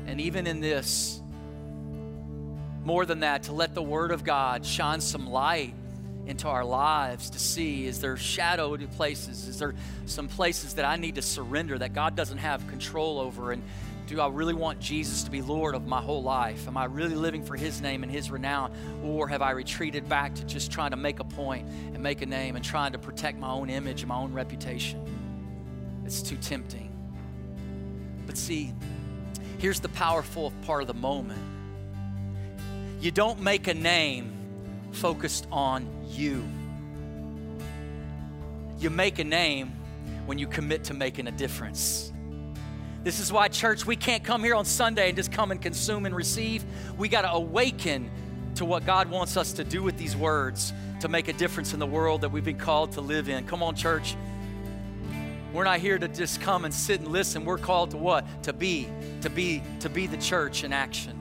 And 0.08 0.22
even 0.22 0.48
in 0.48 0.60
this, 0.60 1.22
more 2.84 3.06
than 3.06 3.22
that, 3.22 3.44
to 3.44 3.54
let 3.54 3.76
the 3.76 3.82
Word 3.82 4.12
of 4.12 4.24
God 4.24 4.66
shine 4.66 5.02
some 5.02 5.30
light 5.30 5.74
into 6.30 6.48
our 6.48 6.64
lives 6.64 7.32
to 7.32 7.40
see 7.40 7.88
is 7.88 8.00
there 8.00 8.16
shadowed 8.16 8.90
places? 8.92 9.48
Is 9.48 9.58
there 9.60 9.74
some 10.06 10.28
places 10.28 10.76
that 10.76 10.86
I 10.86 10.96
need 10.96 11.16
to 11.16 11.22
surrender 11.22 11.78
that 11.78 11.94
God 11.94 12.16
doesn't 12.16 12.38
have 12.38 12.66
control 12.68 13.20
over? 13.20 13.52
And 13.52 13.64
do 14.06 14.22
I 14.22 14.28
really 14.28 14.54
want 14.54 14.80
Jesus 14.80 15.24
to 15.24 15.32
be 15.32 15.42
Lord 15.42 15.76
of 15.76 15.88
my 15.88 16.02
whole 16.02 16.22
life? 16.22 16.68
Am 16.68 16.78
I 16.78 16.86
really 16.86 17.16
living 17.16 17.44
for 17.44 17.56
His 17.56 17.82
name 17.82 18.04
and 18.04 18.12
His 18.12 18.30
renown? 18.30 18.72
Or 19.04 19.28
have 19.28 19.42
I 19.42 19.52
retreated 19.52 20.08
back 20.08 20.36
to 20.36 20.44
just 20.46 20.72
trying 20.72 20.92
to 20.92 20.98
make 20.98 21.20
a 21.20 21.24
point 21.24 21.68
and 21.94 22.02
make 22.02 22.22
a 22.22 22.26
name 22.26 22.56
and 22.56 22.64
trying 22.64 22.92
to 22.92 23.00
protect 23.00 23.40
my 23.40 23.50
own 23.50 23.70
image 23.70 24.02
and 24.02 24.10
my 24.10 24.18
own 24.18 24.32
reputation? 24.32 25.04
It's 26.06 26.22
too 26.22 26.38
tempting. 26.38 26.92
But 28.26 28.38
see, 28.38 28.74
here's 29.58 29.80
the 29.80 29.90
powerful 29.90 30.54
part 30.64 30.82
of 30.82 30.88
the 30.88 30.94
moment 30.94 31.42
you 33.00 33.12
don't 33.12 33.40
make 33.42 33.68
a 33.68 33.74
name 33.74 34.34
focused 34.92 35.48
on 35.52 35.88
you. 36.10 36.44
You 38.80 38.90
make 38.90 39.20
a 39.20 39.24
name 39.24 39.74
when 40.26 40.38
you 40.38 40.48
commit 40.48 40.86
to 40.86 40.94
making 40.94 41.28
a 41.28 41.32
difference. 41.32 42.12
This 43.04 43.20
is 43.20 43.32
why, 43.32 43.48
church, 43.48 43.86
we 43.86 43.96
can't 43.96 44.24
come 44.24 44.44
here 44.44 44.56
on 44.56 44.66
Sunday 44.66 45.08
and 45.10 45.16
just 45.16 45.32
come 45.32 45.52
and 45.52 45.62
consume 45.62 46.06
and 46.06 46.16
receive. 46.16 46.66
We 46.98 47.08
got 47.08 47.22
to 47.22 47.32
awaken 47.32 48.12
to 48.56 48.66
what 48.66 48.86
God 48.86 49.10
wants 49.10 49.38
us 49.38 49.54
to 49.54 49.64
do 49.64 49.82
with 49.82 49.98
these 49.98 50.18
words 50.18 50.74
to 51.00 51.08
make 51.08 51.30
a 51.30 51.34
difference 51.34 51.74
in 51.74 51.80
the 51.80 51.86
world 51.86 52.22
that 52.22 52.30
we've 52.30 52.44
been 52.44 52.58
called 52.58 52.92
to 52.94 53.02
live 53.02 53.30
in. 53.30 53.46
Come 53.48 53.64
on, 53.64 53.76
church. 53.76 54.18
We're 55.54 55.64
not 55.64 55.80
here 55.80 55.98
to 55.98 56.08
just 56.08 56.42
come 56.42 56.66
and 56.66 56.74
sit 56.74 57.00
and 57.00 57.10
listen. 57.10 57.46
We're 57.46 57.58
called 57.58 57.92
to 57.92 57.98
what? 57.98 58.26
To 58.44 58.54
be, 58.54 58.90
to 59.22 59.30
be, 59.30 59.64
to 59.80 59.90
be 59.90 60.06
the 60.06 60.18
church 60.18 60.64
in 60.64 60.74
action. 60.74 61.19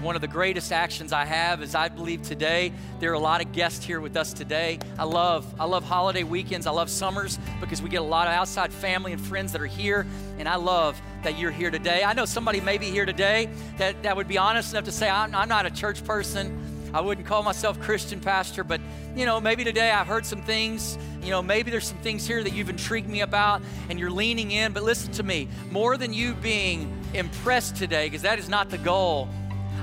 One 0.00 0.14
of 0.14 0.20
the 0.20 0.28
greatest 0.28 0.70
actions 0.70 1.12
I 1.12 1.24
have 1.24 1.60
is 1.60 1.74
I 1.74 1.88
believe 1.88 2.22
today 2.22 2.72
there 3.00 3.10
are 3.10 3.14
a 3.14 3.18
lot 3.18 3.44
of 3.44 3.50
guests 3.50 3.84
here 3.84 4.00
with 4.00 4.16
us 4.16 4.32
today. 4.32 4.78
I 4.96 5.02
love, 5.02 5.44
I 5.58 5.64
love 5.64 5.82
holiday 5.82 6.22
weekends. 6.22 6.68
I 6.68 6.70
love 6.70 6.88
summers 6.88 7.36
because 7.58 7.82
we 7.82 7.88
get 7.88 8.00
a 8.00 8.04
lot 8.04 8.28
of 8.28 8.32
outside 8.32 8.72
family 8.72 9.12
and 9.12 9.20
friends 9.20 9.50
that 9.52 9.60
are 9.60 9.66
here. 9.66 10.06
And 10.38 10.48
I 10.48 10.54
love 10.54 11.00
that 11.24 11.36
you're 11.36 11.50
here 11.50 11.72
today. 11.72 12.04
I 12.04 12.12
know 12.12 12.26
somebody 12.26 12.60
may 12.60 12.78
be 12.78 12.86
here 12.86 13.06
today 13.06 13.48
that, 13.78 14.00
that 14.04 14.16
would 14.16 14.28
be 14.28 14.38
honest 14.38 14.72
enough 14.72 14.84
to 14.84 14.92
say, 14.92 15.10
I'm, 15.10 15.34
I'm 15.34 15.48
not 15.48 15.66
a 15.66 15.70
church 15.70 16.04
person. 16.04 16.90
I 16.94 17.00
wouldn't 17.00 17.26
call 17.26 17.42
myself 17.42 17.80
Christian 17.80 18.20
pastor, 18.20 18.62
but 18.62 18.80
you 19.16 19.26
know, 19.26 19.40
maybe 19.40 19.64
today 19.64 19.90
I've 19.90 20.06
heard 20.06 20.24
some 20.24 20.42
things. 20.42 20.96
You 21.22 21.30
know, 21.30 21.42
maybe 21.42 21.72
there's 21.72 21.88
some 21.88 21.98
things 21.98 22.24
here 22.24 22.44
that 22.44 22.52
you've 22.52 22.70
intrigued 22.70 23.08
me 23.08 23.22
about 23.22 23.62
and 23.90 23.98
you're 23.98 24.12
leaning 24.12 24.52
in. 24.52 24.72
But 24.72 24.84
listen 24.84 25.10
to 25.14 25.24
me, 25.24 25.48
more 25.72 25.96
than 25.96 26.12
you 26.12 26.34
being 26.34 26.96
impressed 27.14 27.74
today, 27.74 28.06
because 28.06 28.22
that 28.22 28.38
is 28.38 28.48
not 28.48 28.70
the 28.70 28.78
goal. 28.78 29.28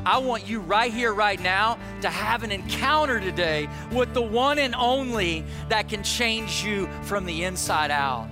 I 0.06 0.20
want 0.20 0.47
you 0.47 0.60
right 0.60 0.93
here, 0.93 1.14
right 1.14 1.39
now, 1.41 1.80
to 2.01 2.10
have 2.10 2.43
an 2.43 2.51
encounter 2.51 3.20
today 3.20 3.68
with 3.91 4.14
the 4.14 4.22
one 4.22 4.60
and 4.60 4.76
only 4.76 5.43
that 5.70 5.89
can 5.89 6.03
change 6.03 6.64
you 6.64 6.88
from 7.01 7.26
the 7.26 7.43
inside 7.43 7.89
out. 7.89 8.30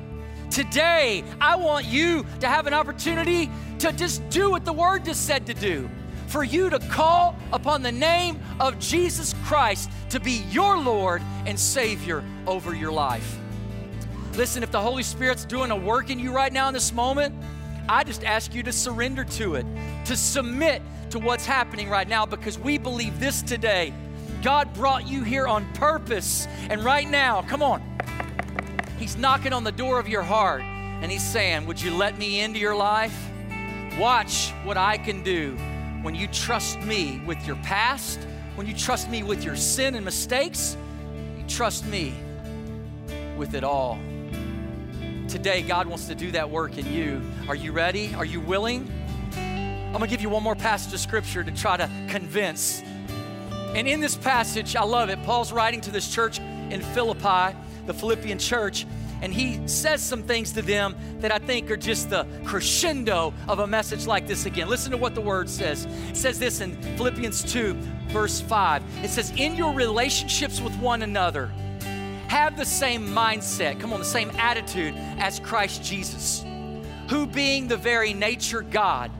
Today, 0.52 1.24
I 1.42 1.56
want 1.56 1.88
you 1.88 2.26
to 2.42 2.48
have 2.48 2.68
an 2.68 2.76
opportunity 2.76 3.50
to 3.80 3.92
just 3.92 4.28
do 4.30 4.52
what 4.52 4.66
the 4.66 4.74
Word 4.74 5.04
just 5.04 5.26
said 5.26 5.48
to 5.48 5.56
do 5.56 5.90
for 6.28 6.44
you 6.44 6.70
to 6.70 6.78
call 6.78 7.36
upon 7.52 7.82
the 7.82 7.92
name 7.92 8.40
of 8.60 8.78
Jesus 8.78 9.34
Christ 9.44 9.90
to 10.10 10.20
be 10.20 10.44
your 10.52 10.78
Lord 10.78 11.24
and 11.48 11.60
Savior 11.60 12.24
over 12.46 12.76
your 12.76 12.92
life. 12.92 13.40
Listen, 14.36 14.62
if 14.62 14.72
the 14.72 14.82
Holy 14.82 15.04
Spirit's 15.04 15.46
doing 15.46 15.72
a 15.72 15.76
work 15.76 16.12
in 16.12 16.20
you 16.20 16.32
right 16.32 16.54
now 16.54 16.68
in 16.68 16.74
this 16.74 16.94
moment, 16.94 17.34
I 17.90 18.04
just 18.04 18.24
ask 18.24 18.54
you 18.54 18.64
to 18.64 18.72
surrender 18.72 19.24
to 19.24 19.56
it, 19.56 19.66
to 20.06 20.16
submit 20.16 20.82
to 21.14 21.20
what's 21.20 21.46
happening 21.46 21.92
right 21.92 22.08
now 22.08 22.26
because 22.26 22.58
we 22.58 22.80
believe 22.80 23.20
this 23.20 23.44
today. 23.44 23.94
God 24.42 24.74
brought 24.74 25.08
you 25.08 25.24
here 25.24 25.46
on 25.46 25.72
purpose. 25.74 26.48
And 26.72 26.84
right 26.84 27.08
now, 27.08 27.44
come 27.44 27.62
on, 27.62 27.84
He's 28.98 29.16
knocking 29.16 29.54
on 29.54 29.64
the 29.64 29.72
door 29.72 30.00
of 30.00 30.08
your 30.08 30.24
heart 30.24 30.64
and 30.64 31.12
He's 31.12 31.24
saying, 31.24 31.68
Would 31.68 31.80
you 31.80 31.94
let 31.94 32.18
me 32.18 32.42
into 32.42 32.58
your 32.58 32.76
life? 32.76 33.16
Watch 34.00 34.50
what 34.64 34.76
I 34.76 34.98
can 34.98 35.22
do 35.22 35.56
when 36.02 36.16
you 36.16 36.26
trust 36.30 36.82
me 36.82 37.22
with 37.28 37.46
your 37.46 37.58
past, 37.58 38.20
when 38.56 38.66
you 38.66 38.74
trust 38.74 39.08
me 39.08 39.22
with 39.22 39.44
your 39.44 39.56
sin 39.56 39.94
and 39.94 40.04
mistakes, 40.04 40.76
you 41.38 41.44
trust 41.48 41.86
me 41.86 42.16
with 43.38 43.54
it 43.54 43.64
all. 43.64 44.00
Today, 45.28 45.62
God 45.62 45.86
wants 45.86 46.08
to 46.08 46.16
do 46.16 46.32
that 46.32 46.50
work 46.50 46.80
in 46.80 46.92
you. 46.92 47.22
Are 47.48 47.56
you 47.56 47.72
ready? 47.72 48.16
Are 48.16 48.26
you 48.26 48.42
willing? 48.42 48.92
I'm 49.94 50.00
gonna 50.00 50.08
give 50.08 50.22
you 50.22 50.30
one 50.30 50.42
more 50.42 50.56
passage 50.56 50.92
of 50.92 51.00
scripture 51.00 51.44
to 51.44 51.52
try 51.52 51.78
to 51.78 51.88
convince. 52.08 52.82
And 53.76 53.88
in 53.88 54.00
this 54.00 54.16
passage, 54.16 54.76
I 54.76 54.84
love 54.84 55.10
it. 55.10 55.22
Paul's 55.22 55.52
writing 55.52 55.82
to 55.82 55.92
this 55.92 56.12
church 56.12 56.40
in 56.40 56.82
Philippi, 56.82 57.56
the 57.86 57.94
Philippian 57.94 58.40
church, 58.40 58.88
and 59.22 59.32
he 59.32 59.66
says 59.68 60.02
some 60.02 60.24
things 60.24 60.52
to 60.54 60.64
them 60.64 60.96
that 61.20 61.32
I 61.32 61.38
think 61.38 61.70
are 61.70 61.78
just 61.78 62.10
the 62.10 62.26
crescendo 62.44 63.36
of 63.48 63.60
a 63.60 63.68
message 63.68 64.08
like 64.08 64.26
this 64.26 64.48
again. 64.48 64.68
Listen 64.68 64.92
to 64.92 64.98
what 64.98 65.14
the 65.14 65.22
word 65.22 65.48
says. 65.48 65.86
It 66.10 66.18
says 66.18 66.40
this 66.40 66.60
in 66.60 66.76
Philippians 66.98 67.44
2, 67.54 67.76
verse 68.08 68.42
5. 68.42 68.84
It 69.04 69.10
says, 69.12 69.32
In 69.38 69.56
your 69.56 69.76
relationships 69.76 70.60
with 70.60 70.76
one 70.80 71.04
another, 71.04 71.52
have 72.30 72.58
the 72.58 72.66
same 72.66 73.08
mindset, 73.10 73.80
come 73.80 73.94
on, 73.94 74.00
the 74.00 74.06
same 74.06 74.32
attitude 74.32 74.96
as 75.20 75.40
Christ 75.40 75.84
Jesus, 75.84 76.44
who 77.10 77.28
being 77.28 77.68
the 77.68 77.78
very 77.78 78.14
nature 78.14 78.64
God. 78.64 79.12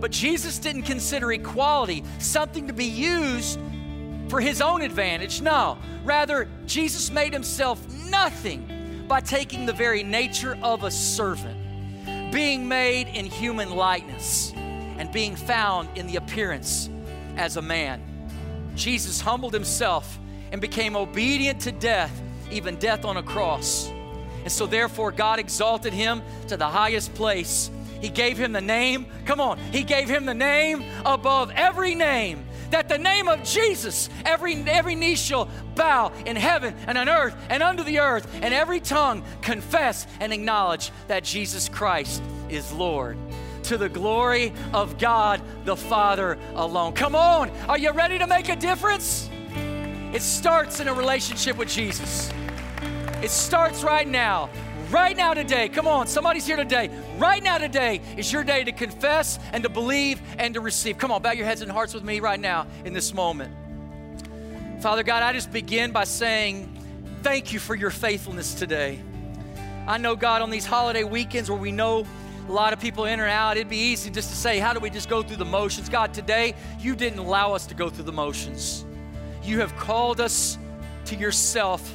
But 0.00 0.10
Jesus 0.10 0.58
didn't 0.58 0.82
consider 0.82 1.32
equality 1.32 2.04
something 2.18 2.66
to 2.66 2.72
be 2.72 2.84
used 2.84 3.58
for 4.28 4.40
his 4.40 4.60
own 4.60 4.82
advantage. 4.82 5.40
No, 5.40 5.78
rather, 6.04 6.48
Jesus 6.66 7.10
made 7.10 7.32
himself 7.32 7.80
nothing 8.10 9.04
by 9.08 9.20
taking 9.20 9.66
the 9.66 9.72
very 9.72 10.02
nature 10.02 10.58
of 10.62 10.82
a 10.82 10.90
servant, 10.90 11.56
being 12.32 12.66
made 12.66 13.08
in 13.08 13.26
human 13.26 13.70
likeness, 13.70 14.52
and 14.54 15.10
being 15.12 15.36
found 15.36 15.88
in 15.96 16.06
the 16.06 16.16
appearance 16.16 16.90
as 17.36 17.56
a 17.56 17.62
man. 17.62 18.02
Jesus 18.74 19.20
humbled 19.20 19.54
himself 19.54 20.18
and 20.52 20.60
became 20.60 20.96
obedient 20.96 21.60
to 21.62 21.72
death, 21.72 22.20
even 22.50 22.76
death 22.76 23.04
on 23.04 23.16
a 23.16 23.22
cross. 23.22 23.88
And 24.42 24.52
so, 24.52 24.66
therefore, 24.66 25.10
God 25.12 25.38
exalted 25.38 25.92
him 25.92 26.22
to 26.48 26.56
the 26.56 26.68
highest 26.68 27.14
place. 27.14 27.70
He 28.00 28.08
gave 28.08 28.38
him 28.38 28.52
the 28.52 28.60
name, 28.60 29.06
come 29.24 29.40
on, 29.40 29.58
he 29.72 29.82
gave 29.82 30.08
him 30.08 30.26
the 30.26 30.34
name 30.34 30.84
above 31.04 31.50
every 31.54 31.94
name 31.94 32.46
that 32.70 32.88
the 32.88 32.98
name 32.98 33.28
of 33.28 33.42
Jesus, 33.42 34.08
every, 34.24 34.54
every 34.54 34.94
knee 34.94 35.16
shall 35.16 35.48
bow 35.74 36.12
in 36.24 36.36
heaven 36.36 36.74
and 36.86 36.98
on 36.98 37.08
earth 37.08 37.36
and 37.48 37.62
under 37.62 37.82
the 37.82 38.00
earth, 38.00 38.28
and 38.42 38.52
every 38.52 38.80
tongue 38.80 39.22
confess 39.42 40.06
and 40.20 40.32
acknowledge 40.32 40.90
that 41.08 41.24
Jesus 41.24 41.68
Christ 41.68 42.22
is 42.48 42.72
Lord. 42.72 43.16
To 43.64 43.76
the 43.76 43.88
glory 43.88 44.52
of 44.72 44.98
God 44.98 45.42
the 45.64 45.76
Father 45.76 46.38
alone. 46.54 46.92
Come 46.92 47.16
on, 47.16 47.50
are 47.68 47.78
you 47.78 47.90
ready 47.90 48.18
to 48.18 48.26
make 48.26 48.48
a 48.48 48.56
difference? 48.56 49.28
It 50.12 50.22
starts 50.22 50.78
in 50.78 50.86
a 50.86 50.94
relationship 50.94 51.56
with 51.56 51.68
Jesus. 51.68 52.30
It 53.22 53.30
starts 53.30 53.82
right 53.82 54.06
now. 54.06 54.50
Right 54.90 55.16
now, 55.16 55.34
today, 55.34 55.68
come 55.68 55.88
on, 55.88 56.06
somebody's 56.06 56.46
here 56.46 56.56
today. 56.56 56.90
Right 57.18 57.42
now, 57.42 57.58
today 57.58 58.00
is 58.16 58.32
your 58.32 58.44
day 58.44 58.62
to 58.62 58.70
confess 58.70 59.36
and 59.52 59.64
to 59.64 59.68
believe 59.68 60.22
and 60.38 60.54
to 60.54 60.60
receive. 60.60 60.96
Come 60.96 61.10
on, 61.10 61.22
bow 61.22 61.32
your 61.32 61.44
heads 61.44 61.60
and 61.60 61.72
hearts 61.72 61.92
with 61.92 62.04
me 62.04 62.20
right 62.20 62.38
now 62.38 62.68
in 62.84 62.92
this 62.92 63.12
moment. 63.12 63.52
Father 64.80 65.02
God, 65.02 65.24
I 65.24 65.32
just 65.32 65.50
begin 65.50 65.90
by 65.90 66.04
saying 66.04 66.72
thank 67.24 67.52
you 67.52 67.58
for 67.58 67.74
your 67.74 67.90
faithfulness 67.90 68.54
today. 68.54 69.00
I 69.88 69.98
know, 69.98 70.14
God, 70.14 70.40
on 70.40 70.50
these 70.50 70.66
holiday 70.66 71.02
weekends 71.02 71.50
where 71.50 71.58
we 71.58 71.72
know 71.72 72.06
a 72.48 72.52
lot 72.52 72.72
of 72.72 72.78
people 72.78 73.06
in 73.06 73.18
or 73.18 73.26
out, 73.26 73.56
it'd 73.56 73.68
be 73.68 73.76
easy 73.76 74.08
just 74.08 74.30
to 74.30 74.36
say, 74.36 74.60
how 74.60 74.72
do 74.72 74.78
we 74.78 74.90
just 74.90 75.08
go 75.08 75.20
through 75.20 75.38
the 75.38 75.44
motions? 75.44 75.88
God, 75.88 76.14
today, 76.14 76.54
you 76.78 76.94
didn't 76.94 77.18
allow 77.18 77.52
us 77.52 77.66
to 77.66 77.74
go 77.74 77.90
through 77.90 78.04
the 78.04 78.12
motions. 78.12 78.84
You 79.42 79.58
have 79.58 79.74
called 79.76 80.20
us 80.20 80.58
to 81.06 81.16
yourself. 81.16 81.92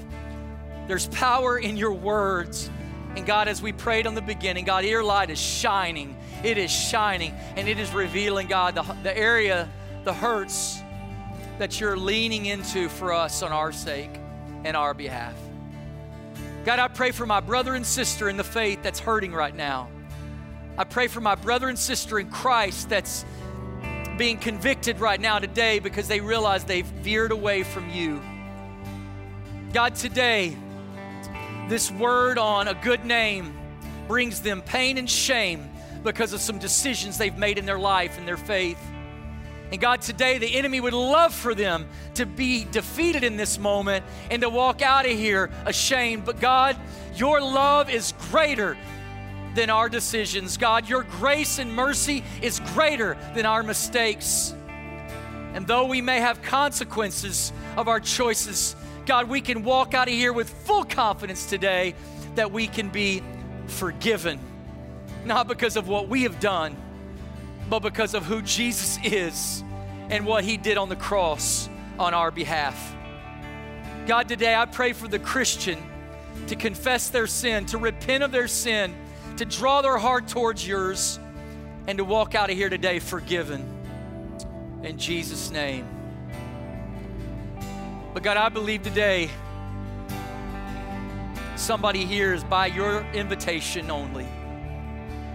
There's 0.90 1.08
power 1.08 1.58
in 1.58 1.78
your 1.78 1.94
words. 1.94 2.70
And 3.16 3.26
God, 3.26 3.48
as 3.48 3.62
we 3.62 3.74
prayed 3.74 4.08
on 4.08 4.16
the 4.16 4.22
beginning, 4.22 4.66
God, 4.66 4.86
your 4.86 5.04
light 5.04 5.30
is 5.30 5.40
shining. 5.40 6.16
It 6.44 6.58
is 6.58 6.72
shining 6.72 7.34
and 7.56 7.68
it 7.68 7.78
is 7.78 7.94
revealing, 7.94 8.48
God, 8.48 8.76
the, 8.76 8.84
the 9.04 9.16
area, 9.16 9.70
the 10.06 10.14
hurts 10.14 10.82
that 11.60 11.80
you're 11.80 11.98
leaning 11.98 12.46
into 12.46 12.90
for 12.90 13.14
us 13.14 13.44
on 13.44 13.52
our 13.52 13.72
sake 13.72 14.12
and 14.64 14.78
our 14.78 14.94
behalf. 14.94 15.36
God, 16.64 16.80
I 16.80 16.88
pray 16.88 17.12
for 17.12 17.26
my 17.26 17.40
brother 17.40 17.76
and 17.76 17.86
sister 17.86 18.30
in 18.30 18.38
the 18.38 18.44
faith 18.44 18.82
that's 18.82 19.00
hurting 19.00 19.34
right 19.34 19.56
now. 19.56 19.90
I 20.78 20.86
pray 20.86 21.08
for 21.08 21.20
my 21.20 21.36
brother 21.36 21.70
and 21.70 21.78
sister 21.78 22.18
in 22.18 22.30
Christ 22.30 22.90
that's 22.90 23.26
being 24.18 24.38
convicted 24.38 25.00
right 25.00 25.20
now 25.20 25.40
today 25.40 25.80
because 25.80 26.08
they 26.08 26.22
realize 26.22 26.64
they've 26.64 26.86
veered 26.86 27.32
away 27.32 27.64
from 27.64 27.90
you. 27.90 28.22
God, 29.74 29.96
today, 29.96 30.56
this 31.72 31.90
word 31.90 32.38
on 32.38 32.68
a 32.68 32.74
good 32.74 33.06
name 33.06 33.58
brings 34.10 34.42
them 34.42 34.62
pain 34.62 34.98
and 34.98 35.10
shame 35.10 35.70
because 36.04 36.34
of 36.34 36.42
some 36.42 36.60
decisions 36.60 37.18
they've 37.18 37.38
made 37.38 37.58
in 37.58 37.66
their 37.66 37.80
life 37.80 38.18
and 38.18 38.28
their 38.28 38.36
faith. 38.36 38.78
And 39.72 39.80
God, 39.80 40.02
today 40.02 40.38
the 40.38 40.54
enemy 40.54 40.82
would 40.82 40.92
love 40.92 41.34
for 41.34 41.56
them 41.56 41.88
to 42.16 42.26
be 42.26 42.66
defeated 42.66 43.24
in 43.24 43.38
this 43.38 43.58
moment 43.58 44.04
and 44.30 44.42
to 44.42 44.50
walk 44.50 44.82
out 44.82 45.06
of 45.06 45.14
here 45.14 45.50
ashamed. 45.66 46.26
But 46.26 46.42
God, 46.42 46.76
your 47.16 47.40
love 47.40 47.90
is 47.90 48.14
greater 48.30 48.78
than 49.56 49.70
our 49.70 49.88
decisions. 49.88 50.58
God, 50.58 50.90
your 50.90 51.04
grace 51.04 51.58
and 51.58 51.74
mercy 51.74 52.22
is 52.42 52.60
greater 52.74 53.18
than 53.34 53.46
our 53.46 53.64
mistakes. 53.64 54.54
And 55.54 55.66
though 55.66 55.86
we 55.86 56.02
may 56.02 56.20
have 56.20 56.42
consequences 56.42 57.54
of 57.78 57.88
our 57.88 58.02
choices, 58.02 58.76
God, 59.12 59.28
we 59.28 59.42
can 59.42 59.64
walk 59.64 59.94
out 59.94 60.08
of 60.08 60.14
here 60.14 60.32
with 60.32 60.50
full 60.50 60.86
confidence 60.86 61.46
today 61.46 61.96
that 62.36 62.54
we 62.54 62.66
can 62.66 62.88
be 62.88 63.22
forgiven. 63.68 64.40
Not 65.26 65.50
because 65.50 65.76
of 65.76 65.90
what 65.90 66.08
we 66.08 66.24
have 66.24 66.40
done, 66.40 66.78
but 67.70 67.80
because 67.82 68.14
of 68.14 68.24
who 68.24 68.42
Jesus 68.42 68.98
is 69.04 69.66
and 70.10 70.26
what 70.26 70.46
he 70.46 70.56
did 70.56 70.78
on 70.78 70.88
the 70.88 70.96
cross 70.96 71.68
on 72.00 72.14
our 72.14 72.32
behalf. 72.32 72.96
God, 74.08 74.30
today 74.30 74.56
I 74.56 74.66
pray 74.66 74.94
for 74.94 75.10
the 75.10 75.20
Christian 75.20 75.84
to 76.48 76.56
confess 76.56 77.10
their 77.10 77.28
sin, 77.28 77.66
to 77.66 77.78
repent 77.78 78.24
of 78.24 78.32
their 78.32 78.48
sin, 78.48 78.96
to 79.36 79.44
draw 79.44 79.82
their 79.82 79.98
heart 79.98 80.30
towards 80.30 80.66
yours, 80.66 81.20
and 81.86 81.98
to 81.98 82.06
walk 82.06 82.34
out 82.34 82.50
of 82.50 82.56
here 82.56 82.70
today 82.70 83.00
forgiven. 83.00 83.68
In 84.84 84.98
Jesus' 84.98 85.52
name. 85.52 86.01
But 88.14 88.24
God, 88.24 88.36
I 88.36 88.50
believe 88.50 88.84
today 88.84 89.30
somebody 91.56 92.04
here 92.04 92.34
is 92.34 92.44
by 92.44 92.68
your 92.68 93.06
invitation 93.14 93.90
only. 93.90 94.28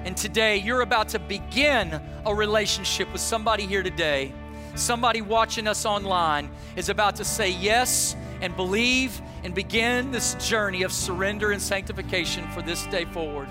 And 0.05 0.14
today 0.14 0.59
you're 0.59 0.83
about 0.83 1.09
to 1.11 1.18
begin 1.18 2.01
a 2.27 2.35
relationship 2.35 3.11
with 3.12 3.22
somebody 3.22 3.66
here 3.66 3.83
today. 3.83 4.31
Somebody 4.74 5.22
watching 5.22 5.66
us 5.66 5.87
online 5.87 6.51
is 6.77 6.91
about 6.91 7.16
to 7.16 7.24
say 7.24 7.51
yes 7.51 8.14
and 8.43 8.55
believe 8.55 9.22
and 9.43 9.55
begin 9.55 10.11
this 10.11 10.35
journey 10.35 10.83
of 10.83 10.93
surrender 10.93 11.53
and 11.53 11.62
sanctification 11.62 12.47
for 12.51 12.61
this 12.61 12.85
day 12.89 13.07
forward. 13.07 13.49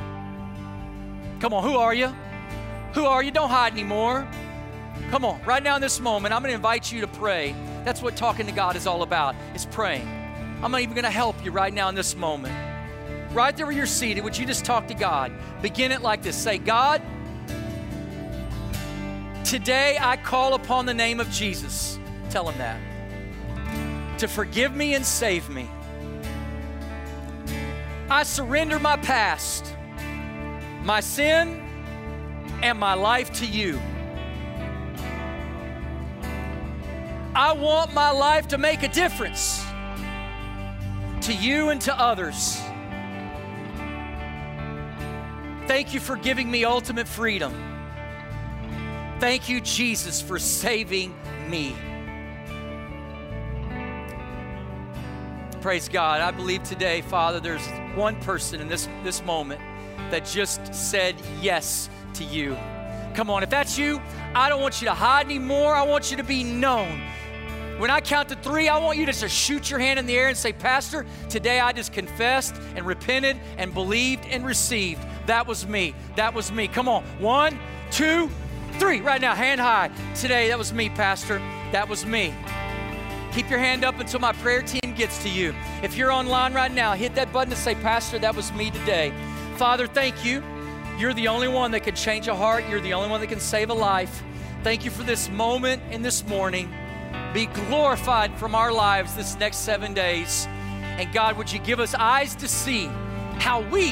Come 1.40 1.52
on, 1.52 1.64
who 1.64 1.78
are 1.78 1.96
you? 1.96 2.14
Who 2.94 3.06
are 3.06 3.24
you? 3.24 3.32
Don't 3.32 3.50
hide 3.50 3.74
anymore. 3.74 4.28
Come 5.10 5.26
on, 5.26 5.44
right 5.46 5.64
now 5.64 5.76
in 5.76 5.82
this 5.82 6.00
moment, 6.00 6.32
I'm 6.32 6.44
going 6.44 6.52
to 6.52 6.56
invite 6.56 6.92
you 6.92 7.02
to 7.02 7.08
pray. 7.08 7.56
That's 7.86 8.02
what 8.02 8.18
talking 8.18 8.48
to 8.48 8.52
God 8.52 8.76
is 8.76 8.88
all 8.88 9.04
about, 9.04 9.36
is 9.54 9.68
praying. 9.68 10.08
I'm 10.64 10.72
not 10.72 10.82
even 10.82 10.96
going 10.96 11.06
to 11.06 11.12
help 11.12 11.46
you 11.46 11.52
right 11.52 11.72
now 11.72 11.88
in 11.88 11.94
this 11.94 12.16
moment. 12.16 12.54
Right 13.32 13.56
there 13.56 13.68
where 13.68 13.76
you're 13.76 13.86
seated, 13.86 14.24
would 14.24 14.36
you 14.36 14.48
just 14.48 14.66
talk 14.66 14.88
to 14.88 14.96
God? 14.96 15.32
Begin 15.62 15.92
it 15.92 16.02
like 16.02 16.24
this 16.24 16.36
Say, 16.36 16.58
God, 16.58 17.00
today 19.44 19.98
I 20.02 20.18
call 20.18 20.56
upon 20.56 20.88
the 20.88 20.96
name 20.96 21.20
of 21.20 21.30
Jesus. 21.30 22.00
Tell 22.32 22.50
him 22.50 22.58
that. 22.58 22.80
To 24.20 24.28
forgive 24.28 24.76
me 24.76 24.96
and 24.96 25.06
save 25.06 25.48
me. 25.50 25.70
I 28.10 28.24
surrender 28.24 28.80
my 28.80 28.98
past, 28.98 29.76
my 30.84 31.02
sin, 31.02 31.62
and 32.64 32.80
my 32.80 32.96
life 32.96 33.32
to 33.34 33.46
you. 33.46 33.80
I 37.36 37.52
want 37.52 37.94
my 37.94 38.12
life 38.12 38.48
to 38.50 38.58
make 38.58 38.82
a 38.84 38.88
difference 38.88 39.62
to 41.20 41.34
you 41.34 41.68
and 41.68 41.82
to 41.82 42.00
others. 42.00 42.62
Thank 45.68 45.94
you 45.94 46.00
for 46.00 46.16
giving 46.16 46.50
me 46.50 46.64
ultimate 46.64 47.10
freedom. 47.10 47.54
Thank 49.20 49.50
you, 49.50 49.60
Jesus, 49.60 50.22
for 50.22 50.40
saving 50.40 51.14
me. 51.50 51.76
Praise 55.60 55.90
God. 55.90 56.22
I 56.22 56.32
believe 56.32 56.64
today, 56.64 57.02
Father, 57.02 57.42
there's 57.42 57.68
one 57.96 58.16
person 58.22 58.62
in 58.62 58.70
this, 58.70 58.88
this 59.04 59.22
moment 59.26 59.60
that 60.10 60.24
just 60.24 60.74
said 60.74 61.16
yes 61.42 61.90
to 62.14 62.24
you. 62.24 62.56
Come 63.14 63.30
on, 63.30 63.44
if 63.44 63.50
that's 63.50 63.78
you, 63.78 64.02
I 64.34 64.48
don't 64.48 64.62
want 64.62 64.82
you 64.82 64.88
to 64.88 64.94
hide 64.94 65.26
anymore. 65.26 65.76
I 65.76 65.84
want 65.84 66.12
you 66.12 66.18
to 66.18 66.24
be 66.24 66.46
known. 66.46 67.02
When 67.78 67.92
I 67.92 68.00
count 68.00 68.30
to 68.30 68.36
three, 68.36 68.70
I 68.70 68.78
want 68.78 68.98
you 68.98 69.06
to 69.06 69.12
just 69.12 69.36
shoot 69.36 69.70
your 69.70 69.80
hand 69.80 70.00
in 70.00 70.06
the 70.06 70.16
air 70.16 70.30
and 70.30 70.38
say, 70.38 70.54
Pastor, 70.54 71.06
today 71.28 71.60
I 71.60 71.74
just 71.74 71.92
confessed 71.92 72.56
and 72.74 72.86
repented 72.86 73.36
and 73.58 73.74
believed 73.74 74.26
and 74.28 74.46
received. 74.46 75.02
That 75.26 75.46
was 75.46 75.68
me. 75.68 75.94
That 76.16 76.34
was 76.34 76.54
me. 76.54 76.70
Come 76.70 76.88
on. 76.88 77.04
One, 77.20 77.60
two, 77.92 78.30
three. 78.80 79.02
Right 79.02 79.20
now, 79.20 79.36
hand 79.36 79.60
high. 79.60 79.92
Today, 80.16 80.48
that 80.48 80.58
was 80.58 80.72
me, 80.72 80.88
Pastor. 80.88 81.40
That 81.74 81.90
was 81.90 82.06
me. 82.06 82.34
Keep 83.34 83.50
your 83.50 83.60
hand 83.60 83.84
up 83.84 84.00
until 84.00 84.22
my 84.22 84.32
prayer 84.32 84.62
team 84.62 84.94
gets 84.96 85.22
to 85.24 85.30
you. 85.30 85.54
If 85.84 85.98
you're 85.98 86.12
online 86.12 86.54
right 86.54 86.72
now, 86.72 86.94
hit 86.94 87.14
that 87.16 87.34
button 87.34 87.50
to 87.50 87.58
say, 87.58 87.76
Pastor, 87.76 88.18
that 88.20 88.34
was 88.34 88.54
me 88.54 88.72
today. 88.72 89.12
Father, 89.58 89.86
thank 89.86 90.24
you. 90.24 90.42
You're 90.98 91.14
the 91.14 91.28
only 91.28 91.50
one 91.50 91.72
that 91.72 91.82
can 91.82 91.96
change 91.96 92.30
a 92.30 92.36
heart, 92.36 92.64
you're 92.70 92.80
the 92.80 92.94
only 92.94 93.10
one 93.10 93.20
that 93.20 93.28
can 93.28 93.42
save 93.42 93.70
a 93.70 93.74
life. 93.74 94.24
Thank 94.64 94.86
you 94.86 94.92
for 94.92 95.04
this 95.04 95.30
moment 95.30 95.84
and 95.92 96.06
this 96.06 96.26
morning. 96.26 96.74
Be 97.36 97.48
glorified 97.48 98.34
from 98.38 98.56
our 98.56 98.72
lives 98.72 99.14
this 99.14 99.38
next 99.38 99.58
seven 99.58 99.94
days. 99.94 100.46
And 100.48 101.12
God, 101.12 101.38
would 101.38 101.52
you 101.52 101.60
give 101.60 101.82
us 101.82 101.94
eyes 101.94 102.34
to 102.36 102.48
see 102.48 102.86
how 103.40 103.60
we, 103.60 103.92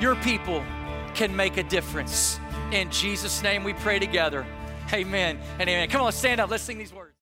your 0.00 0.14
people, 0.22 0.62
can 1.14 1.34
make 1.34 1.56
a 1.56 1.64
difference? 1.64 2.38
In 2.70 2.92
Jesus' 2.92 3.42
name 3.42 3.64
we 3.64 3.72
pray 3.72 3.98
together. 3.98 4.46
Amen 4.92 5.40
and 5.58 5.68
amen. 5.68 5.88
Come 5.88 6.02
on, 6.02 6.12
stand 6.12 6.40
up. 6.40 6.48
Let's 6.48 6.62
sing 6.62 6.78
these 6.78 6.92
words. 6.92 7.07